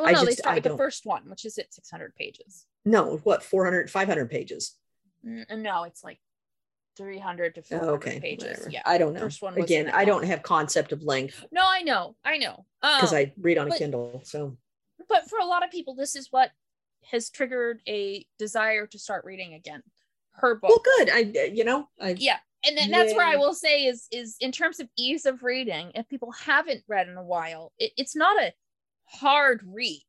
Oh 0.00 0.04
no, 0.04 0.12
just, 0.12 0.26
they 0.26 0.32
start 0.34 0.54
with 0.56 0.64
the 0.64 0.76
first 0.76 1.04
one, 1.04 1.28
which 1.28 1.44
is 1.44 1.58
at 1.58 1.72
600 1.72 2.14
pages. 2.14 2.66
No, 2.84 3.18
what 3.24 3.42
400, 3.42 3.90
500 3.90 4.30
pages? 4.30 4.76
No, 5.22 5.84
it's 5.84 6.02
like 6.02 6.18
300 6.96 7.56
to 7.56 7.62
400 7.62 7.92
okay, 7.94 8.20
pages. 8.20 8.44
Whatever. 8.44 8.70
Yeah. 8.70 8.82
I 8.86 8.98
don't 8.98 9.12
know. 9.12 9.20
First 9.20 9.42
one 9.42 9.58
Again, 9.58 9.90
I 9.92 10.04
don't 10.04 10.24
have 10.24 10.42
concept 10.42 10.92
of 10.92 11.02
length. 11.02 11.44
No, 11.52 11.62
I 11.62 11.82
know. 11.82 12.16
I 12.24 12.38
know. 12.38 12.64
Because 12.80 13.12
um, 13.12 13.18
I 13.18 13.32
read 13.38 13.58
on 13.58 13.68
but, 13.68 13.76
a 13.76 13.78
Kindle. 13.78 14.22
So, 14.24 14.56
but 15.08 15.28
for 15.28 15.38
a 15.38 15.44
lot 15.44 15.64
of 15.64 15.70
people, 15.70 15.94
this 15.94 16.16
is 16.16 16.28
what 16.30 16.50
has 17.10 17.28
triggered 17.28 17.80
a 17.86 18.24
desire 18.38 18.86
to 18.86 18.98
start 18.98 19.24
reading 19.24 19.54
again. 19.54 19.82
Her 20.32 20.54
book. 20.54 20.70
Well, 20.70 20.82
good. 20.98 21.10
I, 21.10 21.50
you 21.52 21.64
know, 21.64 21.88
I, 22.00 22.14
yeah. 22.16 22.38
And 22.66 22.76
then 22.76 22.90
that's 22.90 23.14
where 23.14 23.26
I 23.26 23.36
will 23.36 23.54
say 23.54 23.86
is, 23.86 24.06
is 24.12 24.36
in 24.40 24.52
terms 24.52 24.80
of 24.80 24.88
ease 24.98 25.24
of 25.24 25.42
reading, 25.42 25.92
if 25.94 26.08
people 26.08 26.32
haven't 26.32 26.82
read 26.88 27.08
in 27.08 27.16
a 27.16 27.22
while, 27.22 27.72
it, 27.78 27.92
it's 27.96 28.14
not 28.14 28.40
a 28.40 28.52
hard 29.06 29.62
read. 29.64 30.04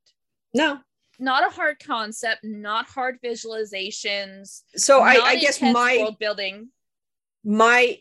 No, 0.54 0.80
not 1.22 1.48
a 1.48 1.54
hard 1.54 1.78
concept, 1.80 2.44
not 2.44 2.88
hard 2.88 3.20
visualizations. 3.24 4.64
So 4.76 5.02
I, 5.02 5.14
I 5.24 5.36
guess 5.38 5.62
my 5.62 5.98
world 6.02 6.20
building. 6.20 6.70
My 7.44 8.00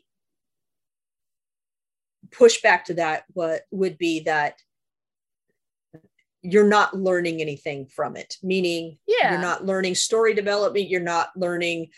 pushback 2.30 2.84
to 2.84 2.94
that 2.94 3.24
what 3.32 3.62
would 3.70 3.98
be 3.98 4.20
that 4.20 4.54
you're 6.42 6.68
not 6.68 6.96
learning 6.96 7.40
anything 7.40 7.86
from 7.86 8.16
it 8.16 8.36
meaning 8.42 8.98
yeah. 9.06 9.32
you're 9.32 9.42
not 9.42 9.66
learning 9.66 9.94
story 9.94 10.32
development 10.32 10.88
you're 10.88 11.00
not 11.00 11.30
learning 11.36 11.88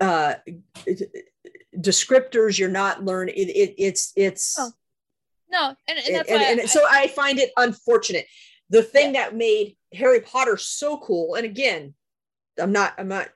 uh 0.00 0.34
descriptors 1.80 2.58
you're 2.58 2.68
not 2.68 3.04
learning 3.04 3.34
it, 3.36 3.48
it, 3.48 3.74
it's 3.78 4.12
it's 4.16 4.56
oh. 4.58 4.70
no 5.50 5.74
and, 5.88 5.98
and 5.98 6.14
that's 6.14 6.30
and, 6.30 6.42
and, 6.42 6.60
and, 6.60 6.70
so 6.70 6.80
I 6.88 7.08
find 7.08 7.38
it 7.38 7.50
unfortunate 7.56 8.26
the 8.70 8.82
thing 8.82 9.14
yeah. 9.14 9.28
that 9.28 9.36
made 9.36 9.76
Harry 9.92 10.20
Potter 10.20 10.56
so 10.56 10.98
cool, 10.98 11.34
and 11.34 11.44
again, 11.44 11.94
I'm 12.58 12.72
not, 12.72 12.94
I'm 12.98 13.08
not. 13.08 13.28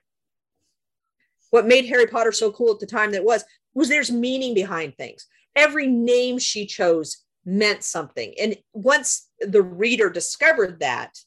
What 1.51 1.67
made 1.67 1.85
Harry 1.85 2.07
Potter 2.07 2.31
so 2.31 2.51
cool 2.51 2.73
at 2.73 2.79
the 2.79 2.85
time 2.85 3.11
that 3.11 3.23
was 3.23 3.43
was 3.73 3.89
there's 3.89 4.11
meaning 4.11 4.53
behind 4.53 4.95
things. 4.97 5.27
Every 5.55 5.87
name 5.87 6.39
she 6.39 6.65
chose 6.65 7.23
meant 7.45 7.83
something, 7.83 8.33
and 8.41 8.57
once 8.73 9.29
the 9.39 9.61
reader 9.61 10.09
discovered 10.09 10.79
that, 10.79 11.17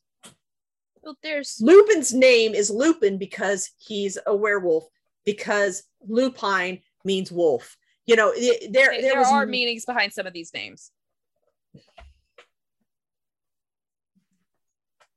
well, 1.02 1.16
there's 1.22 1.58
Lupin's 1.60 2.12
name 2.12 2.54
is 2.54 2.70
Lupin 2.70 3.18
because 3.18 3.70
he's 3.78 4.18
a 4.26 4.34
werewolf. 4.34 4.84
Because 5.24 5.84
lupine 6.08 6.80
means 7.05 7.30
wolf. 7.30 7.76
You 8.07 8.16
know, 8.16 8.32
there 8.34 8.55
there, 8.70 9.00
there 9.00 9.18
was, 9.18 9.28
are 9.28 9.46
meanings 9.46 9.84
behind 9.84 10.12
some 10.12 10.26
of 10.26 10.32
these 10.32 10.53
names. 10.53 10.90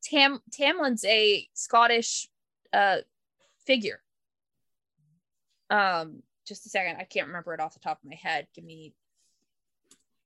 Tam 0.03 0.39
Tamlin's 0.51 1.03
a 1.05 1.47
Scottish 1.53 2.27
uh, 2.71 2.97
figure. 3.65 4.01
Um, 5.69 6.21
just 6.45 6.65
a 6.67 6.69
second, 6.69 6.97
I 6.99 7.05
can't 7.05 7.27
remember 7.27 7.53
it 7.55 7.59
off 7.59 7.73
the 7.73 7.79
top 7.79 7.97
of 8.03 8.09
my 8.09 8.15
head. 8.15 8.47
Give 8.53 8.63
me 8.63 8.93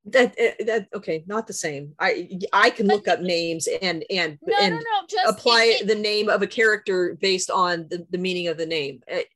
that 0.06 0.36
uh, 0.40 0.64
that 0.66 0.88
okay 0.94 1.24
not 1.28 1.46
the 1.46 1.54
same 1.54 1.94
i 2.00 2.30
i 2.54 2.70
can 2.70 2.88
look 2.88 3.08
up 3.08 3.20
names 3.20 3.68
and 3.82 4.04
and 4.10 4.40
no, 4.46 4.56
and 4.62 4.76
no, 4.76 4.80
no, 4.80 5.08
just, 5.08 5.30
apply 5.30 5.66
it, 5.66 5.82
it, 5.82 5.88
the 5.88 5.96
name 5.96 6.30
of 6.30 6.42
a 6.42 6.48
character 6.48 7.18
based 7.20 7.52
on 7.52 7.86
the, 7.90 8.06
the 8.10 8.18
meaning 8.18 8.48
of 8.48 8.58
the 8.58 8.66
name 8.66 9.02
it, 9.08 9.28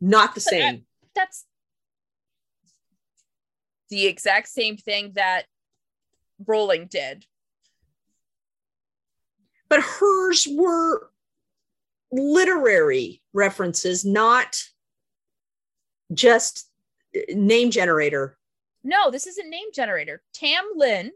not 0.00 0.34
the 0.34 0.40
uh, 0.40 0.50
same 0.50 0.82
that's 1.14 1.44
the 3.90 4.06
exact 4.06 4.48
same 4.48 4.76
thing 4.76 5.12
that 5.14 5.46
Rowling 6.46 6.86
did 6.86 7.26
but 9.68 9.80
hers 9.80 10.46
were 10.50 11.10
literary 12.10 13.22
references, 13.32 14.04
not 14.04 14.56
just 16.12 16.70
name 17.30 17.70
generator. 17.70 18.38
No, 18.82 19.10
this 19.10 19.26
isn't 19.26 19.50
name 19.50 19.68
generator. 19.74 20.22
Tam 20.32 20.64
Lin 20.74 21.12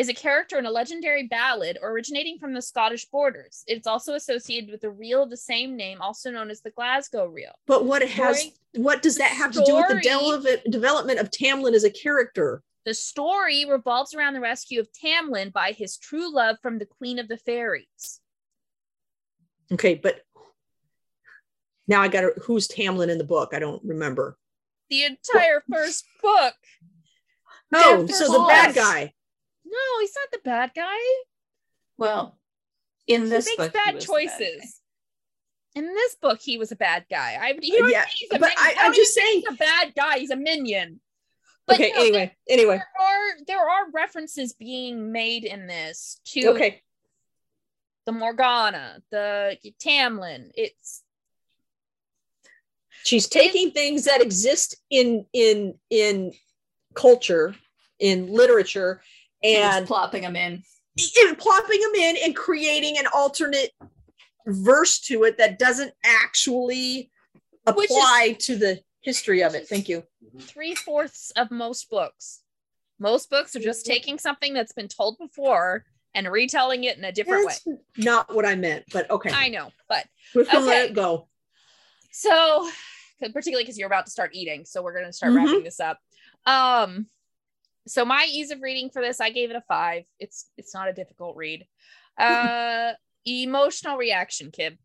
is 0.00 0.08
a 0.08 0.14
character 0.14 0.58
in 0.58 0.64
a 0.64 0.70
legendary 0.70 1.26
ballad 1.26 1.78
originating 1.82 2.38
from 2.38 2.54
the 2.54 2.62
Scottish 2.62 3.04
borders. 3.04 3.64
It's 3.66 3.86
also 3.86 4.14
associated 4.14 4.70
with 4.70 4.82
a 4.84 4.90
reel 4.90 5.22
of 5.22 5.28
the 5.28 5.36
same 5.36 5.76
name, 5.76 6.00
also 6.00 6.30
known 6.30 6.50
as 6.50 6.62
the 6.62 6.70
Glasgow 6.70 7.26
Reel. 7.26 7.52
But 7.66 7.84
what 7.84 8.00
it 8.00 8.08
has, 8.08 8.50
what 8.74 9.02
does 9.02 9.18
that 9.18 9.32
have 9.32 9.54
story, 9.54 9.66
to 9.66 10.00
do 10.00 10.18
with 10.30 10.42
the 10.42 10.60
de- 10.64 10.70
development 10.70 11.20
of 11.20 11.30
Tamlin 11.30 11.74
as 11.74 11.84
a 11.84 11.90
character? 11.90 12.62
The 12.86 12.94
story 12.94 13.66
revolves 13.68 14.14
around 14.14 14.32
the 14.32 14.40
rescue 14.40 14.80
of 14.80 14.88
Tamlin 14.90 15.52
by 15.52 15.72
his 15.72 15.98
true 15.98 16.32
love 16.32 16.56
from 16.62 16.78
the 16.78 16.86
Queen 16.86 17.18
of 17.18 17.28
the 17.28 17.36
Fairies. 17.36 18.20
Okay, 19.70 19.96
but 19.96 20.22
now 21.86 22.00
I 22.00 22.08
got 22.08 22.24
who's 22.42 22.68
Tamlin 22.68 23.10
in 23.10 23.18
the 23.18 23.24
book? 23.24 23.50
I 23.52 23.58
don't 23.58 23.84
remember. 23.84 24.38
the 24.88 25.04
entire 25.04 25.62
first 25.70 26.06
book. 26.22 26.54
Oh, 27.74 28.06
so 28.06 28.32
the 28.32 28.46
bad 28.48 28.74
guy. 28.74 29.12
He's 30.00 30.14
not 30.14 30.30
the 30.32 30.48
bad 30.48 30.72
guy. 30.74 30.98
Well, 31.98 32.38
in 33.06 33.28
this 33.28 33.48
he 33.48 33.56
book, 33.56 33.72
makes 33.74 33.84
bad 33.84 34.00
choices. 34.00 34.80
In 35.74 35.86
this 35.86 36.16
book, 36.16 36.40
he 36.40 36.58
was 36.58 36.72
a 36.72 36.76
bad 36.76 37.04
guy. 37.10 37.38
I 37.40 37.58
you 37.60 37.80
know, 37.82 37.88
yeah, 37.88 38.04
but 38.30 38.42
I, 38.42 38.74
am 38.78 38.94
just 38.94 39.14
saying 39.14 39.42
he's 39.46 39.54
a 39.54 39.56
bad 39.56 39.92
guy. 39.94 40.18
He's 40.18 40.30
a 40.30 40.36
minion. 40.36 41.00
But 41.66 41.76
okay. 41.76 41.92
No, 41.94 42.00
anyway, 42.00 42.36
there, 42.48 42.58
anyway, 42.58 42.76
there 42.76 43.06
are 43.06 43.44
there 43.46 43.68
are 43.70 43.90
references 43.92 44.54
being 44.54 45.12
made 45.12 45.44
in 45.44 45.66
this 45.66 46.20
to 46.26 46.48
okay 46.50 46.82
the 48.06 48.12
Morgana, 48.12 49.00
the 49.10 49.56
Tamlin. 49.78 50.50
It's 50.54 51.02
she's 53.04 53.28
taking 53.28 53.70
things 53.70 54.04
that 54.04 54.22
exist 54.22 54.76
in 54.90 55.26
in 55.32 55.74
in 55.90 56.32
culture, 56.94 57.54
in 57.98 58.32
literature, 58.32 59.02
and 59.42 59.86
plopping 59.86 60.22
them 60.22 60.36
in. 60.36 60.62
And 61.24 61.38
plopping 61.38 61.80
them 61.80 61.94
in 61.94 62.16
and 62.24 62.36
creating 62.36 62.98
an 62.98 63.06
alternate 63.14 63.70
verse 64.46 64.98
to 65.00 65.24
it 65.24 65.38
that 65.38 65.58
doesn't 65.58 65.92
actually 66.04 67.10
apply 67.66 68.34
is, 68.38 68.46
to 68.46 68.56
the 68.56 68.80
history 69.00 69.42
of 69.42 69.54
it. 69.54 69.68
Thank 69.68 69.88
you. 69.88 70.02
Three 70.40 70.74
fourths 70.74 71.32
of 71.36 71.50
most 71.50 71.88
books. 71.90 72.40
Most 72.98 73.30
books 73.30 73.56
are 73.56 73.60
just 73.60 73.86
taking 73.86 74.18
something 74.18 74.52
that's 74.52 74.72
been 74.72 74.88
told 74.88 75.16
before 75.18 75.84
and 76.14 76.30
retelling 76.30 76.84
it 76.84 76.98
in 76.98 77.04
a 77.04 77.12
different 77.12 77.46
That's 77.46 77.64
way. 77.64 77.76
Not 77.96 78.34
what 78.34 78.44
I 78.44 78.56
meant, 78.56 78.84
but 78.92 79.10
okay. 79.10 79.30
I 79.30 79.48
know, 79.48 79.70
but 79.88 80.06
we're 80.34 80.44
gonna 80.44 80.58
okay. 80.58 80.66
let 80.66 80.90
it 80.90 80.94
go. 80.94 81.28
So, 82.10 82.68
particularly 83.20 83.64
because 83.64 83.78
you're 83.78 83.86
about 83.86 84.06
to 84.06 84.12
start 84.12 84.32
eating, 84.34 84.64
so 84.64 84.82
we're 84.82 84.94
gonna 84.94 85.12
start 85.12 85.32
mm-hmm. 85.32 85.46
wrapping 85.46 85.64
this 85.64 85.80
up. 85.80 85.98
Um, 86.44 87.06
so 87.86 88.04
my 88.04 88.26
ease 88.30 88.50
of 88.50 88.62
reading 88.62 88.90
for 88.90 89.02
this, 89.02 89.20
I 89.20 89.30
gave 89.30 89.50
it 89.50 89.56
a 89.56 89.62
five. 89.62 90.04
It's 90.18 90.50
it's 90.56 90.74
not 90.74 90.88
a 90.88 90.92
difficult 90.92 91.36
read. 91.36 91.66
Uh, 92.18 92.92
emotional 93.24 93.96
reaction, 93.96 94.50
Kim. 94.50 94.76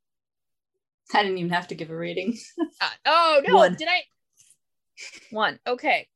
I 1.14 1.24
didn't 1.24 1.38
even 1.38 1.52
have 1.52 1.68
to 1.68 1.76
give 1.76 1.90
a 1.90 1.96
rating. 1.96 2.38
uh, 2.82 2.90
oh 3.06 3.42
no, 3.46 3.56
One. 3.56 3.76
did 3.76 3.90
I? 3.90 4.04
One. 5.32 5.60
Okay. 5.68 6.08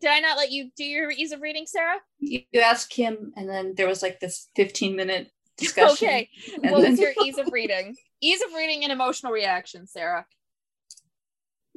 Did 0.00 0.10
I 0.10 0.18
not 0.18 0.36
let 0.36 0.50
you 0.50 0.70
do 0.76 0.82
your 0.82 1.12
ease 1.12 1.30
of 1.30 1.42
reading, 1.42 1.66
Sarah? 1.66 2.00
You, 2.18 2.40
asked 2.60 2.90
Kim, 2.90 3.32
and 3.36 3.48
then 3.48 3.74
there 3.76 3.86
was 3.86 4.02
like 4.02 4.18
this 4.18 4.48
15 4.56 4.96
minute 4.96 5.30
discussion. 5.56 6.08
okay. 6.08 6.28
What 6.56 6.82
then... 6.82 6.90
was 6.90 7.00
your 7.00 7.12
ease 7.24 7.38
of 7.38 7.52
reading? 7.52 7.94
ease 8.24 8.42
of 8.42 8.54
reading 8.54 8.82
and 8.82 8.92
emotional 8.92 9.32
reaction, 9.32 9.86
Sarah. 9.86 10.26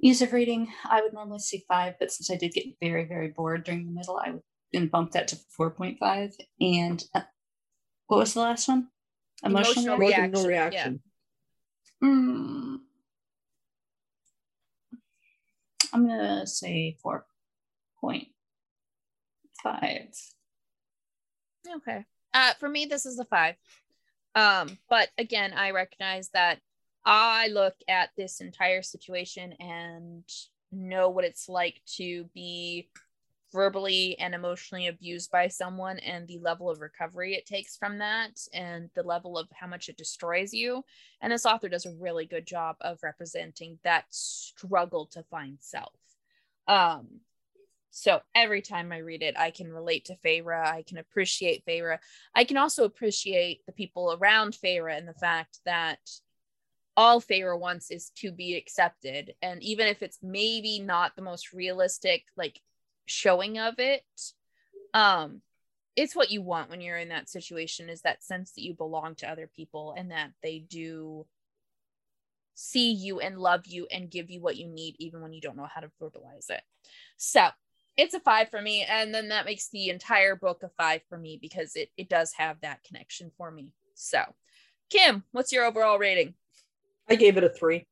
Ease 0.02 0.22
of 0.22 0.34
reading, 0.34 0.72
I 0.86 1.02
would 1.02 1.14
normally 1.14 1.40
see 1.40 1.66
five, 1.68 1.96
but 2.00 2.12
since 2.12 2.30
I 2.30 2.36
did 2.36 2.54
get 2.54 2.66
very, 2.82 3.06
very 3.06 3.30
bored 3.30 3.64
during 3.64 3.86
the 3.86 3.92
middle, 3.92 4.20
I 4.24 4.32
would 4.74 4.92
bump 4.92 5.12
that 5.12 5.28
to 5.30 5.38
4.5. 5.60 6.34
And 6.62 7.04
uh, 7.16 7.22
what 8.06 8.18
was 8.18 8.34
the 8.34 8.42
last 8.42 8.68
one? 8.68 8.90
Emotional, 9.44 9.96
emotional 9.96 9.98
reaction. 9.98 10.48
reaction. 10.48 11.00
Yeah. 12.02 12.10
Mm. 12.10 12.78
I'm 15.94 16.08
gonna 16.08 16.46
say 16.46 16.98
four 17.02 17.26
point 18.00 18.28
five. 19.64 20.10
Okay. 21.76 22.06
Uh, 22.34 22.54
for 22.60 22.70
me, 22.70 22.86
this 22.86 23.06
is 23.06 23.20
a 23.20 23.26
five. 23.26 23.56
Um, 24.36 24.78
but 24.90 25.10
again, 25.18 25.54
I 25.54 25.72
recognize 25.72 26.30
that 26.30 26.60
I 27.10 27.48
look 27.48 27.76
at 27.88 28.10
this 28.18 28.42
entire 28.42 28.82
situation 28.82 29.54
and 29.62 30.26
know 30.74 31.10
what 31.10 31.24
it's 31.24 31.48
like 31.48 31.82
to 31.96 32.26
be 32.34 32.90
verbally 33.54 34.20
and 34.20 34.36
emotionally 34.36 34.88
abused 34.88 35.32
by 35.32 35.48
someone 35.48 36.00
and 36.00 36.28
the 36.28 36.38
level 36.40 36.70
of 36.70 36.82
recovery 36.82 37.34
it 37.34 37.46
takes 37.46 37.78
from 37.78 38.00
that 38.00 38.32
and 38.54 38.90
the 38.94 39.04
level 39.04 39.38
of 39.38 39.48
how 39.54 39.68
much 39.68 39.88
it 39.88 39.96
destroys 39.96 40.54
you. 40.54 40.84
And 41.22 41.32
this 41.32 41.46
author 41.46 41.70
does 41.70 41.86
a 41.86 41.96
really 41.98 42.26
good 42.26 42.46
job 42.46 42.76
of 42.82 43.00
representing 43.02 43.80
that 43.86 44.04
struggle 44.10 45.06
to 45.14 45.24
find 45.32 45.60
self. 45.62 45.94
Um, 46.68 47.22
so 47.90 48.20
every 48.36 48.62
time 48.62 48.92
I 48.92 48.98
read 48.98 49.24
it, 49.24 49.40
I 49.40 49.52
can 49.52 49.72
relate 49.72 50.04
to 50.06 50.18
Feyre. 50.18 50.62
I 50.62 50.84
can 50.84 50.98
appreciate 50.98 51.64
Feyre. 51.66 52.00
I 52.36 52.44
can 52.44 52.58
also 52.58 52.84
appreciate 52.84 53.66
the 53.66 53.72
people 53.72 54.12
around 54.20 54.58
Feyre 54.62 54.96
and 54.96 55.08
the 55.08 55.14
fact 55.14 55.60
that 55.64 56.00
all 56.98 57.22
Feyre 57.22 57.58
wants 57.58 57.92
is 57.92 58.10
to 58.18 58.32
be 58.32 58.56
accepted. 58.56 59.36
And 59.42 59.62
even 59.64 59.88
if 59.88 60.02
it's 60.02 60.18
maybe 60.22 60.80
not 60.80 61.16
the 61.16 61.22
most 61.22 61.54
realistic 61.54 62.24
like 62.36 62.60
showing 63.06 63.60
of 63.60 63.76
it, 63.78 64.04
um, 64.94 65.42
it's 65.96 66.16
what 66.16 66.32
you 66.32 66.42
want 66.42 66.70
when 66.70 66.82
you're 66.82 66.98
in 66.98 67.10
that 67.10 67.30
situation 67.30 67.88
is 67.88 68.02
that 68.02 68.24
sense 68.24 68.52
that 68.52 68.64
you 68.64 68.74
belong 68.74 69.16
to 69.16 69.30
other 69.30 69.50
people 69.56 69.94
and 69.96 70.12
that 70.12 70.32
they 70.42 70.60
do 70.60 71.26
see 72.56 72.92
you 72.92 73.20
and 73.20 73.38
love 73.38 73.68
you 73.68 73.88
and 73.92 74.10
give 74.10 74.32
you 74.32 74.42
what 74.42 74.58
you 74.58 74.68
need 74.68 74.96
even 74.98 75.22
when 75.22 75.34
you 75.34 75.42
don't 75.42 75.56
know 75.56 75.68
how 75.72 75.82
to 75.82 75.92
verbalize 76.02 76.50
it. 76.50 76.62
So 77.18 77.48
it's 77.98 78.14
a 78.14 78.20
five 78.20 78.50
for 78.50 78.62
me 78.62 78.86
and 78.88 79.14
then 79.14 79.30
that 79.30 79.46
makes 79.46 79.70
the 79.70 79.90
entire 79.90 80.36
book 80.36 80.62
a 80.64 80.70
five 80.70 81.02
for 81.10 81.18
me 81.18 81.38
because 81.42 81.76
it, 81.76 81.90
it 81.98 82.10
does 82.10 82.34
have 82.34 82.62
that 82.62 82.84
connection 82.84 83.32
for 83.38 83.52
me 83.52 83.72
so 83.96 84.22
kim 84.90 85.24
what's 85.32 85.52
your 85.52 85.66
overall 85.66 85.98
rating 85.98 86.36
i 87.10 87.16
gave 87.16 87.38
it 87.38 87.44
a 87.44 87.50
three. 87.50 87.86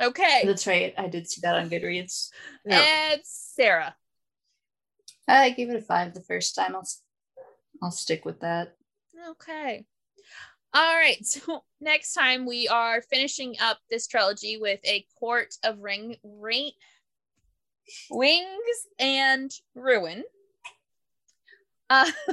Okay. 0.00 0.42
That's 0.44 0.66
right. 0.66 0.94
I 0.96 1.08
did 1.08 1.28
see 1.28 1.40
that 1.42 1.56
on 1.56 1.70
goodreads. 1.70 2.28
Yeah. 2.64 2.84
and 3.12 3.20
sarah. 3.24 3.94
I 5.28 5.50
gave 5.50 5.70
it 5.70 5.76
a 5.76 5.80
five 5.82 6.14
the 6.14 6.22
first 6.22 6.54
time. 6.54 6.74
I'll 6.74 6.88
i'll 7.82 7.90
stick 7.90 8.24
with 8.24 8.40
that. 8.40 8.74
Okay. 9.30 9.84
All 10.74 10.96
right. 10.96 11.18
So 11.24 11.64
next 11.80 12.14
time 12.14 12.46
we 12.46 12.68
are 12.68 13.02
finishing 13.02 13.56
up 13.60 13.78
this 13.90 14.06
trilogy 14.06 14.58
with 14.58 14.80
a 14.84 15.06
court 15.18 15.54
of 15.64 15.80
ring 15.80 16.16
ring 16.22 16.72
Wings 18.10 18.86
and 18.98 19.50
Ruin. 19.74 20.24
Uh, 21.90 22.10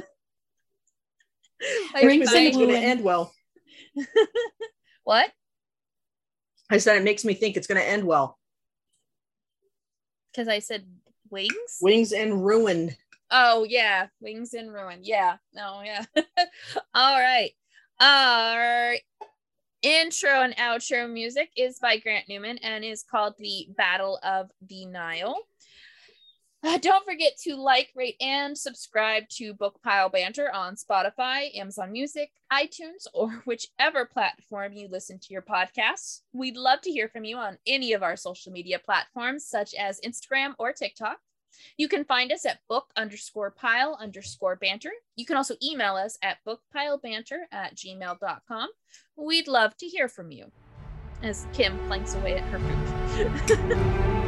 I 1.94 2.00
think 2.00 2.22
it's 2.22 2.32
going 2.32 2.68
to 2.68 2.76
end 2.76 3.04
well. 3.04 3.32
what? 5.04 5.30
I 6.70 6.78
said 6.78 6.96
it 6.96 7.04
makes 7.04 7.24
me 7.24 7.34
think 7.34 7.56
it's 7.56 7.66
going 7.66 7.80
to 7.80 7.86
end 7.86 8.04
well. 8.04 8.38
Because 10.32 10.48
I 10.48 10.60
said 10.60 10.84
wings? 11.30 11.78
Wings 11.80 12.12
and 12.12 12.44
Ruin. 12.44 12.94
Oh, 13.30 13.64
yeah. 13.68 14.06
Wings 14.20 14.54
and 14.54 14.72
Ruin. 14.72 15.00
Yeah. 15.02 15.36
Oh, 15.58 15.82
yeah. 15.84 16.04
All 16.94 17.20
right. 17.20 17.52
Right 18.00 19.00
intro 19.82 20.42
and 20.42 20.56
outro 20.56 21.10
music 21.10 21.50
is 21.56 21.78
by 21.78 21.98
Grant 21.98 22.28
Newman 22.28 22.58
and 22.58 22.84
is 22.84 23.02
called 23.02 23.34
The 23.38 23.68
Battle 23.76 24.18
of 24.22 24.50
the 24.66 24.86
Nile. 24.86 25.36
Uh, 26.62 26.76
don't 26.78 27.06
forget 27.06 27.32
to 27.38 27.56
like, 27.56 27.90
rate, 27.96 28.16
and 28.20 28.56
subscribe 28.56 29.26
to 29.30 29.54
Bookpile 29.54 30.10
Banter 30.10 30.52
on 30.52 30.74
Spotify, 30.74 31.56
Amazon 31.56 31.90
Music, 31.90 32.30
iTunes, 32.52 33.06
or 33.14 33.30
whichever 33.46 34.04
platform 34.04 34.74
you 34.74 34.88
listen 34.88 35.18
to 35.18 35.32
your 35.32 35.42
podcasts. 35.42 36.20
We'd 36.32 36.56
love 36.56 36.82
to 36.82 36.90
hear 36.90 37.08
from 37.08 37.24
you 37.24 37.36
on 37.36 37.56
any 37.66 37.94
of 37.94 38.02
our 38.02 38.16
social 38.16 38.52
media 38.52 38.78
platforms, 38.78 39.46
such 39.46 39.74
as 39.74 40.00
Instagram 40.04 40.54
or 40.58 40.72
TikTok. 40.72 41.18
You 41.76 41.88
can 41.88 42.04
find 42.04 42.30
us 42.32 42.46
at 42.46 42.60
book 42.68 42.90
underscore 42.96 43.50
pile 43.50 43.96
underscore 44.00 44.56
banter. 44.56 44.92
You 45.16 45.26
can 45.26 45.36
also 45.36 45.56
email 45.62 45.96
us 45.96 46.18
at 46.22 46.38
bookpilebanter 46.46 47.40
at 47.52 47.74
gmail.com. 47.74 48.68
We'd 49.16 49.48
love 49.48 49.76
to 49.78 49.86
hear 49.86 50.08
from 50.08 50.30
you. 50.30 50.50
As 51.22 51.46
Kim 51.52 51.78
planks 51.86 52.14
away 52.14 52.36
at 52.38 52.44
her 52.44 52.58
food. 52.58 54.16